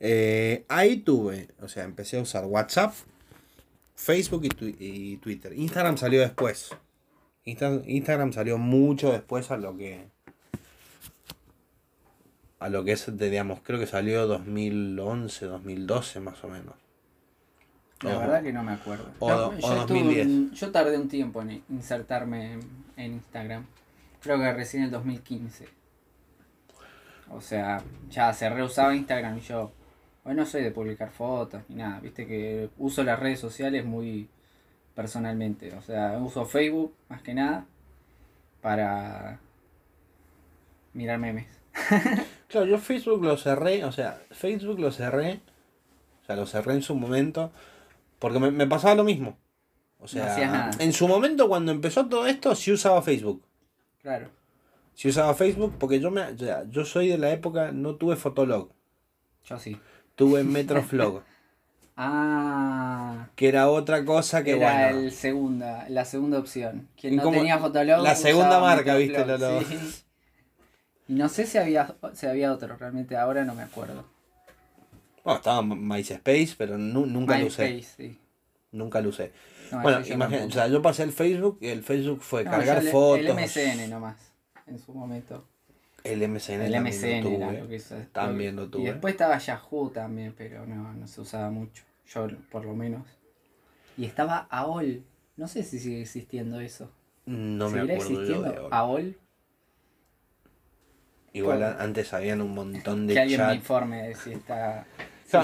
Eh, 0.00 0.64
ahí 0.68 0.98
tuve, 0.98 1.48
o 1.60 1.68
sea, 1.68 1.84
empecé 1.84 2.18
a 2.18 2.22
usar 2.22 2.44
WhatsApp, 2.44 2.94
Facebook 3.94 4.44
y, 4.44 4.48
twi- 4.50 4.76
y 4.78 5.16
Twitter. 5.18 5.52
Instagram 5.52 5.96
salió 5.98 6.20
después. 6.20 6.70
Insta- 7.44 7.82
Instagram 7.86 8.32
salió 8.32 8.58
mucho 8.58 9.10
después 9.12 9.50
a 9.50 9.56
lo 9.56 9.76
que 9.76 10.06
a 12.60 12.68
lo 12.68 12.84
que 12.84 12.92
es, 12.92 13.16
de, 13.16 13.30
digamos, 13.30 13.60
creo 13.62 13.78
que 13.78 13.86
salió 13.86 14.26
2011, 14.26 15.46
2012 15.46 16.20
más 16.20 16.42
o 16.42 16.48
menos. 16.48 16.74
La 18.02 18.16
O- 18.16 18.20
verdad 18.20 18.42
que 18.42 18.52
no 18.52 18.62
me 18.64 18.72
acuerdo. 18.72 19.06
o- 19.20 19.28
Yo- 19.28 19.48
o 19.48 19.52
yo, 19.58 19.80
estuve 19.80 19.98
2010. 20.00 20.26
un- 20.26 20.52
yo 20.52 20.70
tardé 20.72 20.96
un 20.98 21.08
tiempo 21.08 21.40
en 21.42 21.62
insertarme 21.68 22.54
en, 22.54 22.60
en 22.96 23.12
Instagram. 23.14 23.64
Creo 24.20 24.38
que 24.38 24.52
recién 24.52 24.82
en 24.82 24.86
el 24.86 24.90
2015. 24.92 25.68
O 27.30 27.40
sea, 27.40 27.82
ya 28.10 28.32
se 28.32 28.48
reusaba 28.50 28.94
Instagram 28.94 29.38
y 29.38 29.40
yo. 29.42 29.72
Hoy 30.28 30.34
no 30.34 30.44
soy 30.44 30.62
de 30.62 30.70
publicar 30.70 31.10
fotos 31.10 31.62
ni 31.68 31.76
nada. 31.76 32.00
Viste 32.00 32.26
que 32.26 32.68
uso 32.76 33.02
las 33.02 33.18
redes 33.18 33.40
sociales 33.40 33.86
muy 33.86 34.28
personalmente. 34.94 35.74
O 35.74 35.80
sea, 35.80 36.18
uso 36.18 36.44
Facebook 36.44 36.94
más 37.08 37.22
que 37.22 37.32
nada 37.32 37.64
para 38.60 39.40
mirar 40.92 41.18
memes. 41.18 41.46
Claro, 42.48 42.66
yo 42.66 42.78
Facebook 42.78 43.22
lo 43.22 43.36
cerré, 43.36 43.84
o 43.84 43.92
sea, 43.92 44.22
Facebook 44.30 44.78
lo 44.78 44.90
cerré, 44.90 45.42
o 46.22 46.24
sea, 46.24 46.34
lo 46.34 46.46
cerré 46.46 46.72
en 46.72 46.80
su 46.80 46.94
momento, 46.94 47.52
porque 48.18 48.38
me, 48.38 48.50
me 48.50 48.66
pasaba 48.66 48.94
lo 48.94 49.04
mismo. 49.04 49.36
O 49.98 50.08
sea, 50.08 50.34
nada. 50.38 50.70
en 50.78 50.94
su 50.94 51.06
momento 51.06 51.46
cuando 51.46 51.72
empezó 51.72 52.06
todo 52.06 52.26
esto, 52.26 52.54
sí 52.54 52.72
usaba 52.72 53.02
Facebook. 53.02 53.44
Claro. 54.00 54.30
Sí 54.94 55.08
usaba 55.08 55.34
Facebook 55.34 55.74
porque 55.78 56.00
yo 56.00 56.10
me, 56.10 56.22
o 56.22 56.38
sea, 56.38 56.64
yo 56.70 56.86
soy 56.86 57.08
de 57.08 57.18
la 57.18 57.30
época, 57.32 57.70
no 57.70 57.96
tuve 57.96 58.16
Fotolog, 58.16 58.70
Yo 59.44 59.58
sí. 59.58 59.78
Tuve 60.18 60.44
Metroflog, 60.44 61.22
Ah. 62.00 63.26
que 63.34 63.48
era 63.48 63.68
otra 63.70 64.04
cosa 64.04 64.44
que 64.44 64.52
Era 64.56 64.88
bueno. 64.90 64.98
el 65.00 65.12
segunda, 65.12 65.86
la 65.88 66.04
segunda 66.04 66.38
opción. 66.38 66.88
Quien 67.00 67.16
no 67.16 67.30
tenía 67.30 67.58
Fotolog. 67.58 68.02
la 68.02 68.14
segunda 68.14 68.60
marca, 68.60 68.94
viste, 68.96 69.24
Lolo. 69.26 69.60
sí. 69.62 69.78
Y 71.08 71.14
no 71.14 71.28
sé 71.28 71.46
si 71.46 71.58
había, 71.58 71.94
si 72.14 72.26
había 72.26 72.52
otro, 72.52 72.76
realmente 72.76 73.16
ahora 73.16 73.44
no 73.44 73.54
me 73.54 73.62
acuerdo. 73.62 74.04
Bueno, 75.24 75.38
estaba 75.38 75.62
MySpace, 75.62 76.54
pero 76.56 76.78
nu- 76.78 77.06
nunca 77.06 77.38
lo 77.38 77.46
usé. 77.46 77.70
MySpace, 77.72 77.96
sí. 77.96 78.18
Nunca 78.72 79.00
lo 79.00 79.08
usé. 79.08 79.32
No, 79.72 79.80
bueno, 79.82 80.00
imagínate, 80.06 80.44
o 80.46 80.50
sea, 80.50 80.68
yo 80.68 80.80
pasé 80.82 81.02
el 81.02 81.12
Facebook 81.12 81.58
y 81.60 81.68
el 81.68 81.82
Facebook 81.82 82.20
fue 82.22 82.44
No, 82.44 82.50
cargar 82.50 82.78
el- 82.78 82.88
fotos. 82.90 83.18
El 83.24 83.32
MSN 83.34 83.88
nomás, 83.88 84.16
en 84.66 84.78
su 84.78 84.92
momento. 84.94 85.46
El 86.04 86.22
MSN 86.22 86.62
El 86.66 86.72
también 86.72 87.24
lo 87.24 87.30
era 87.30 87.48
tuve. 87.48 87.60
lo 87.60 87.68
que 87.68 87.78
se- 87.80 88.04
También 88.12 88.56
lo 88.56 88.68
tuve. 88.68 88.82
Y 88.82 88.86
después 88.86 89.12
estaba 89.12 89.36
Yahoo 89.38 89.90
también, 89.90 90.34
pero 90.36 90.64
no, 90.66 90.92
no 90.94 91.06
se 91.08 91.20
usaba 91.20 91.50
mucho. 91.50 91.82
Yo, 92.06 92.28
por 92.50 92.64
lo 92.64 92.74
menos. 92.74 93.02
Y 93.96 94.04
estaba 94.04 94.46
AOL. 94.50 95.02
No 95.36 95.48
sé 95.48 95.62
si 95.62 95.78
sigue 95.78 96.02
existiendo 96.02 96.60
eso. 96.60 96.90
No 97.26 97.68
me 97.68 97.78
¿Seguirá 97.80 97.94
acuerdo 97.94 98.12
yo 98.12 98.20
existiendo 98.20 98.50
de 98.52 98.56
ahora. 98.58 98.76
AOL? 98.78 99.18
Igual 101.32 101.62
antes 101.62 102.12
habían 102.14 102.40
un 102.40 102.54
montón 102.54 103.06
de 103.06 103.14
Que 103.14 103.20
alguien 103.20 103.46
me 103.46 103.54
informe 103.54 104.08
de 104.08 104.14
si 104.14 104.32
está. 104.32 104.86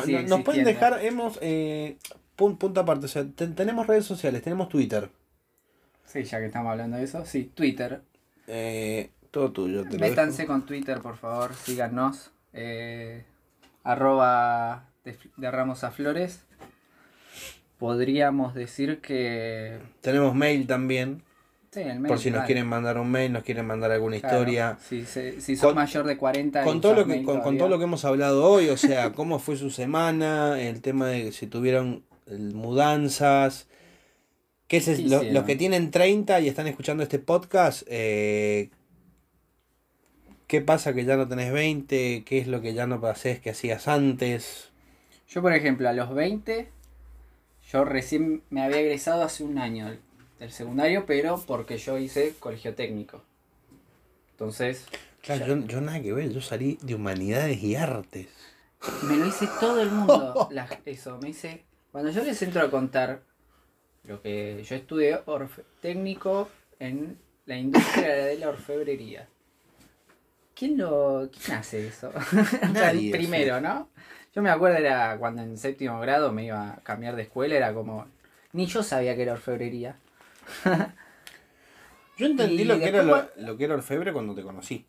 sigue 0.02 0.22
no- 0.22 0.28
nos 0.36 0.42
pueden 0.44 0.64
dejar, 0.64 1.04
hemos, 1.04 1.38
eh, 1.42 1.98
pun- 2.36 2.56
punto 2.58 2.80
aparte, 2.80 3.04
o 3.06 3.08
sea, 3.08 3.24
te- 3.26 3.48
tenemos 3.48 3.86
redes 3.86 4.04
sociales, 4.06 4.42
tenemos 4.42 4.68
Twitter, 4.68 5.10
Sí, 6.06 6.22
ya 6.24 6.38
que 6.38 6.46
estamos 6.46 6.70
hablando 6.70 6.96
de 6.96 7.02
eso. 7.04 7.24
Sí, 7.26 7.50
Twitter. 7.54 8.00
eh, 8.46 9.10
todo 9.34 9.50
tuyo, 9.50 9.84
te 9.84 9.98
Métanse 9.98 10.46
con 10.46 10.64
Twitter, 10.64 11.00
por 11.00 11.16
favor. 11.16 11.52
Síganos. 11.54 12.30
Eh, 12.52 13.24
arroba 13.82 14.88
de, 15.04 15.18
de 15.36 15.50
Ramos 15.50 15.82
a 15.82 15.90
Flores. 15.90 16.44
Podríamos 17.78 18.54
decir 18.54 19.00
que. 19.00 19.78
Tenemos 20.00 20.34
mail 20.36 20.66
también, 20.68 21.22
Sí, 21.72 21.80
el 21.80 21.98
mail 21.98 22.06
por 22.06 22.18
si 22.20 22.30
nos 22.30 22.44
quieren 22.44 22.68
mandar 22.68 22.96
un 22.98 23.10
mail, 23.10 23.32
nos 23.32 23.42
quieren 23.42 23.66
mandar 23.66 23.90
alguna 23.90 24.20
Claro, 24.20 24.36
historia. 24.38 24.78
Si, 24.80 25.04
se- 25.04 25.40
si 25.40 25.56
sos 25.56 25.66
Con- 25.66 25.74
mayor 25.74 26.06
de 26.06 26.16
40 26.16 26.62
y 26.62 26.64
Con 26.64 26.80
todo, 26.80 26.94
lo 26.94 27.04
que, 27.04 27.24
con, 27.24 27.58
todo 27.58 27.68
lo 27.68 27.78
que 27.78 27.84
hemos 27.84 28.04
hablado 28.04 28.48
hoy, 28.48 28.68
o 28.68 28.76
sea, 28.76 29.12
cómo 29.14 29.40
fue 29.40 29.56
su 29.56 29.70
semana, 29.70 30.60
el 30.62 30.80
tema 30.80 31.08
de 31.08 31.32
si 31.32 31.48
tuvieron 31.48 32.04
eh, 32.26 32.38
mudanzas, 32.38 33.66
los 34.70 35.44
que 35.44 35.56
tienen 35.56 35.90
30 35.90 36.40
y 36.40 36.48
están 36.48 36.68
escuchando 36.68 37.02
este 37.02 37.18
podcast, 37.18 37.82
eh, 37.88 38.70
qué 40.54 40.60
pasa 40.60 40.94
que 40.94 41.04
ya 41.04 41.16
no 41.16 41.26
tenés 41.26 41.52
20, 41.52 42.22
qué 42.24 42.38
es 42.38 42.46
lo 42.46 42.60
que 42.60 42.74
ya 42.74 42.86
no 42.86 43.04
haces 43.08 43.40
que 43.40 43.50
hacías 43.50 43.88
antes. 43.88 44.70
Yo, 45.28 45.42
por 45.42 45.52
ejemplo, 45.52 45.88
a 45.88 45.92
los 45.92 46.14
20, 46.14 46.70
yo 47.72 47.84
recién 47.84 48.44
me 48.50 48.62
había 48.62 48.78
egresado 48.78 49.24
hace 49.24 49.42
un 49.42 49.58
año 49.58 49.96
del, 50.38 50.52
secundario, 50.52 51.06
pero 51.06 51.42
porque 51.44 51.76
yo 51.78 51.98
hice 51.98 52.34
colegio 52.38 52.76
técnico. 52.76 53.24
Entonces, 54.30 54.86
Claro, 55.22 55.44
yo, 55.44 55.66
yo 55.66 55.80
nada 55.80 56.00
que 56.00 56.12
ver, 56.12 56.30
yo 56.32 56.40
salí 56.40 56.78
de 56.82 56.94
humanidades 56.94 57.60
y 57.60 57.74
artes. 57.74 58.28
me 59.08 59.16
lo 59.16 59.26
hice 59.26 59.48
todo 59.58 59.80
el 59.82 59.90
mundo. 59.90 60.46
la- 60.52 60.68
eso, 60.84 61.18
me 61.20 61.30
hice. 61.30 61.64
Cuando 61.90 62.12
yo 62.12 62.22
les 62.22 62.40
entro 62.42 62.62
a 62.62 62.70
contar 62.70 63.22
lo 64.04 64.22
que 64.22 64.62
yo 64.62 64.76
estudié 64.76 65.18
orfe- 65.24 65.64
técnico 65.80 66.48
en 66.78 67.18
la 67.46 67.56
industria 67.58 68.14
de 68.14 68.38
la 68.38 68.50
orfebrería. 68.50 69.28
¿Quién 70.54 70.78
lo. 70.78 71.28
¿Quién 71.30 71.58
hace 71.58 71.88
eso? 71.88 72.12
Nadie, 72.72 73.10
Primero, 73.10 73.60
¿no? 73.60 73.88
Yo 74.34 74.42
me 74.42 74.50
acuerdo 74.50 74.78
era 74.78 75.16
cuando 75.18 75.42
en 75.42 75.56
séptimo 75.56 76.00
grado 76.00 76.32
me 76.32 76.44
iba 76.44 76.72
a 76.72 76.76
cambiar 76.78 77.16
de 77.16 77.22
escuela, 77.22 77.54
era 77.54 77.74
como. 77.74 78.06
Ni 78.52 78.66
yo 78.66 78.82
sabía 78.82 79.16
que 79.16 79.22
era 79.22 79.32
orfebrería. 79.32 79.96
Yo 82.16 82.26
entendí 82.26 82.62
lo 82.62 82.78
que, 82.78 82.88
era 82.88 83.02
lo 83.36 83.56
que 83.56 83.64
era 83.64 83.74
orfebre 83.74 84.12
cuando 84.12 84.36
te 84.36 84.42
conocí. 84.42 84.86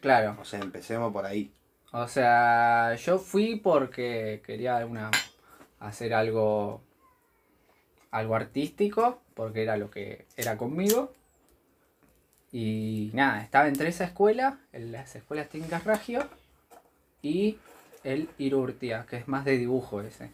Claro. 0.00 0.36
O 0.40 0.46
sea, 0.46 0.60
empecemos 0.60 1.12
por 1.12 1.26
ahí. 1.26 1.52
O 1.92 2.08
sea, 2.08 2.94
yo 2.96 3.18
fui 3.18 3.56
porque 3.56 4.42
quería 4.44 4.84
una, 4.86 5.10
hacer 5.78 6.14
algo, 6.14 6.82
algo 8.10 8.34
artístico, 8.34 9.22
porque 9.34 9.62
era 9.62 9.76
lo 9.76 9.90
que 9.90 10.26
era 10.36 10.56
conmigo. 10.56 11.12
Y 12.56 13.10
nada, 13.14 13.42
estaba 13.42 13.66
entre 13.66 13.88
esa 13.88 14.04
escuela, 14.04 14.60
en 14.72 14.92
las 14.92 15.16
escuelas 15.16 15.48
técnicas 15.48 15.82
Ragio, 15.82 16.24
y 17.20 17.58
el 18.04 18.28
Irurtia, 18.38 19.06
que 19.10 19.16
es 19.16 19.26
más 19.26 19.44
de 19.44 19.58
dibujo 19.58 20.00
ese. 20.02 20.30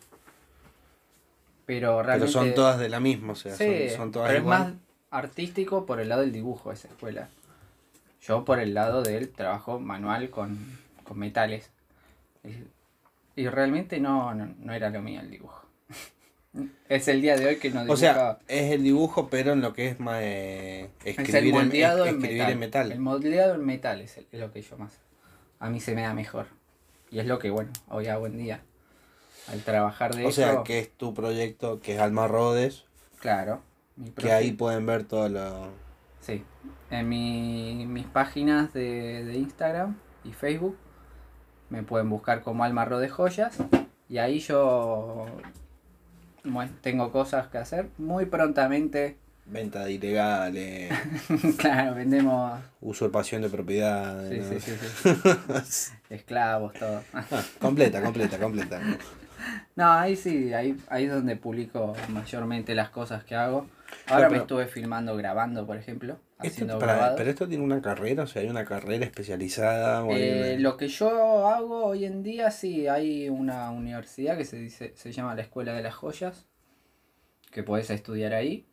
Pero 1.65 2.03
Pero 2.03 2.03
realmente... 2.03 2.33
son 2.33 2.53
todas 2.55 2.79
de 2.79 2.91
la 2.91 3.01
misma, 3.01 3.33
o 3.33 3.37
sea, 3.37 3.55
Sí, 3.55 3.89
son, 3.89 3.97
son 3.97 4.13
todas 4.13 4.29
pero 4.29 4.39
es 4.41 4.45
igual. 4.45 4.59
más 4.59 4.73
artístico 5.11 5.87
por 5.87 5.99
el 5.99 6.11
lado 6.11 6.21
del 6.21 6.33
dibujo 6.33 6.71
esa 6.73 6.89
escuela. 6.89 7.31
Yo 8.21 8.45
por 8.45 8.59
el 8.59 8.75
lado 8.75 9.03
del 9.03 9.31
trabajo 9.31 9.81
manual 9.81 10.29
con, 10.29 10.59
con 11.05 11.19
metales. 11.19 11.71
Y, 12.45 13.41
y 13.43 13.49
realmente 13.49 13.99
no, 13.99 14.35
no, 14.35 14.53
no 14.59 14.73
era 14.75 14.91
lo 14.91 15.01
mío 15.01 15.21
el 15.23 15.31
dibujo. 15.31 15.65
Es 16.89 17.09
el 17.09 17.23
día 17.23 17.37
de 17.37 17.47
hoy 17.47 17.57
que 17.57 17.71
no 17.71 17.81
O 17.81 17.85
dibujaba. 17.85 17.99
sea, 17.99 18.39
es 18.49 18.73
el 18.73 18.83
dibujo, 18.83 19.29
pero 19.29 19.53
en 19.53 19.61
lo 19.61 19.73
que 19.73 19.89
es 19.89 20.01
más 20.01 20.19
eh, 20.23 20.91
es 21.05 21.19
el 21.19 21.25
escribir, 21.25 21.55
en, 21.55 21.61
escribir 21.73 22.23
metal. 22.39 22.51
en 22.53 22.59
metal. 22.59 22.93
El 22.93 23.01
moldeado 23.01 23.55
en 23.55 23.65
metal 23.65 24.01
es, 24.01 24.17
el- 24.19 24.27
es 24.33 24.41
lo 24.41 24.53
que 24.53 24.63
yo 24.63 24.77
más. 24.79 24.99
A 25.61 25.71
mí 25.71 25.81
se 25.81 25.95
me 25.95 26.03
da 26.03 26.15
mejor. 26.15 26.47
Y 27.11 27.19
es 27.21 27.27
lo 27.27 27.39
que, 27.39 27.51
bueno, 27.51 27.71
hoy 27.89 28.07
hago 28.09 28.27
en 28.27 28.39
día. 28.39 28.63
Al 29.49 29.63
trabajar 29.63 30.15
de 30.15 30.27
O 30.27 30.33
sea, 30.33 30.63
que 30.65 30.79
es 30.81 30.91
tu 30.91 31.15
proyecto, 31.15 31.81
que 31.81 31.95
es 31.95 32.01
Alma 32.01 32.29
Rodes, 32.29 32.85
Claro. 33.21 33.63
mi 33.97 34.11
que 34.11 34.33
ahí 34.33 34.53
pueden 34.53 34.87
ver 34.87 35.05
todo 35.05 35.29
lo... 35.29 35.69
Sí, 36.21 36.45
en 36.91 37.09
mi- 37.09 37.87
mis 37.87 38.07
páginas 38.07 38.73
de, 38.73 39.25
de 39.25 39.35
Instagram 39.35 39.97
y 40.25 40.33
Facebook 40.33 40.77
me 41.71 41.83
pueden 41.83 42.11
buscar 42.11 42.43
como 42.43 42.65
Almarro 42.65 42.99
de 42.99 43.09
Joyas 43.09 43.57
y 44.09 44.19
ahí 44.19 44.39
yo 44.41 45.27
tengo 46.81 47.11
cosas 47.13 47.49
que 47.49 47.59
hacer. 47.59 47.89
Muy 47.99 48.27
prontamente, 48.27 49.17
Venta 49.47 49.85
de 49.85 49.93
ilegales, 49.95 50.93
claro, 51.59 51.97
vendemos 51.97 52.61
usurpación 52.81 53.43
de 53.43 53.49
propiedad. 53.49 54.29
sí, 54.29 54.39
¿no? 54.39 54.49
sí, 54.49 54.61
sí, 54.61 54.73
sí, 55.65 55.93
esclavos, 56.11 56.73
todo. 56.75 57.03
Ah, 57.13 57.25
completa, 57.61 58.01
completa, 58.01 58.39
completa. 58.39 58.81
No, 59.75 59.91
ahí 59.91 60.15
sí, 60.15 60.53
ahí, 60.53 60.77
ahí 60.89 61.07
es 61.07 61.11
donde 61.13 61.35
publico 61.35 61.95
mayormente 62.11 62.75
las 62.77 62.91
cosas 62.91 63.25
que 63.25 63.35
hago. 63.35 63.67
Ahora 64.07 64.29
Pero- 64.29 64.31
me 64.31 64.37
estuve 64.39 64.67
filmando, 64.69 65.17
grabando, 65.17 65.67
por 65.67 65.77
ejemplo, 65.77 66.17
haciendo 66.49 66.79
pará, 66.79 66.93
grabados. 66.95 67.17
pero 67.19 67.31
esto 67.31 67.49
tiene 67.49 67.65
una 67.65 67.81
carrera, 67.83 68.23
o 68.25 68.27
sea, 68.27 68.43
hay 68.43 68.49
una 68.49 68.65
carrera 68.65 69.05
especializada. 69.05 70.05
o 70.05 70.11
Eh, 70.17 70.55
una- 70.55 70.63
lo 70.63 70.77
que 70.77 70.89
yo 70.89 71.47
hago 71.49 71.85
hoy 71.85 72.05
en 72.05 72.23
día, 72.23 72.51
sí, 72.51 72.87
hay 72.89 73.29
una 73.29 73.71
universidad 73.71 74.37
que 74.37 74.45
se 74.45 74.57
dice, 74.59 74.93
se 74.97 75.13
llama 75.13 75.35
la 75.35 75.43
Escuela 75.43 75.73
de 75.75 75.83
las 75.83 75.95
Joyas, 75.95 76.47
que 77.51 77.63
podés 77.63 77.91
estudiar 77.91 78.33
ahí. 78.35 78.67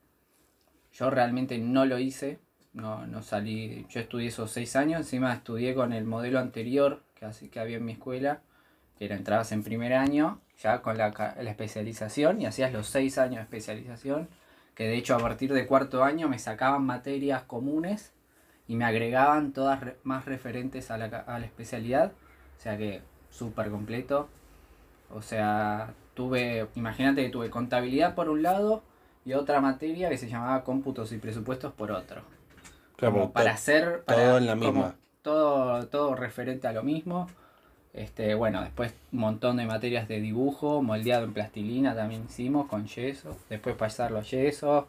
Yo 0.93 1.09
realmente 1.09 1.57
no 1.57 1.85
lo 1.85 1.99
hice, 1.99 2.39
no, 2.73 3.05
no 3.07 3.21
salí, 3.21 3.85
yo 3.89 3.99
estudié 3.99 4.27
esos 4.29 4.51
seis 4.51 4.75
años, 4.75 5.01
encima 5.01 5.33
estudié 5.33 5.75
con 5.75 5.93
el 5.93 6.05
modelo 6.05 6.39
anterior 6.39 7.03
que, 7.15 7.25
así, 7.25 7.49
que 7.49 7.59
había 7.59 7.77
en 7.77 7.85
mi 7.85 7.93
escuela, 7.93 8.41
que 8.97 9.05
era 9.05 9.15
entrabas 9.15 9.51
en 9.51 9.63
primer 9.63 9.93
año, 9.93 10.41
ya 10.61 10.81
con 10.81 10.97
la, 10.97 11.09
la 11.39 11.49
especialización, 11.51 12.41
y 12.41 12.45
hacías 12.47 12.71
los 12.73 12.87
seis 12.87 13.17
años 13.17 13.37
de 13.37 13.41
especialización, 13.43 14.27
que 14.77 14.85
de 14.87 14.97
hecho 14.97 15.15
a 15.17 15.19
partir 15.19 15.53
de 15.53 15.67
cuarto 15.67 16.05
año 16.05 16.29
me 16.29 16.39
sacaban 16.39 16.85
materias 16.85 17.43
comunes 17.43 18.13
y 18.67 18.77
me 18.77 18.85
agregaban 18.85 19.53
todas 19.53 19.81
re- 19.81 19.97
más 20.05 20.25
referentes 20.25 20.91
a 20.91 20.99
la, 20.99 21.05
a 21.05 21.39
la 21.39 21.45
especialidad 21.47 22.13
O 22.57 22.61
sea 22.61 22.77
que 22.77 23.01
súper 23.31 23.69
completo. 23.71 24.29
O 25.09 25.21
sea, 25.21 25.93
tuve, 26.15 26.67
imagínate 26.75 27.23
que 27.23 27.29
tuve 27.29 27.49
contabilidad 27.49 28.15
por 28.15 28.29
un 28.29 28.43
lado 28.43 28.83
y 29.25 29.33
otra 29.33 29.61
materia 29.61 30.09
que 30.09 30.17
se 30.17 30.29
llamaba 30.29 30.63
cómputos 30.63 31.11
y 31.13 31.17
presupuestos 31.17 31.73
por 31.73 31.91
otro. 31.91 32.23
Claro, 32.97 33.13
Como 33.13 33.31
para 33.33 33.51
hacer... 33.51 34.03
Para, 34.05 34.23
todo 34.25 34.37
en 34.39 34.47
la 34.47 34.55
misma. 34.55 34.95
Todo, 35.21 35.87
todo 35.87 36.15
referente 36.15 36.67
a 36.67 36.73
lo 36.73 36.83
mismo. 36.83 37.27
Este, 37.97 38.35
bueno, 38.35 38.61
después 38.61 38.93
un 39.11 39.19
montón 39.19 39.57
de 39.57 39.65
materias 39.65 40.07
de 40.07 40.21
dibujo, 40.21 40.83
moldeado 40.83 41.23
en 41.23 41.33
plastilina 41.33 41.95
también 41.95 42.25
hicimos 42.29 42.67
con 42.67 42.85
yeso. 42.85 43.35
Después 43.49 43.75
pasarlo 43.75 44.19
a 44.19 44.21
yeso. 44.21 44.87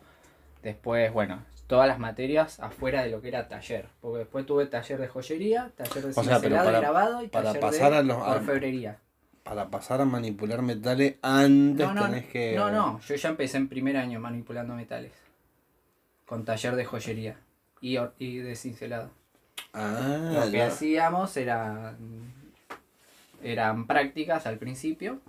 Después, 0.62 1.10
bueno, 1.12 1.42
todas 1.66 1.88
las 1.88 1.98
materias 1.98 2.60
afuera 2.60 3.02
de 3.02 3.10
lo 3.10 3.22
que 3.22 3.28
era 3.28 3.48
taller. 3.48 3.86
Porque 4.02 4.18
después 4.18 4.44
tuve 4.44 4.66
taller 4.66 5.00
de 5.00 5.08
joyería, 5.08 5.70
taller 5.76 6.04
de 6.04 6.10
O 6.10 6.12
sea, 6.22 6.38
pero 6.40 6.56
cincelado 6.56 6.78
grabado 6.80 7.22
y 7.22 7.28
para 7.28 7.46
taller 7.46 7.60
pasar 7.62 7.92
de 7.92 7.98
a 7.98 8.02
los- 8.02 8.18
orfebrería. 8.22 8.98
Para 9.42 9.68
pasar 9.70 10.02
a 10.02 10.04
manipular 10.04 10.60
metales 10.60 11.14
antes 11.22 11.86
No, 11.86 11.94
no, 11.94 12.04
tenés 12.04 12.26
que. 12.26 12.54
no, 12.54 12.70
no, 12.70 13.00
yo 13.00 13.14
ya 13.14 13.30
empecé 13.30 13.56
en 13.56 13.68
primer 13.68 13.96
año 13.96 14.20
manipulando 14.20 14.74
metales. 14.74 15.12
Con 16.26 16.44
taller 16.44 16.76
de 16.76 16.84
joyería 16.84 17.36
y, 17.80 17.96
y 18.18 18.36
de 18.38 18.54
cincelado. 18.54 19.10
Ah, 19.72 20.30
Lo 20.44 20.50
que 20.50 20.58
ya. 20.58 20.66
hacíamos 20.66 21.34
era, 21.38 21.96
eran 23.42 23.86
prácticas 23.86 24.46
al 24.46 24.58
principio, 24.58 25.20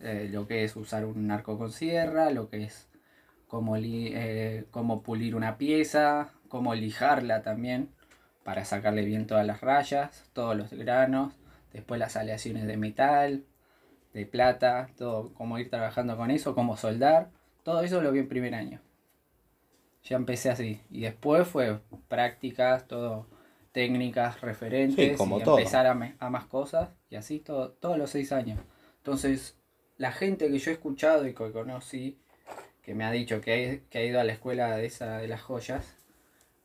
eh, 0.00 0.28
lo 0.32 0.46
que 0.46 0.64
es 0.64 0.76
usar 0.76 1.04
un 1.06 1.30
arco 1.30 1.58
con 1.58 1.72
sierra, 1.72 2.30
lo 2.30 2.48
que 2.50 2.64
es 2.64 2.88
cómo, 3.48 3.76
li- 3.76 4.12
eh, 4.14 4.66
cómo 4.70 5.02
pulir 5.02 5.36
una 5.36 5.56
pieza, 5.58 6.30
cómo 6.48 6.74
lijarla 6.74 7.42
también 7.42 7.88
para 8.44 8.64
sacarle 8.64 9.04
bien 9.04 9.26
todas 9.26 9.46
las 9.46 9.60
rayas, 9.60 10.28
todos 10.32 10.56
los 10.56 10.70
granos, 10.72 11.34
después 11.72 11.98
las 12.00 12.16
aleaciones 12.16 12.66
de 12.66 12.76
metal, 12.76 13.44
de 14.12 14.26
plata, 14.26 14.88
todo, 14.96 15.32
cómo 15.34 15.58
ir 15.58 15.70
trabajando 15.70 16.16
con 16.16 16.30
eso, 16.30 16.54
cómo 16.54 16.76
soldar, 16.76 17.30
todo 17.62 17.82
eso 17.82 18.00
lo 18.02 18.12
vi 18.12 18.20
en 18.20 18.28
primer 18.28 18.54
año. 18.54 18.80
Ya 20.04 20.16
empecé 20.16 20.50
así. 20.50 20.80
Y 20.90 21.00
después 21.00 21.48
fue 21.48 21.80
prácticas, 22.08 22.86
todo, 22.86 23.26
técnicas, 23.72 24.40
referentes, 24.40 25.12
Sí, 25.12 25.16
como 25.16 25.38
y 25.40 25.42
todo. 25.42 25.56
empezar 25.56 25.86
a 25.86 26.30
más 26.30 26.44
cosas, 26.46 26.90
y 27.14 27.16
así 27.16 27.38
todo, 27.40 27.70
todos 27.72 27.96
los 27.98 28.10
seis 28.10 28.32
años. 28.32 28.60
Entonces, 28.98 29.56
la 29.98 30.12
gente 30.12 30.50
que 30.50 30.58
yo 30.58 30.70
he 30.72 30.74
escuchado 30.74 31.26
y 31.28 31.34
que 31.34 31.52
conocí, 31.52 32.18
que 32.82 32.94
me 32.94 33.04
ha 33.04 33.12
dicho 33.12 33.40
que, 33.40 33.82
ha 33.94 34.02
ido 34.02 34.20
a 34.20 34.24
la 34.24 34.32
escuela 34.32 34.76
de 34.76 34.86
esa 34.86 35.18
de 35.18 35.28
las 35.28 35.42
joyas, 35.42 35.96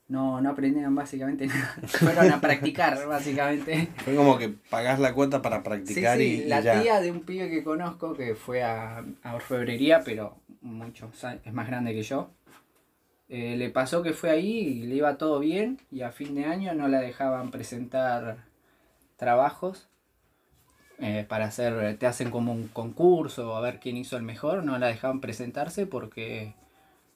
no, 0.07 0.41
no 0.41 0.49
aprendieron 0.51 0.95
básicamente 0.95 1.47
nada. 1.53 1.75
Fueron 1.87 2.31
a 2.31 2.41
practicar, 2.41 3.05
básicamente. 3.07 3.89
Fue 4.03 4.15
como 4.15 4.37
que 4.39 4.49
pagás 4.49 4.99
la 4.99 5.13
cuota 5.13 5.41
para 5.41 5.63
practicar 5.63 6.17
sí, 6.17 6.23
y, 6.23 6.41
y 6.43 6.45
la 6.45 6.61
ya. 6.61 6.81
tía 6.81 6.99
de 7.01 7.11
un 7.11 7.21
pibe 7.21 7.49
que 7.49 7.63
conozco 7.63 8.15
que 8.15 8.35
fue 8.35 8.63
a, 8.63 9.05
a 9.23 9.35
orfebrería, 9.35 10.03
pero 10.03 10.37
muchos 10.61 11.23
años, 11.23 11.41
es 11.45 11.53
más 11.53 11.67
grande 11.67 11.93
que 11.93 12.03
yo. 12.03 12.31
eh, 13.29 13.55
le 13.57 13.69
pasó 13.69 14.01
que 14.03 14.13
fue 14.13 14.31
ahí 14.31 14.57
y 14.59 14.83
le 14.87 14.95
iba 14.95 15.17
todo 15.17 15.39
bien 15.39 15.79
y 15.91 16.01
a 16.01 16.11
fin 16.11 16.35
de 16.35 16.45
año 16.45 16.73
no 16.73 16.87
la 16.87 16.99
dejaban 17.01 17.51
presentar 17.51 18.45
trabajos 19.17 19.88
eh, 20.99 21.25
para 21.27 21.45
hacer, 21.45 21.97
te 21.97 22.07
hacen 22.07 22.29
como 22.29 22.51
un 22.51 22.67
concurso 22.67 23.55
a 23.55 23.61
ver 23.61 23.79
quién 23.79 23.97
hizo 23.97 24.17
el 24.17 24.23
mejor, 24.23 24.63
no 24.63 24.77
la 24.77 24.87
dejaban 24.87 25.21
presentarse 25.21 25.85
porque 25.85 26.55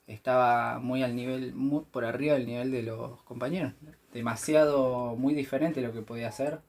estaba 0.06 0.78
muy 0.78 1.02
al 1.02 1.14
nivel, 1.14 1.54
muy 1.54 1.84
por 1.90 2.04
arriba 2.04 2.34
del 2.34 2.46
nivel 2.46 2.70
de 2.70 2.82
los 2.82 3.22
compañeros. 3.22 3.74
Demasiado, 4.12 5.16
muy 5.16 5.34
diferente 5.34 5.82
lo 5.82 5.92
que 5.92 6.02
podía 6.02 6.28
hacer 6.28 6.60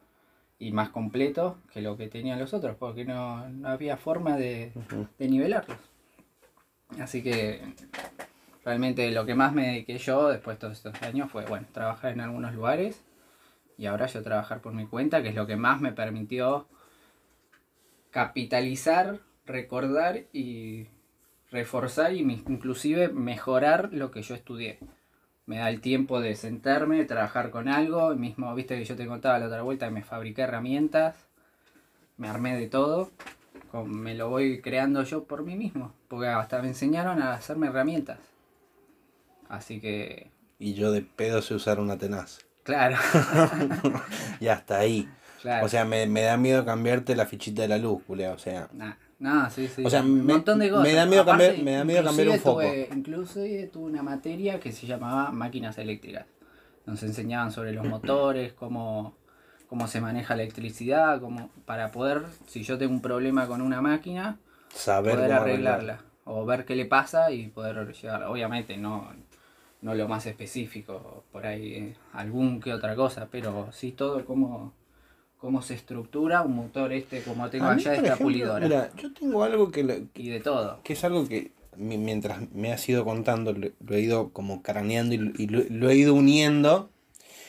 y 0.60 0.72
más 0.72 0.90
completo 0.90 1.58
que 1.74 1.82
lo 1.82 1.98
que 1.98 2.08
tenían 2.08 2.40
los 2.40 2.54
otros, 2.54 2.76
porque 2.78 3.06
no, 3.06 3.48
no 3.50 3.70
había 3.70 3.98
forma 3.98 4.38
de, 4.38 4.74
de 5.18 5.28
nivelarlos. 5.30 5.78
Así 7.00 7.24
que 7.24 7.62
realmente 8.64 9.10
lo 9.12 9.26
que 9.26 9.36
más 9.36 9.54
me 9.54 9.68
dediqué 9.68 9.98
yo 9.98 10.30
después 10.30 10.58
de 10.58 10.62
todos 10.62 10.74
estos 10.78 11.02
años 11.02 11.32
fue, 11.32 11.46
bueno, 11.46 11.68
trabajar 11.72 12.12
en 12.12 12.22
algunos 12.22 12.54
lugares 12.54 13.04
y 13.78 13.86
ahora 13.86 14.06
yo 14.08 14.24
trabajar 14.24 14.62
por 14.62 14.74
mi 14.74 14.86
cuenta, 14.86 15.22
que 15.22 15.30
es 15.30 15.36
lo 15.36 15.48
que 15.48 15.56
más 15.56 15.82
me 15.82 15.92
permitió 15.92 16.68
capitalizar, 18.16 19.20
recordar 19.46 20.24
y 20.32 20.88
reforzar 21.52 22.14
y 22.14 22.20
inclusive 22.22 23.10
mejorar 23.10 23.90
lo 23.92 24.10
que 24.10 24.22
yo 24.22 24.36
estudié. 24.36 24.80
Me 25.46 25.58
da 25.58 25.70
el 25.70 25.82
tiempo 25.82 26.22
de 26.22 26.34
sentarme, 26.38 26.96
de 27.00 27.04
trabajar 27.04 27.50
con 27.52 27.68
algo, 27.68 28.14
y 28.14 28.16
mismo, 28.16 28.56
viste 28.56 28.78
que 28.78 28.86
yo 28.86 28.96
te 28.96 29.06
contaba 29.06 29.38
la 29.40 29.48
otra 29.48 29.64
vuelta 29.64 29.88
que 29.88 29.92
me 29.96 30.02
fabriqué 30.02 30.44
herramientas, 30.44 31.28
me 32.16 32.30
armé 32.30 32.56
de 32.58 32.68
todo, 32.68 33.12
con- 33.70 33.92
me 33.92 34.16
lo 34.16 34.30
voy 34.30 34.62
creando 34.62 35.04
yo 35.04 35.26
por 35.26 35.44
mí 35.44 35.58
mismo, 35.58 35.92
porque 36.08 36.30
hasta 36.30 36.62
me 36.62 36.70
enseñaron 36.70 37.22
a 37.22 37.34
hacerme 37.34 37.68
herramientas. 37.68 38.20
Así 39.50 39.82
que, 39.82 40.32
Y 40.58 40.74
yo 40.74 40.94
de 40.94 41.02
pedo 41.02 41.42
sé 41.42 41.54
usar 41.54 41.82
una 41.82 41.98
tenaz. 41.98 42.40
claro, 42.64 42.96
Y 44.40 44.48
hasta 44.48 44.80
ahí. 44.80 45.06
Claro. 45.46 45.66
O 45.66 45.70
sea, 45.70 45.86
me, 45.86 46.08
me 46.08 46.22
da 46.24 46.38
miedo 46.38 46.66
cambiarte 46.66 47.16
la 47.16 47.26
fichita 47.26 47.62
de 47.62 47.68
la 47.68 47.78
luz, 47.78 48.02
culea. 48.08 48.34
O 48.34 48.38
sea, 48.38 48.68
Nah, 48.74 48.94
nah, 49.20 49.50
sí, 49.50 49.68
sí. 49.68 49.84
O 49.86 49.90
sea, 49.90 50.02
un 50.02 50.26
me- 50.26 50.34
montón 50.34 50.60
de 50.60 50.66
me 50.66 50.72
cosas. 50.72 50.94
da 50.96 51.06
miedo 51.06 51.22
Aparte, 51.22 51.46
cambiar- 51.48 51.64
me 51.64 51.72
da 51.74 51.84
miedo 51.84 52.04
cambiar 52.04 52.28
un 52.30 52.36
inclusive 52.36 52.88
tuve- 52.88 52.96
inclusive 52.98 53.68
tuve 53.68 53.86
una 53.86 54.04
materia 54.04 54.60
que 54.60 54.72
se 54.72 54.88
llamaba 54.88 55.32
máquinas 55.32 55.78
eléctricas. 55.78 56.26
Nos 56.86 57.02
enseñaban 57.04 57.52
sobre 57.52 57.72
los 57.74 57.86
motores, 57.86 58.54
cómo, 58.54 59.16
cómo 59.68 59.88
se 59.88 60.02
maneja 60.02 60.36
la 60.36 60.44
electricidad, 60.44 61.20
cómo, 61.22 61.50
para 61.66 61.92
poder, 61.92 62.24
si 62.48 62.64
yo 62.64 62.78
tengo 62.78 62.94
un 62.94 63.02
problema 63.02 63.48
con 63.48 63.62
una 63.62 63.82
máquina, 63.82 64.38
saber 64.74 65.16
poder 65.16 65.32
arreglarla. 65.34 66.00
O 66.26 66.44
ver 66.46 66.66
qué 66.66 66.76
le 66.76 66.86
pasa 66.86 67.32
y 67.32 67.48
poder 67.50 67.92
llegar. 67.94 68.24
Obviamente 68.24 68.78
no, 68.78 69.12
no 69.82 69.94
lo 69.94 70.08
más 70.08 70.26
específico, 70.26 71.24
por 71.32 71.46
ahí 71.46 71.74
eh, 71.74 71.96
algún 72.14 72.60
que 72.60 72.74
otra 72.74 72.96
cosa, 72.96 73.28
pero 73.32 73.70
sí 73.72 73.92
todo 73.92 74.26
cómo, 74.26 74.74
cómo 75.46 75.62
se 75.62 75.76
estructura 75.76 76.42
un 76.42 76.56
motor 76.56 76.92
este 76.92 77.22
como 77.22 77.48
tengo 77.52 77.66
allá 77.68 77.76
por 77.76 77.94
esta 77.94 78.02
ejemplo, 78.02 78.26
pulidora. 78.26 78.66
Mira, 78.68 78.92
yo 78.98 79.14
tengo 79.14 79.44
algo 79.44 79.70
que, 79.70 79.84
lo- 79.84 79.94
y 80.16 80.30
de 80.30 80.40
todo. 80.40 80.80
que 80.84 80.94
es 80.94 81.04
algo 81.04 81.28
que 81.28 81.52
mi- 81.78 82.00
mientras 82.00 82.52
me 82.52 82.74
has 82.74 82.90
ido 82.90 83.06
contando, 83.06 83.54
lo, 83.54 83.70
lo 83.80 83.96
he 83.96 84.02
ido 84.02 84.30
como 84.32 84.64
craneando 84.64 85.14
y, 85.14 85.18
lo- 85.20 85.32
y 85.38 85.46
lo, 85.46 85.62
lo 85.70 85.90
he 85.92 85.96
ido 85.98 86.16
uniendo. 86.16 86.90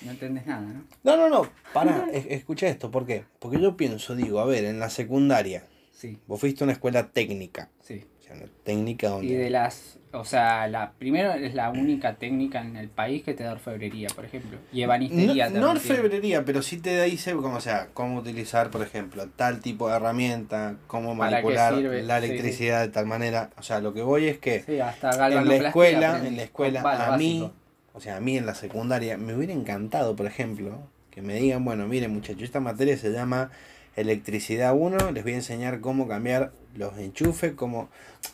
No 0.03 0.11
entendés 0.11 0.45
nada, 0.45 0.61
¿no? 0.61 0.85
No, 1.05 1.17
no, 1.17 1.31
no, 1.31 1.49
para, 1.73 2.07
escucha 2.13 2.69
esto, 2.69 2.91
¿por 2.91 3.07
qué? 3.07 3.25
Porque 3.39 3.59
yo 3.59 3.79
pienso, 3.79 4.15
digo, 4.15 4.41
a 4.41 4.45
ver, 4.45 4.67
en 4.67 4.79
la 4.79 4.91
secundaria, 4.91 5.65
Sí, 5.91 6.19
vos 6.27 6.39
fuiste 6.39 6.63
a 6.63 6.67
una 6.67 6.75
escuela 6.75 7.09
técnica, 7.13 7.71
sí. 7.81 8.05
o 8.21 8.23
sea, 8.23 8.37
una 8.37 8.45
técnica 8.63 9.09
donde... 9.09 9.27
Y 9.29 9.33
de 9.37 9.49
las, 9.49 9.99
o 10.19 10.25
sea, 10.25 10.67
la 10.69 10.93
primero 10.99 11.33
es 11.33 11.55
la 11.55 11.71
única 11.71 12.15
técnica 12.17 12.61
en 12.61 12.77
el 12.77 12.89
país 12.89 13.23
que 13.23 13.35
te 13.35 13.45
da 13.45 13.53
orfebrería, 13.53 14.09
por 14.15 14.25
ejemplo. 14.25 14.59
Y 14.73 14.79
No, 14.79 14.85
ebanistería 14.85 15.45
no 15.51 15.53
también. 15.53 15.69
orfebrería, 15.77 16.45
pero 16.45 16.63
sí 16.63 16.79
te 16.79 17.03
dice 17.05 17.33
como, 17.35 17.57
o 17.57 17.61
sea, 17.61 17.89
cómo 17.95 18.17
utilizar, 18.19 18.71
por 18.71 18.83
ejemplo, 18.83 19.27
tal 19.37 19.61
tipo 19.61 19.89
de 19.89 19.97
herramienta, 19.97 20.77
cómo 20.87 21.17
¿Para 21.17 21.37
qué 21.39 21.43
manipular 21.45 21.75
sirve? 21.75 22.03
la 22.03 22.21
Sí, 22.21 22.27
sí. 22.27 22.33
electricidad 22.33 22.81
de 22.83 22.89
tal 22.89 23.07
manera. 23.07 23.51
O 23.59 23.63
sea, 23.63 23.81
lo 23.81 23.93
que 23.95 24.03
voy 24.03 24.27
es 24.27 24.39
que 24.39 24.63
Sí, 24.63 24.81
hasta 24.81 25.11
en 25.29 25.49
la 25.49 25.57
escuela, 25.57 26.21
en 26.27 26.37
la 26.37 26.43
escuela, 26.43 26.81
a 26.81 27.17
mí, 27.17 27.41
básico. 27.41 27.55
o 27.95 28.01
sea, 28.01 28.17
a 28.17 28.21
mí 28.21 28.37
en 28.37 28.47
la 28.47 28.55
secundaria, 28.55 29.17
me 29.17 29.35
hubiera 29.35 29.53
encantado, 29.53 30.17
por 30.17 30.27
ejemplo, 30.27 30.79
que 31.11 31.23
me 31.23 31.35
digan, 31.35 31.65
bueno, 31.65 31.87
miren 31.87 32.13
muchachos, 32.13 32.43
esta 32.43 32.61
materia 32.61 32.97
se 32.97 33.11
llama 33.11 33.51
electricidad 33.97 34.75
1, 34.77 35.11
les 35.13 35.23
voy 35.25 35.33
a 35.33 35.37
enseñar 35.37 35.81
cómo 35.81 36.07
cambiar 36.07 36.53
los 36.75 36.97
enchufes, 36.99 37.55
cómo... 37.55 37.89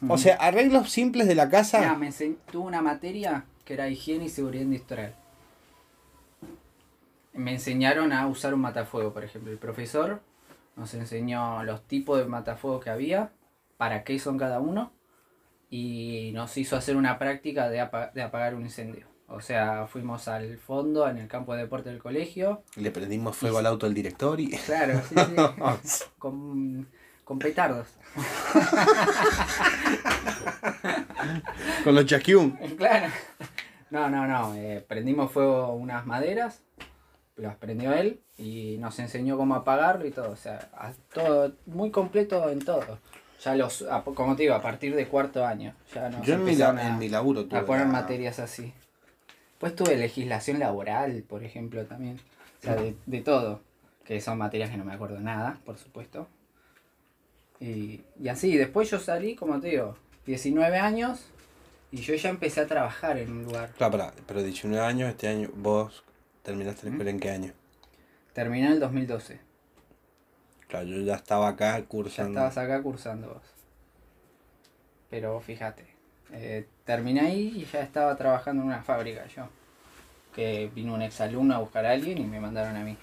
O 0.08 0.18
sea, 0.18 0.34
arreglos 0.36 0.90
simples 0.90 1.28
de 1.28 1.34
la 1.34 1.48
casa. 1.48 1.94
Me 1.94 2.08
ense- 2.08 2.36
tuve 2.50 2.66
una 2.66 2.82
materia 2.82 3.44
que 3.64 3.74
era 3.74 3.88
higiene 3.88 4.24
y 4.24 4.28
seguridad 4.28 4.64
industrial. 4.64 5.14
Me 7.32 7.52
enseñaron 7.52 8.12
a 8.12 8.26
usar 8.26 8.52
un 8.54 8.60
matafuego, 8.60 9.12
por 9.12 9.24
ejemplo. 9.24 9.50
El 9.52 9.58
profesor 9.58 10.20
nos 10.76 10.92
enseñó 10.94 11.62
los 11.64 11.86
tipos 11.86 12.18
de 12.18 12.24
matafuegos 12.26 12.82
que 12.84 12.90
había, 12.90 13.30
para 13.76 14.04
qué 14.04 14.18
son 14.18 14.38
cada 14.38 14.58
uno, 14.60 14.92
y 15.70 16.32
nos 16.34 16.56
hizo 16.58 16.76
hacer 16.76 16.96
una 16.96 17.18
práctica 17.18 17.70
de, 17.70 17.80
apa- 17.80 18.08
de 18.08 18.22
apagar 18.22 18.54
un 18.54 18.62
incendio. 18.62 19.06
O 19.34 19.40
sea, 19.40 19.86
fuimos 19.86 20.28
al 20.28 20.58
fondo, 20.58 21.08
en 21.08 21.16
el 21.18 21.26
campo 21.26 21.54
de 21.54 21.62
deporte 21.62 21.88
del 21.88 21.98
colegio. 22.02 22.62
Le 22.76 22.90
prendimos 22.90 23.34
fuego 23.36 23.58
al 23.58 23.66
auto 23.66 23.86
del 23.86 23.94
director 23.94 24.38
y... 24.38 24.50
Claro, 24.50 25.00
sí, 25.08 25.14
sí. 25.84 26.04
con, 26.18 26.86
con 27.24 27.38
petardos. 27.38 27.88
Con 31.84 31.94
los 31.94 32.06
chasquiún. 32.06 32.52
Claro. 32.76 33.08
No, 33.90 34.08
no, 34.08 34.26
no. 34.26 34.54
eh, 34.54 34.84
prendimos 34.86 35.30
fuego 35.32 35.72
unas 35.74 36.06
maderas, 36.06 36.60
las 37.36 37.56
prendió 37.56 37.92
él 37.92 38.20
y 38.38 38.76
nos 38.78 38.98
enseñó 38.98 39.36
cómo 39.36 39.54
apagarlo 39.54 40.06
y 40.06 40.10
todo. 40.10 40.30
O 40.30 40.36
sea, 40.36 40.70
todo 41.12 41.52
muy 41.66 41.90
completo 41.90 42.48
en 42.50 42.60
todo. 42.64 42.98
Ya 43.44 43.54
los, 43.56 43.82
a- 43.82 44.02
como 44.02 44.36
te 44.36 44.42
digo, 44.44 44.54
a 44.54 44.62
partir 44.62 44.94
de 44.94 45.08
cuarto 45.08 45.44
año. 45.44 45.74
Ya 45.94 46.08
nos 46.08 46.24
Yo 46.26 46.34
en 46.34 46.44
mi, 46.44 46.54
la- 46.54 46.70
a, 46.70 46.88
en 46.88 46.98
mi 46.98 47.08
laburo 47.08 47.44
tuve 47.46 47.58
a 47.58 47.64
poner 47.66 47.86
la- 47.86 47.92
materias 47.92 48.38
así. 48.38 48.72
Pues 49.62 49.76
tuve 49.76 49.96
legislación 49.96 50.58
laboral, 50.58 51.22
por 51.22 51.44
ejemplo, 51.44 51.86
también. 51.86 52.18
O 52.60 52.62
sea, 52.64 52.74
de, 52.74 52.96
de 53.06 53.20
todo. 53.22 53.62
que 54.04 54.20
son 54.20 54.36
materias 54.38 54.70
que 54.70 54.76
no 54.76 54.84
me 54.84 54.92
acuerdo 54.92 55.20
nada, 55.20 55.60
por 55.64 55.78
supuesto. 55.78 56.28
Y, 57.60 58.02
y 58.20 58.28
así, 58.28 58.56
después 58.56 58.90
yo 58.90 58.98
salí, 58.98 59.36
como 59.36 59.60
te 59.60 59.68
digo, 59.68 59.96
19 60.26 60.78
años 60.78 61.26
y 61.92 61.98
yo 61.98 62.14
ya 62.14 62.30
empecé 62.30 62.60
a 62.60 62.66
trabajar 62.66 63.18
en 63.18 63.30
un 63.30 63.44
lugar. 63.44 63.70
Claro, 63.78 64.12
pero 64.26 64.42
19 64.42 64.84
años, 64.84 65.10
este 65.10 65.28
año, 65.28 65.48
vos 65.54 66.02
terminaste 66.42 66.86
la 66.86 66.90
escuela 66.90 67.10
en 67.12 67.20
qué 67.20 67.30
año? 67.30 67.52
Terminé 68.34 68.66
en 68.66 68.72
el 68.72 68.80
2012. 68.80 69.40
Claro, 70.68 70.86
yo 70.86 71.02
ya 71.02 71.14
estaba 71.16 71.48
acá 71.48 71.78
Ya 71.78 71.84
cursando. 71.86 72.40
estabas 72.40 72.58
acá 72.58 72.82
cursando 72.82 73.28
vos. 73.34 73.42
Pero 75.10 75.40
fíjate, 75.40 75.91
eh, 76.32 76.66
terminé 76.84 77.20
ahí 77.20 77.52
y 77.56 77.64
ya 77.64 77.80
estaba 77.82 78.16
trabajando 78.16 78.62
en 78.62 78.68
una 78.68 78.82
fábrica 78.82 79.26
yo. 79.26 79.48
Que 80.34 80.70
vino 80.74 80.94
un 80.94 81.02
exalumno 81.02 81.54
a 81.54 81.58
buscar 81.58 81.84
a 81.86 81.90
alguien 81.92 82.18
y 82.18 82.24
me 82.24 82.40
mandaron 82.40 82.76
a 82.76 82.84
mí. 82.84 82.96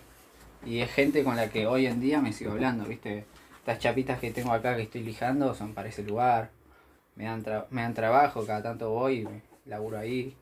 Y 0.65 0.79
es 0.79 0.91
gente 0.91 1.23
con 1.23 1.35
la 1.35 1.49
que 1.49 1.67
hoy 1.67 1.85
en 1.85 2.01
día 2.01 2.19
me 2.21 2.33
sigo 2.33 2.51
hablando, 2.51 2.85
¿viste? 2.85 3.25
Estas 3.59 3.79
chapitas 3.79 4.19
que 4.19 4.31
tengo 4.31 4.51
acá 4.51 4.75
que 4.75 4.81
estoy 4.83 5.03
lijando 5.03 5.53
son 5.53 5.73
para 5.73 5.89
ese 5.89 6.03
lugar. 6.03 6.49
Me 7.15 7.25
dan, 7.25 7.43
tra- 7.43 7.65
me 7.69 7.81
dan 7.81 7.93
trabajo, 7.93 8.45
cada 8.45 8.63
tanto 8.63 8.89
voy 8.89 9.27
y 9.65 9.69
laburo 9.69 9.99
ahí. 9.99 10.35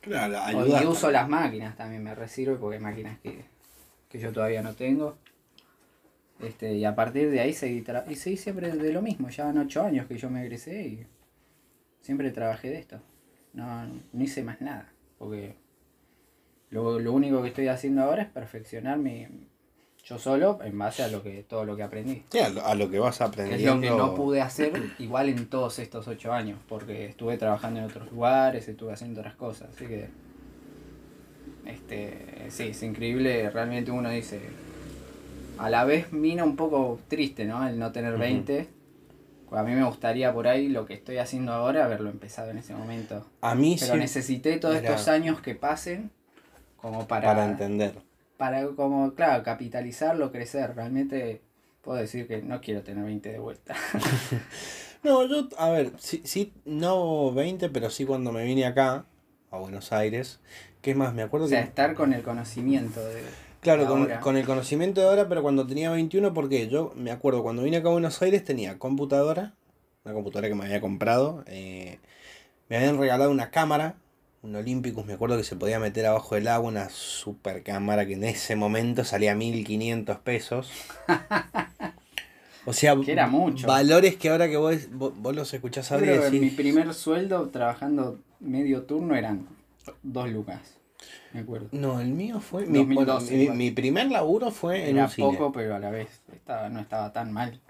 Claro, 0.00 0.38
ayuda. 0.40 0.82
Y 0.82 0.86
uso 0.86 1.10
las 1.10 1.28
máquinas 1.28 1.76
también, 1.76 2.04
me 2.04 2.14
resirve 2.14 2.56
porque 2.56 2.76
hay 2.76 2.82
máquinas 2.82 3.18
que, 3.20 3.44
que 4.08 4.18
yo 4.18 4.32
todavía 4.32 4.62
no 4.62 4.74
tengo. 4.74 5.16
Este, 6.40 6.74
y 6.74 6.84
a 6.84 6.94
partir 6.94 7.30
de 7.30 7.40
ahí 7.40 7.54
seguí, 7.54 7.80
tra- 7.82 8.04
y 8.08 8.14
seguí 8.16 8.36
siempre 8.36 8.70
de 8.70 8.92
lo 8.92 9.00
mismo, 9.00 9.30
ya 9.30 9.46
van 9.46 9.58
ocho 9.58 9.82
años 9.82 10.06
que 10.06 10.18
yo 10.18 10.28
me 10.28 10.42
egresé 10.42 10.82
y 10.82 11.06
siempre 12.06 12.30
trabajé 12.30 12.70
de 12.70 12.78
esto. 12.78 13.00
No, 13.52 13.86
no 13.86 14.22
hice 14.22 14.44
más 14.44 14.60
nada, 14.60 14.92
porque 15.18 15.56
lo, 16.70 17.00
lo 17.00 17.12
único 17.12 17.42
que 17.42 17.48
estoy 17.48 17.66
haciendo 17.68 18.02
ahora 18.02 18.22
es 18.22 18.28
perfeccionar 18.28 18.98
mi, 18.98 19.26
yo 20.04 20.18
solo 20.18 20.60
en 20.62 20.78
base 20.78 21.02
a 21.02 21.08
lo 21.08 21.22
que 21.22 21.42
todo 21.42 21.64
lo 21.64 21.74
que 21.74 21.82
aprendí. 21.82 22.22
Sí, 22.30 22.38
a 22.38 22.48
lo, 22.50 22.64
a 22.64 22.74
lo 22.76 22.88
que 22.88 23.00
vas 23.00 23.18
Que 23.18 23.24
es 23.24 23.30
aprendiendo. 23.30 23.74
lo 23.74 23.80
que 23.80 23.90
no 23.90 24.14
pude 24.14 24.40
hacer 24.40 24.72
igual 25.00 25.28
en 25.30 25.46
todos 25.46 25.80
estos 25.80 26.06
ocho 26.06 26.32
años, 26.32 26.60
porque 26.68 27.06
estuve 27.06 27.38
trabajando 27.38 27.80
en 27.80 27.86
otros 27.86 28.10
lugares, 28.12 28.68
estuve 28.68 28.92
haciendo 28.92 29.20
otras 29.20 29.34
cosas, 29.34 29.70
así 29.74 29.86
que 29.86 30.08
este 31.66 32.46
sí, 32.50 32.68
es 32.68 32.82
increíble, 32.84 33.50
realmente 33.50 33.90
uno 33.90 34.10
dice, 34.10 34.40
a 35.58 35.70
la 35.70 35.84
vez 35.84 36.12
mina 36.12 36.44
un 36.44 36.54
poco 36.54 37.00
triste, 37.08 37.44
¿no? 37.44 37.66
El 37.66 37.78
no 37.78 37.90
tener. 37.90 38.16
20. 38.16 38.75
A 39.52 39.62
mí 39.62 39.72
me 39.72 39.84
gustaría 39.84 40.32
por 40.32 40.48
ahí 40.48 40.68
lo 40.68 40.86
que 40.86 40.94
estoy 40.94 41.18
haciendo 41.18 41.52
ahora 41.52 41.84
haberlo 41.84 42.10
empezado 42.10 42.50
en 42.50 42.58
ese 42.58 42.74
momento. 42.74 43.26
A 43.40 43.54
mí 43.54 43.76
Pero 43.78 43.94
sí, 43.94 43.98
necesité 43.98 44.58
todos 44.58 44.76
estos 44.76 45.08
años 45.08 45.40
que 45.40 45.54
pasen 45.54 46.10
como 46.76 47.06
para, 47.06 47.28
para 47.28 47.34
para, 47.36 47.50
entender. 47.52 47.94
como, 48.76 49.14
claro, 49.14 49.42
capitalizarlo, 49.42 50.32
crecer. 50.32 50.74
Realmente 50.74 51.42
puedo 51.82 51.98
decir 51.98 52.26
que 52.26 52.42
no 52.42 52.60
quiero 52.60 52.82
tener 52.82 53.04
20 53.04 53.32
de 53.32 53.38
vuelta. 53.38 53.74
No, 55.02 55.24
yo, 55.26 55.48
a 55.56 55.70
ver, 55.70 55.92
sí, 55.98 56.22
sí, 56.24 56.52
no 56.64 57.32
20, 57.32 57.68
pero 57.68 57.90
sí 57.90 58.04
cuando 58.04 58.32
me 58.32 58.44
vine 58.44 58.66
acá, 58.66 59.06
a 59.52 59.58
Buenos 59.58 59.92
Aires. 59.92 60.40
Que 60.82 60.92
es 60.92 60.96
más, 60.96 61.14
me 61.14 61.22
acuerdo 61.22 61.46
O 61.46 61.48
sea, 61.48 61.60
que. 61.62 61.68
estar 61.68 61.94
con 61.94 62.12
el 62.12 62.22
conocimiento 62.22 63.04
de. 63.04 63.22
Claro, 63.66 63.88
con, 64.20 64.36
el 64.36 64.46
conocimiento 64.46 65.00
de 65.00 65.08
ahora, 65.08 65.28
pero 65.28 65.42
cuando 65.42 65.66
tenía 65.66 65.90
21, 65.90 66.32
porque 66.32 66.68
yo 66.68 66.92
me 66.94 67.10
acuerdo 67.10 67.42
cuando 67.42 67.64
vine 67.64 67.78
acá 67.78 67.88
a 67.88 67.92
Buenos 67.92 68.22
Aires 68.22 68.44
tenía 68.44 68.78
computadora, 68.78 69.54
una 70.04 70.14
computadora 70.14 70.46
que 70.46 70.54
me 70.54 70.66
había 70.66 70.80
comprado, 70.80 71.42
eh, 71.48 71.98
me 72.68 72.76
habían 72.76 72.96
regalado 72.96 73.28
una 73.32 73.50
cámara, 73.50 73.96
un 74.42 74.54
Olympicus, 74.54 75.04
me 75.04 75.14
acuerdo 75.14 75.36
que 75.36 75.42
se 75.42 75.56
podía 75.56 75.80
meter 75.80 76.06
abajo 76.06 76.36
del 76.36 76.46
agua, 76.46 76.68
una 76.68 76.90
super 76.90 77.64
cámara 77.64 78.06
que 78.06 78.12
en 78.12 78.22
ese 78.22 78.54
momento 78.54 79.02
salía 79.02 79.34
1500 79.34 80.16
pesos. 80.20 80.70
O 82.66 82.72
sea, 82.72 82.94
Que 83.04 83.10
era 83.10 83.26
mucho. 83.26 83.66
valores 83.66 84.14
que 84.14 84.28
ahora 84.28 84.48
que 84.48 84.58
vos, 84.58 84.76
vos, 84.92 85.12
vos 85.16 85.34
los 85.34 85.52
escuchás 85.52 85.90
ahora 85.90 86.06
y 86.06 86.08
que 86.20 86.30
mi 86.30 86.38
decís, 86.38 86.54
primer 86.54 86.94
sueldo 86.94 87.48
trabajando 87.48 88.20
medio 88.38 88.84
turno 88.84 89.16
eran 89.16 89.48
dos 90.04 90.30
lucas. 90.30 90.60
Me 91.36 91.42
acuerdo. 91.42 91.68
No, 91.72 92.00
el 92.00 92.08
mío 92.12 92.40
fue. 92.40 92.62
Mi, 92.66 92.78
bueno, 92.84 93.04
2012 93.12 93.36
mi- 93.36 93.42
igual. 93.42 93.58
mi 93.58 93.70
primer 93.72 94.10
laburo 94.10 94.50
fue 94.50 94.88
en 94.88 94.96
Era 94.96 95.04
un 95.04 95.10
cine. 95.10 95.28
poco, 95.32 95.52
pero 95.52 95.74
a 95.74 95.78
la 95.78 95.90
vez 95.90 96.08
estaba, 96.32 96.68
no 96.70 96.80
estaba 96.80 97.12
tan 97.12 97.30
mal 97.32 97.60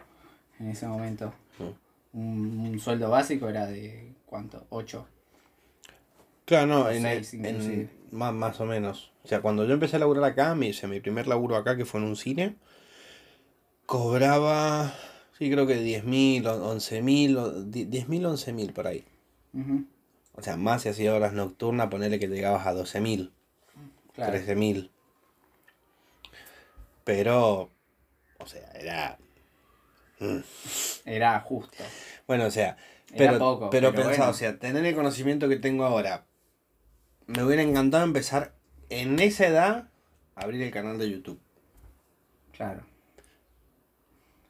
en 0.61 0.69
ese 0.69 0.87
momento. 0.87 1.33
Mm. 1.59 2.19
Un, 2.19 2.61
un 2.73 2.79
sueldo 2.79 3.11
básico 3.11 3.49
era 3.49 3.67
de 3.67 4.13
¿cuánto? 4.25 4.67
8. 4.71 5.07
Claro, 6.45 6.67
no, 6.69 6.81
O 6.83 6.91
en, 6.91 7.03
seis, 7.03 7.35
en- 7.35 7.45
inclusive. 7.47 7.91
más, 8.13 8.33
más 8.33 8.61
o 8.61 8.67
menos. 8.67 9.11
O 9.25 9.29
sea, 9.29 9.41
cuando 9.43 9.65
yo 9.67 9.75
empecé 9.75 9.97
a 9.97 9.99
laburar 9.99 10.23
acá, 10.25 10.55
mi, 10.55 10.71
o 10.71 10.73
sea, 10.73 10.89
mi 10.89 11.01
primer 11.01 11.27
laburo 11.27 11.57
acá, 11.57 11.77
que 11.77 11.85
fue 11.85 12.01
en 12.01 12.07
un 12.07 12.15
cine, 12.17 12.55
cobraba, 13.87 14.93
sí, 15.39 15.51
creo 15.51 15.67
que 15.67 15.77
10.000, 15.83 16.45
11.000, 16.45 17.37
o 17.37 17.65
10.000, 17.65 18.25
11.000 18.27 18.73
por 18.73 18.87
ahí. 18.87 19.05
O 20.35 20.43
sea, 20.43 20.57
más 20.57 20.83
si 20.83 20.91
hacía 20.91 21.15
horas 21.15 21.33
nocturnas, 21.33 21.89
ponerle 21.89 22.19
que 22.19 22.29
llegabas 22.29 22.67
a 22.67 22.75
12.000, 22.75 23.31
Claro. 24.17 24.37
13.000. 24.37 24.91
Pero, 27.05 27.71
o 28.39 28.47
sea, 28.47 28.69
era... 28.73 29.19
Era 31.05 31.39
justo. 31.41 31.85
Bueno, 32.27 32.47
o 32.47 32.51
sea, 32.51 32.77
Era 33.13 33.33
pero, 33.33 33.39
poco, 33.39 33.71
pero, 33.71 33.91
pero 33.93 34.09
pensá, 34.09 34.23
bueno. 34.23 34.31
o 34.31 34.35
sea, 34.35 34.59
tener 34.59 34.85
el 34.85 34.95
conocimiento 34.95 35.49
que 35.49 35.57
tengo 35.57 35.85
ahora, 35.85 36.25
me 37.27 37.45
hubiera 37.45 37.63
encantado 37.63 38.03
empezar 38.03 38.55
en 38.89 39.21
esa 39.21 39.47
edad 39.47 39.89
a 40.35 40.41
abrir 40.41 40.63
el 40.63 40.71
canal 40.73 40.99
de 40.99 41.11
YouTube. 41.11 41.39
Claro. 42.53 42.83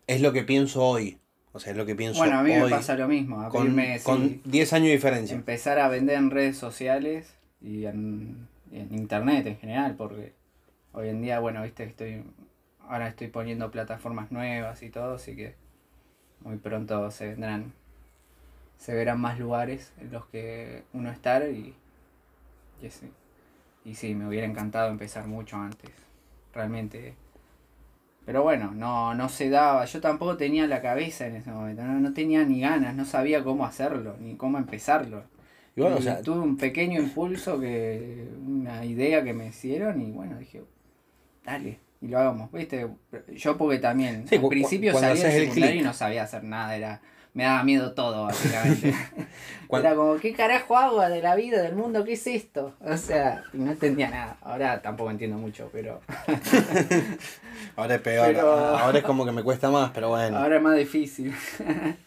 Es 0.07 0.21
lo 0.21 0.33
que 0.33 0.45
pienso 0.45 0.83
hoy. 0.85 1.19
O 1.53 1.59
sea, 1.59 1.73
es 1.73 1.77
lo 1.79 1.85
que 1.87 1.97
pienso 1.97 2.19
Bueno, 2.19 2.39
a 2.39 2.43
mí 2.43 2.53
hoy. 2.53 2.71
me 2.71 2.71
pasa 2.71 2.97
lo 2.97 3.09
mismo. 3.09 3.49
con, 3.49 3.75
sí, 3.75 4.03
con 4.05 4.43
10 4.45 4.73
años 4.75 4.87
de 4.87 4.93
diferencia. 4.93 5.35
empezar 5.35 5.79
a 5.79 5.89
vender 5.89 6.17
en 6.17 6.31
redes 6.31 6.57
sociales 6.59 7.35
y 7.61 7.87
en, 7.87 8.47
y 8.47 8.56
en 8.81 8.95
internet 8.95 9.47
en 9.47 9.57
general, 9.59 9.95
porque 9.97 10.35
hoy 10.93 11.09
en 11.09 11.23
día, 11.23 11.41
bueno, 11.41 11.63
viste 11.63 11.85
que 11.85 11.91
estoy, 11.91 12.25
ahora 12.89 13.09
estoy 13.09 13.29
poniendo 13.29 13.71
plataformas 13.71 14.31
nuevas 14.31 14.83
y 14.83 14.91
todo, 14.91 15.15
así 15.15 15.35
que 15.35 15.55
muy 16.41 16.57
pronto 16.57 17.11
se 17.11 17.29
vendrán, 17.29 17.73
se 18.79 18.95
verán 18.95 19.21
más 19.21 19.39
lugares 19.39 19.93
en 19.99 20.13
los 20.13 20.27
que 20.27 20.85
uno 20.93 21.11
estar 21.11 21.43
y, 21.49 21.75
y, 22.83 22.91
sí, 22.91 23.11
y 23.85 23.95
sí, 23.95 24.15
me 24.15 24.29
hubiera 24.29 24.47
encantado 24.47 24.91
empezar 24.91 25.27
mucho 25.27 25.57
antes, 25.57 25.91
realmente. 26.53 27.15
Pero 28.25 28.43
bueno, 28.43 28.73
no, 28.73 29.15
no 29.15 29.29
se 29.29 29.49
daba, 29.51 29.85
yo 29.85 30.01
tampoco 30.01 30.37
tenía 30.37 30.67
la 30.67 30.83
cabeza 30.83 31.27
en 31.27 31.37
ese 31.37 31.51
momento, 31.51 31.85
no, 31.85 32.01
no 32.01 32.13
tenía 32.13 32.45
ni 32.45 32.61
ganas, 32.61 32.95
no 32.95 33.05
sabía 33.05 33.45
cómo 33.45 33.65
hacerlo, 33.65 34.17
ni 34.19 34.37
cómo 34.37 34.59
empezarlo. 34.59 35.25
Y 35.77 35.81
bueno, 35.83 35.97
o 35.97 35.99
Y 35.99 36.03
sea, 36.03 36.23
tuve 36.23 36.41
un 36.41 36.57
pequeño 36.57 37.01
impulso, 37.01 37.61
que 37.61 38.29
una 38.45 38.85
idea 38.85 39.23
que 39.23 39.33
me 39.35 39.47
hicieron 39.49 40.01
y 40.01 40.11
bueno, 40.11 40.39
dije, 40.39 40.63
dale, 41.45 41.79
y 42.01 42.09
lo 42.09 42.19
hagamos, 42.19 42.51
¿viste? 42.51 42.89
Yo 43.35 43.57
porque 43.59 43.79
también, 43.79 44.27
Sí, 44.27 44.37
al 44.37 44.49
principio 44.49 44.93
cuando 44.93 45.11
salí 45.11 45.21
del 45.21 45.33
el 45.43 45.49
secundario 45.49 45.81
y 45.81 45.85
no 45.85 45.93
sabía 45.93 46.23
hacer 46.23 46.45
nada, 46.45 46.75
era 46.77 47.01
me 47.35 47.43
daba 47.45 47.63
miedo 47.65 47.93
todo, 47.93 48.25
básicamente. 48.25 48.95
Era 49.71 49.95
como, 49.95 50.17
¿qué 50.17 50.33
carajo 50.33 50.79
hago 50.79 51.03
de 51.03 51.21
la 51.21 51.35
vida, 51.37 51.61
del 51.61 51.75
mundo? 51.77 52.03
¿Qué 52.03 52.15
es 52.15 52.27
esto? 52.27 52.73
O 52.81 52.97
sea, 52.97 53.45
no 53.53 53.73
entendía 53.73 54.09
nada. 54.09 54.39
Ahora 54.41 54.81
tampoco 54.81 55.11
entiendo 55.11 55.37
mucho, 55.37 55.69
pero 55.71 56.01
ahora 57.77 57.97
es 57.97 58.01
peor. 58.01 58.27
pero- 58.29 58.51
Ahora 58.79 58.99
es 58.99 59.05
como 59.05 59.27
que 59.27 59.33
me 59.33 59.43
cuesta 59.43 59.71
más, 59.71 59.91
pero 59.91 60.09
bueno. 60.09 60.39
ahora 60.39 60.57
es 60.57 60.63
más 60.63 60.79
difícil. 60.79 61.35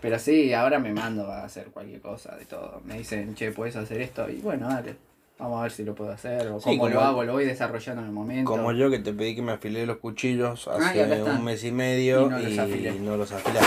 pero 0.00 0.18
sí, 0.18 0.52
ahora 0.52 0.78
me 0.78 0.92
mando 0.92 1.30
a 1.30 1.44
hacer 1.44 1.66
cualquier 1.68 2.00
cosa, 2.00 2.36
de 2.36 2.44
todo. 2.44 2.80
Me 2.84 2.98
dicen, 2.98 3.34
che, 3.34 3.52
¿puedes 3.52 3.76
hacer 3.76 4.00
esto? 4.00 4.28
Y 4.30 4.36
bueno, 4.36 4.68
dale. 4.68 4.96
Vamos 5.38 5.60
a 5.60 5.62
ver 5.62 5.70
si 5.72 5.84
lo 5.84 5.94
puedo 5.94 6.10
hacer 6.10 6.48
o 6.48 6.58
Sí, 6.60 6.70
cómo 6.76 6.88
lo 6.88 7.00
hago, 7.00 7.22
lo 7.22 7.34
voy 7.34 7.44
desarrollando 7.44 8.02
en 8.02 8.08
el 8.08 8.12
momento. 8.12 8.50
Como 8.50 8.72
yo 8.72 8.90
que 8.90 8.98
te 8.98 9.12
pedí 9.12 9.36
que 9.36 9.42
me 9.42 9.52
afilé 9.52 9.86
los 9.86 9.98
cuchillos 9.98 10.66
Ah, 10.66 10.78
hace 10.80 11.22
un 11.22 11.44
mes 11.44 11.62
y 11.62 11.70
medio 11.70 12.26
Y 12.26 12.28
no 12.28 12.38
los 12.40 12.58
afilé. 12.58 12.92
no 12.98 13.16
los 13.16 13.30
afilé. 13.32 13.60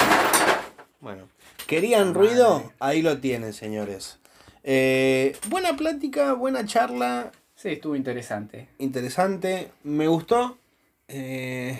Bueno, 0.99 1.23
¿querían 1.67 2.13
ruido? 2.13 2.71
Ahí 2.79 3.01
lo 3.01 3.19
tienen, 3.19 3.53
señores. 3.53 4.19
Eh, 4.63 5.35
buena 5.49 5.75
plática, 5.77 6.33
buena 6.33 6.65
charla, 6.65 7.31
Sí, 7.55 7.69
estuvo 7.69 7.95
interesante. 7.95 8.67
interesante. 8.79 9.69
Me 9.83 10.07
gustó. 10.07 10.57
Eh, 11.07 11.79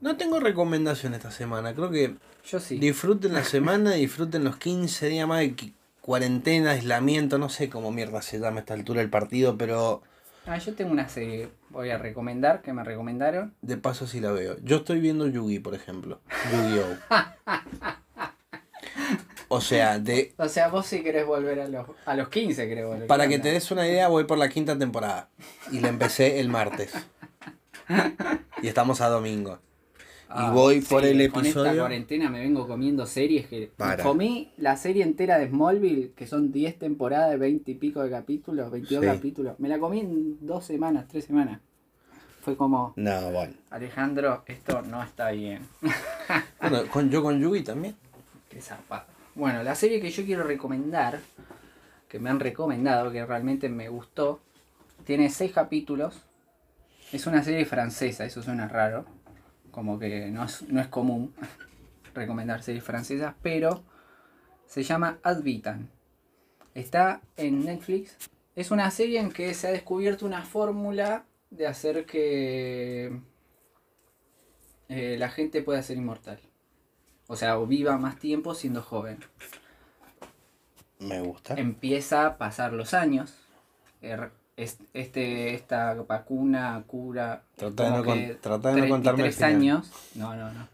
no 0.00 0.16
tengo 0.16 0.40
recomendación 0.40 1.12
esta 1.14 1.30
semana. 1.30 1.74
Creo 1.74 1.90
que 1.90 2.14
Yo 2.50 2.60
sí. 2.60 2.78
disfruten 2.78 3.32
la 3.34 3.44
semana, 3.56 3.92
disfruten 3.92 4.44
los 4.44 4.56
15 4.56 5.08
días 5.08 5.28
más 5.28 5.40
de 5.40 5.72
cuarentena, 6.00 6.72
aislamiento. 6.72 7.38
No 7.38 7.48
sé 7.48 7.68
cómo 7.68 7.90
mierda 7.92 8.22
se 8.22 8.38
llama 8.38 8.58
a 8.58 8.60
esta 8.60 8.74
altura 8.74 9.00
el 9.02 9.10
partido, 9.10 9.56
pero 9.58 10.02
Ah, 10.46 10.56
yo 10.58 10.74
tengo 10.74 10.90
una 10.90 11.08
serie, 11.08 11.50
voy 11.68 11.90
a 11.90 11.98
recomendar, 11.98 12.62
que 12.62 12.72
me 12.72 12.82
recomendaron. 12.82 13.54
de 13.60 13.76
paso 13.76 14.06
sí 14.06 14.20
la 14.20 14.32
veo. 14.32 14.56
Yo 14.62 14.78
estoy 14.78 14.98
viendo 15.00 15.26
Yugi, 15.26 15.58
por 15.60 15.74
ejemplo. 15.74 16.20
Yu-Gi-Oh! 16.52 16.96
O 19.52 19.60
sea, 19.60 19.98
de, 19.98 20.32
O 20.36 20.48
sea, 20.48 20.68
vos 20.68 20.86
sí 20.86 21.02
querés 21.02 21.26
volver 21.26 21.58
a 21.60 21.66
los, 21.68 21.84
a 22.06 22.14
los 22.14 22.28
15, 22.28 22.68
querés 22.68 22.86
volver. 22.86 23.06
para 23.08 23.24
¿Qué 23.24 23.30
que 23.30 23.34
onda? 23.36 23.42
te 23.42 23.52
des 23.52 23.70
una 23.72 23.84
idea, 23.88 24.06
voy 24.06 24.22
por 24.22 24.38
la 24.38 24.48
quinta 24.48 24.78
temporada. 24.78 25.28
Y 25.72 25.80
la 25.80 25.88
empecé 25.88 26.38
el 26.38 26.48
martes. 26.48 26.92
y 28.62 28.68
estamos 28.68 29.00
a 29.00 29.08
domingo. 29.08 29.58
Ah, 30.32 30.48
y 30.50 30.54
voy 30.54 30.80
por 30.80 31.02
sí, 31.02 31.08
el 31.08 31.30
Con 31.32 31.44
esta 31.44 31.60
episodio. 31.60 31.80
cuarentena 31.82 32.30
me 32.30 32.38
vengo 32.40 32.68
comiendo 32.68 33.04
series 33.06 33.46
que. 33.48 33.70
Para. 33.76 34.02
Comí 34.04 34.52
la 34.58 34.76
serie 34.76 35.02
entera 35.02 35.38
de 35.38 35.48
Smallville, 35.48 36.12
que 36.14 36.26
son 36.26 36.52
10 36.52 36.78
temporadas 36.78 37.30
de 37.30 37.36
20 37.36 37.70
y 37.70 37.74
pico 37.74 38.00
de 38.02 38.10
capítulos, 38.10 38.70
22 38.70 39.04
Sí. 39.04 39.10
capítulos. 39.10 39.58
Me 39.58 39.68
la 39.68 39.78
comí 39.80 40.00
en 40.00 40.46
dos 40.46 40.64
semanas, 40.64 41.06
tres 41.08 41.24
semanas. 41.24 41.60
Fue 42.42 42.56
como, 42.56 42.92
No, 42.96 43.30
bueno. 43.32 43.54
Alejandro, 43.70 44.44
esto 44.46 44.82
no 44.82 45.02
está 45.02 45.30
bien. 45.30 45.60
Bueno, 46.60 46.82
con, 46.90 47.10
yo 47.10 47.22
con 47.22 47.40
Yugi 47.40 47.62
también. 47.64 47.96
Qué 48.48 48.60
zapado. 48.60 49.04
Bueno, 49.34 49.62
la 49.64 49.74
serie 49.74 50.00
que 50.00 50.10
yo 50.10 50.24
quiero 50.24 50.44
recomendar, 50.44 51.20
que 52.08 52.18
me 52.20 52.30
han 52.30 52.38
recomendado, 52.38 53.10
que 53.10 53.24
realmente 53.26 53.68
me 53.68 53.88
gustó, 53.88 54.40
tiene 55.04 55.28
seis 55.30 55.52
capítulos. 55.52 56.22
Es 57.12 57.26
una 57.26 57.42
serie 57.42 57.64
francesa, 57.64 58.24
eso 58.24 58.42
suena 58.42 58.68
raro. 58.68 59.04
Como 59.70 59.98
que 59.98 60.30
no 60.30 60.44
es, 60.44 60.62
no 60.68 60.80
es 60.80 60.88
común 60.88 61.34
recomendar 62.14 62.62
series 62.62 62.84
francesas, 62.84 63.34
pero 63.42 63.82
se 64.66 64.82
llama 64.82 65.18
Ad 65.22 65.42
Vitam. 65.42 65.88
Está 66.74 67.20
en 67.36 67.64
Netflix. 67.64 68.16
Es 68.56 68.70
una 68.70 68.90
serie 68.90 69.20
en 69.20 69.32
que 69.32 69.54
se 69.54 69.68
ha 69.68 69.70
descubierto 69.72 70.26
una 70.26 70.42
fórmula 70.42 71.24
de 71.50 71.66
hacer 71.66 72.06
que 72.06 73.20
eh, 74.88 75.16
la 75.18 75.28
gente 75.30 75.62
pueda 75.62 75.82
ser 75.82 75.96
inmortal. 75.96 76.40
O 77.26 77.36
sea, 77.36 77.58
o 77.58 77.66
viva 77.66 77.96
más 77.96 78.18
tiempo 78.18 78.54
siendo 78.54 78.82
joven. 78.82 79.20
Me 80.98 81.20
gusta. 81.20 81.54
Empieza 81.54 82.26
a 82.26 82.38
pasar 82.38 82.72
los 82.72 82.92
años. 82.92 83.34
Er- 84.02 84.32
Este, 84.92 85.54
esta 85.54 85.94
vacuna 85.94 86.82
cura. 86.86 87.42
Trata 87.56 87.84
de 87.84 87.90
no 87.90 88.04
con- 88.04 88.38
trata 88.40 88.74
de 88.74 88.80
no 88.82 88.88
contarme 88.88 89.26
el 89.26 89.34
33 89.34 89.36
final. 89.36 89.54
años. 89.54 89.92
No, 90.14 90.36
no, 90.36 90.52
no. 90.52 90.68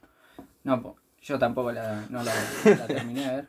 No, 0.64 0.96
yo 1.22 1.38
tampoco 1.38 1.70
la, 1.72 2.04
no 2.10 2.22
la, 2.22 2.32
la 2.64 2.86
terminé 2.86 3.20
de 3.28 3.36
ver. 3.36 3.48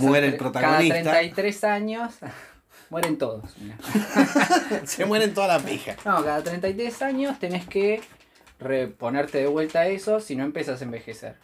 Muere 0.00 0.26
el 0.28 0.36
protagonista. 0.36 0.94
Cada 1.02 1.18
33 1.20 1.64
años. 1.64 2.14
Mueren 2.90 3.16
todos. 3.16 3.44
Se 4.84 5.04
mueren 5.06 5.32
toda 5.34 5.46
la 5.48 5.58
pija. 5.60 5.96
No, 6.04 6.22
cada 6.24 6.42
33 6.42 7.02
años 7.02 7.38
tenés 7.38 7.66
que 7.66 8.02
reponerte 8.58 9.38
de 9.38 9.46
vuelta 9.46 9.80
a 9.80 9.86
eso 9.86 10.20
si 10.20 10.36
no 10.36 10.44
empiezas 10.44 10.80
a 10.80 10.84
envejecer. 10.84 11.36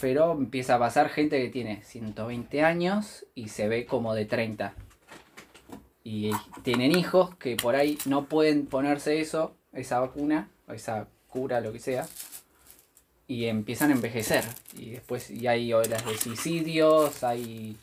Pero 0.00 0.32
empieza 0.32 0.76
a 0.76 0.78
pasar 0.78 1.08
gente 1.10 1.42
que 1.42 1.50
tiene 1.50 1.82
120 1.82 2.62
años 2.64 3.26
y 3.34 3.48
se 3.48 3.68
ve 3.68 3.84
como 3.86 4.14
de 4.14 4.24
30. 4.24 4.72
Y 6.04 6.32
tienen 6.62 6.96
hijos 6.96 7.34
que 7.36 7.56
por 7.56 7.76
ahí 7.76 7.98
no 8.06 8.24
pueden 8.24 8.66
ponerse 8.66 9.20
eso, 9.20 9.54
esa 9.72 10.00
vacuna, 10.00 10.48
o 10.66 10.72
esa 10.72 11.08
cura, 11.28 11.60
lo 11.60 11.72
que 11.72 11.78
sea. 11.78 12.08
Y 13.28 13.46
empiezan 13.46 13.90
a 13.90 13.94
envejecer. 13.94 14.44
Y 14.76 14.90
después 14.90 15.30
y 15.30 15.46
hay 15.46 15.72
olas 15.72 16.04
de 16.04 16.18
suicidios, 16.18 17.22
hay, 17.22 17.76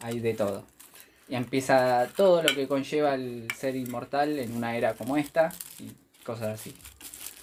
hay 0.00 0.20
de 0.20 0.34
todo. 0.34 0.64
Y 1.28 1.36
empieza 1.36 2.08
todo 2.16 2.42
lo 2.42 2.54
que 2.54 2.66
conlleva 2.66 3.14
el 3.14 3.48
ser 3.56 3.76
inmortal 3.76 4.38
en 4.38 4.56
una 4.56 4.76
era 4.76 4.94
como 4.94 5.16
esta 5.16 5.52
y 5.78 5.92
cosas 6.24 6.60
así. 6.60 6.74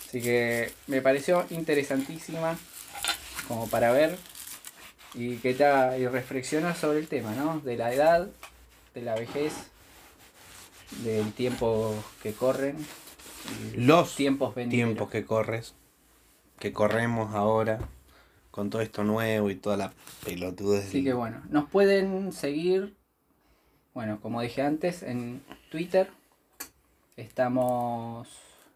Así 0.07 0.21
que 0.21 0.71
me 0.87 1.01
pareció 1.01 1.45
interesantísima 1.51 2.57
como 3.47 3.67
para 3.69 3.91
ver 3.91 4.17
y 5.13 5.37
que 5.37 5.53
te 5.53 5.65
y 5.99 6.07
reflexionar 6.07 6.75
sobre 6.75 6.99
el 6.99 7.07
tema, 7.07 7.33
¿no? 7.35 7.59
De 7.59 7.77
la 7.77 7.93
edad, 7.93 8.27
de 8.93 9.01
la 9.01 9.15
vejez, 9.15 9.53
del 11.03 11.31
tiempo 11.33 11.93
que 12.21 12.33
corren, 12.33 12.77
Los 13.75 14.15
tiempos 14.15 14.55
venideros. 14.55 14.87
tiempos 14.95 15.09
que 15.11 15.25
corres, 15.25 15.75
que 16.59 16.73
corremos 16.73 17.33
ahora, 17.35 17.79
con 18.51 18.69
todo 18.69 18.81
esto 18.81 19.03
nuevo 19.03 19.49
y 19.49 19.55
toda 19.55 19.77
la 19.77 19.93
pelotudez. 20.23 20.87
Así 20.87 21.03
que 21.03 21.13
bueno, 21.13 21.41
nos 21.49 21.69
pueden 21.69 22.31
seguir, 22.31 22.95
bueno, 23.93 24.19
como 24.21 24.41
dije 24.41 24.61
antes, 24.61 25.03
en 25.03 25.43
Twitter. 25.69 26.09
Estamos 27.17 28.27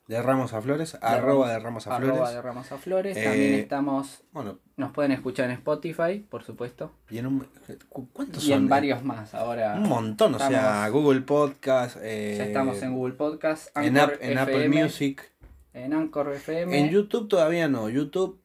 De 0.10 0.20
Ramos 0.24 0.54
a 0.54 0.62
Flores, 0.62 0.98
arroba 1.04 1.52
de 1.52 1.60
Ramos 1.60 1.86
a 1.86 1.96
arroba 1.96 2.14
Flores. 2.14 2.34
de 2.34 2.42
Ramos 2.42 2.72
a 2.72 2.78
Flores. 2.80 3.16
Eh, 3.16 3.24
También 3.24 3.54
estamos, 3.54 4.24
Bueno, 4.32 4.58
nos 4.76 4.92
pueden 4.92 5.12
escuchar 5.12 5.46
en 5.46 5.52
Spotify, 5.52 6.26
por 6.28 6.44
supuesto. 6.44 6.92
y 7.12 7.20
en 7.20 7.28
un, 7.28 7.48
¿cu- 7.90 8.10
¿cuántos 8.12 8.44
Y 8.44 8.48
son? 8.48 8.58
en 8.64 8.70
varios 8.70 9.04
más. 9.04 9.36
Ahora 9.36 9.76
Un 9.76 9.88
montón, 9.88 10.34
o 10.34 10.40
sea, 10.40 10.90
Google 10.90 11.22
Podcast, 11.22 11.98
eh, 12.02 12.34
ya 12.40 12.46
estamos 12.46 12.82
en 12.82 12.96
Google 12.96 13.14
Podcast, 13.14 13.68
en, 13.78 13.98
Anchor 14.00 14.16
App- 14.16 14.24
en 14.24 14.38
Apple 14.40 14.70
Music. 14.70 15.32
en 15.74 15.94
Anchor 15.94 16.34
FM. 16.34 16.76
En 16.80 16.90
YouTube 16.90 17.28
todavía 17.30 17.68
no, 17.68 17.88
YouTube 17.88 18.42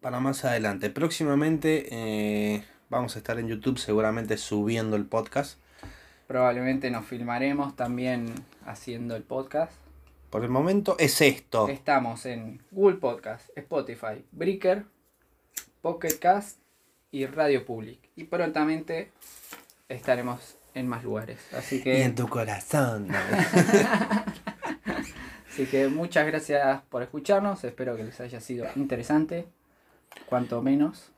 para 0.00 0.18
más 0.18 0.46
adelante. 0.46 0.88
Próximamente 0.88 1.88
eh, 1.90 2.64
vamos 2.88 3.16
a 3.16 3.18
estar 3.18 3.38
en 3.38 3.48
YouTube 3.48 3.76
seguramente 3.78 4.38
subiendo 4.38 4.96
el 4.96 5.04
podcast. 5.04 5.58
Probablemente 6.26 6.90
nos 6.90 7.04
filmaremos 7.04 7.76
también 7.76 8.32
haciendo 8.64 9.14
el 9.14 9.24
podcast. 9.24 9.72
Por 10.32 10.44
el 10.44 10.48
momento 10.48 10.96
es 10.98 11.20
esto. 11.20 11.68
Estamos 11.68 12.24
en 12.24 12.62
Google 12.70 12.96
Podcast, 12.96 13.50
Spotify, 13.54 14.24
Breaker, 14.32 14.86
Pocket 15.82 16.18
Cast 16.18 16.56
y 17.10 17.26
Radio 17.26 17.66
Public. 17.66 17.98
Y 18.16 18.24
prontamente 18.24 19.12
estaremos 19.90 20.56
en 20.72 20.88
más 20.88 21.04
lugares. 21.04 21.38
Así 21.52 21.76
Y 21.76 21.82
que, 21.82 22.02
en 22.02 22.14
tu 22.14 22.30
corazón. 22.30 23.08
¿no? 23.08 23.14
así 25.50 25.66
que 25.66 25.88
muchas 25.88 26.26
gracias 26.26 26.80
por 26.88 27.02
escucharnos. 27.02 27.62
Espero 27.64 27.94
que 27.94 28.04
les 28.04 28.18
haya 28.18 28.40
sido 28.40 28.66
interesante. 28.74 29.44
Cuanto 30.24 30.62
menos. 30.62 31.12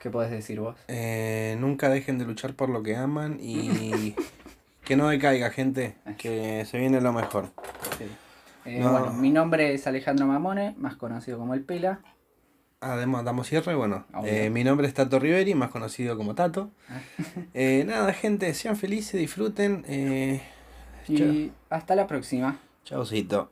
¿Qué 0.00 0.10
podés 0.10 0.32
decir 0.32 0.58
vos? 0.58 0.74
Eh, 0.88 1.56
nunca 1.60 1.88
dejen 1.88 2.18
de 2.18 2.24
luchar 2.24 2.54
por 2.54 2.68
lo 2.68 2.82
que 2.82 2.96
aman 2.96 3.38
y 3.40 4.16
que 4.92 4.96
no 4.96 5.08
decaiga, 5.08 5.50
gente. 5.50 5.96
Que 6.18 6.64
se 6.66 6.78
viene 6.78 7.00
lo 7.00 7.12
mejor. 7.12 7.50
Sí. 7.98 8.04
Eh, 8.66 8.78
No. 8.80 8.92
Bueno, 8.92 9.12
mi 9.14 9.30
nombre 9.30 9.74
es 9.74 9.86
Alejandro 9.86 10.26
Mamone, 10.26 10.74
más 10.78 10.96
conocido 10.96 11.38
como 11.38 11.54
El 11.54 11.62
Pela. 11.62 12.00
Además, 12.80 13.24
damos 13.24 13.46
cierre. 13.46 13.74
Bueno, 13.74 14.04
Obvio. 14.12 14.30
eh, 14.30 14.50
mi 14.50 14.64
nombre 14.64 14.86
es 14.86 14.94
Tato 14.94 15.18
Riveri, 15.18 15.54
más 15.54 15.70
conocido 15.70 16.16
como 16.16 16.34
Tato. 16.34 16.70
Eh, 17.54 17.84
nada, 17.86 18.12
gente, 18.12 18.52
sean 18.54 18.76
felices, 18.76 19.20
disfruten. 19.20 19.84
Eh, 19.88 20.40
Y 21.08 21.52
hasta 21.70 21.94
la 21.94 22.06
próxima. 22.06 22.58
chaucito. 22.84 23.50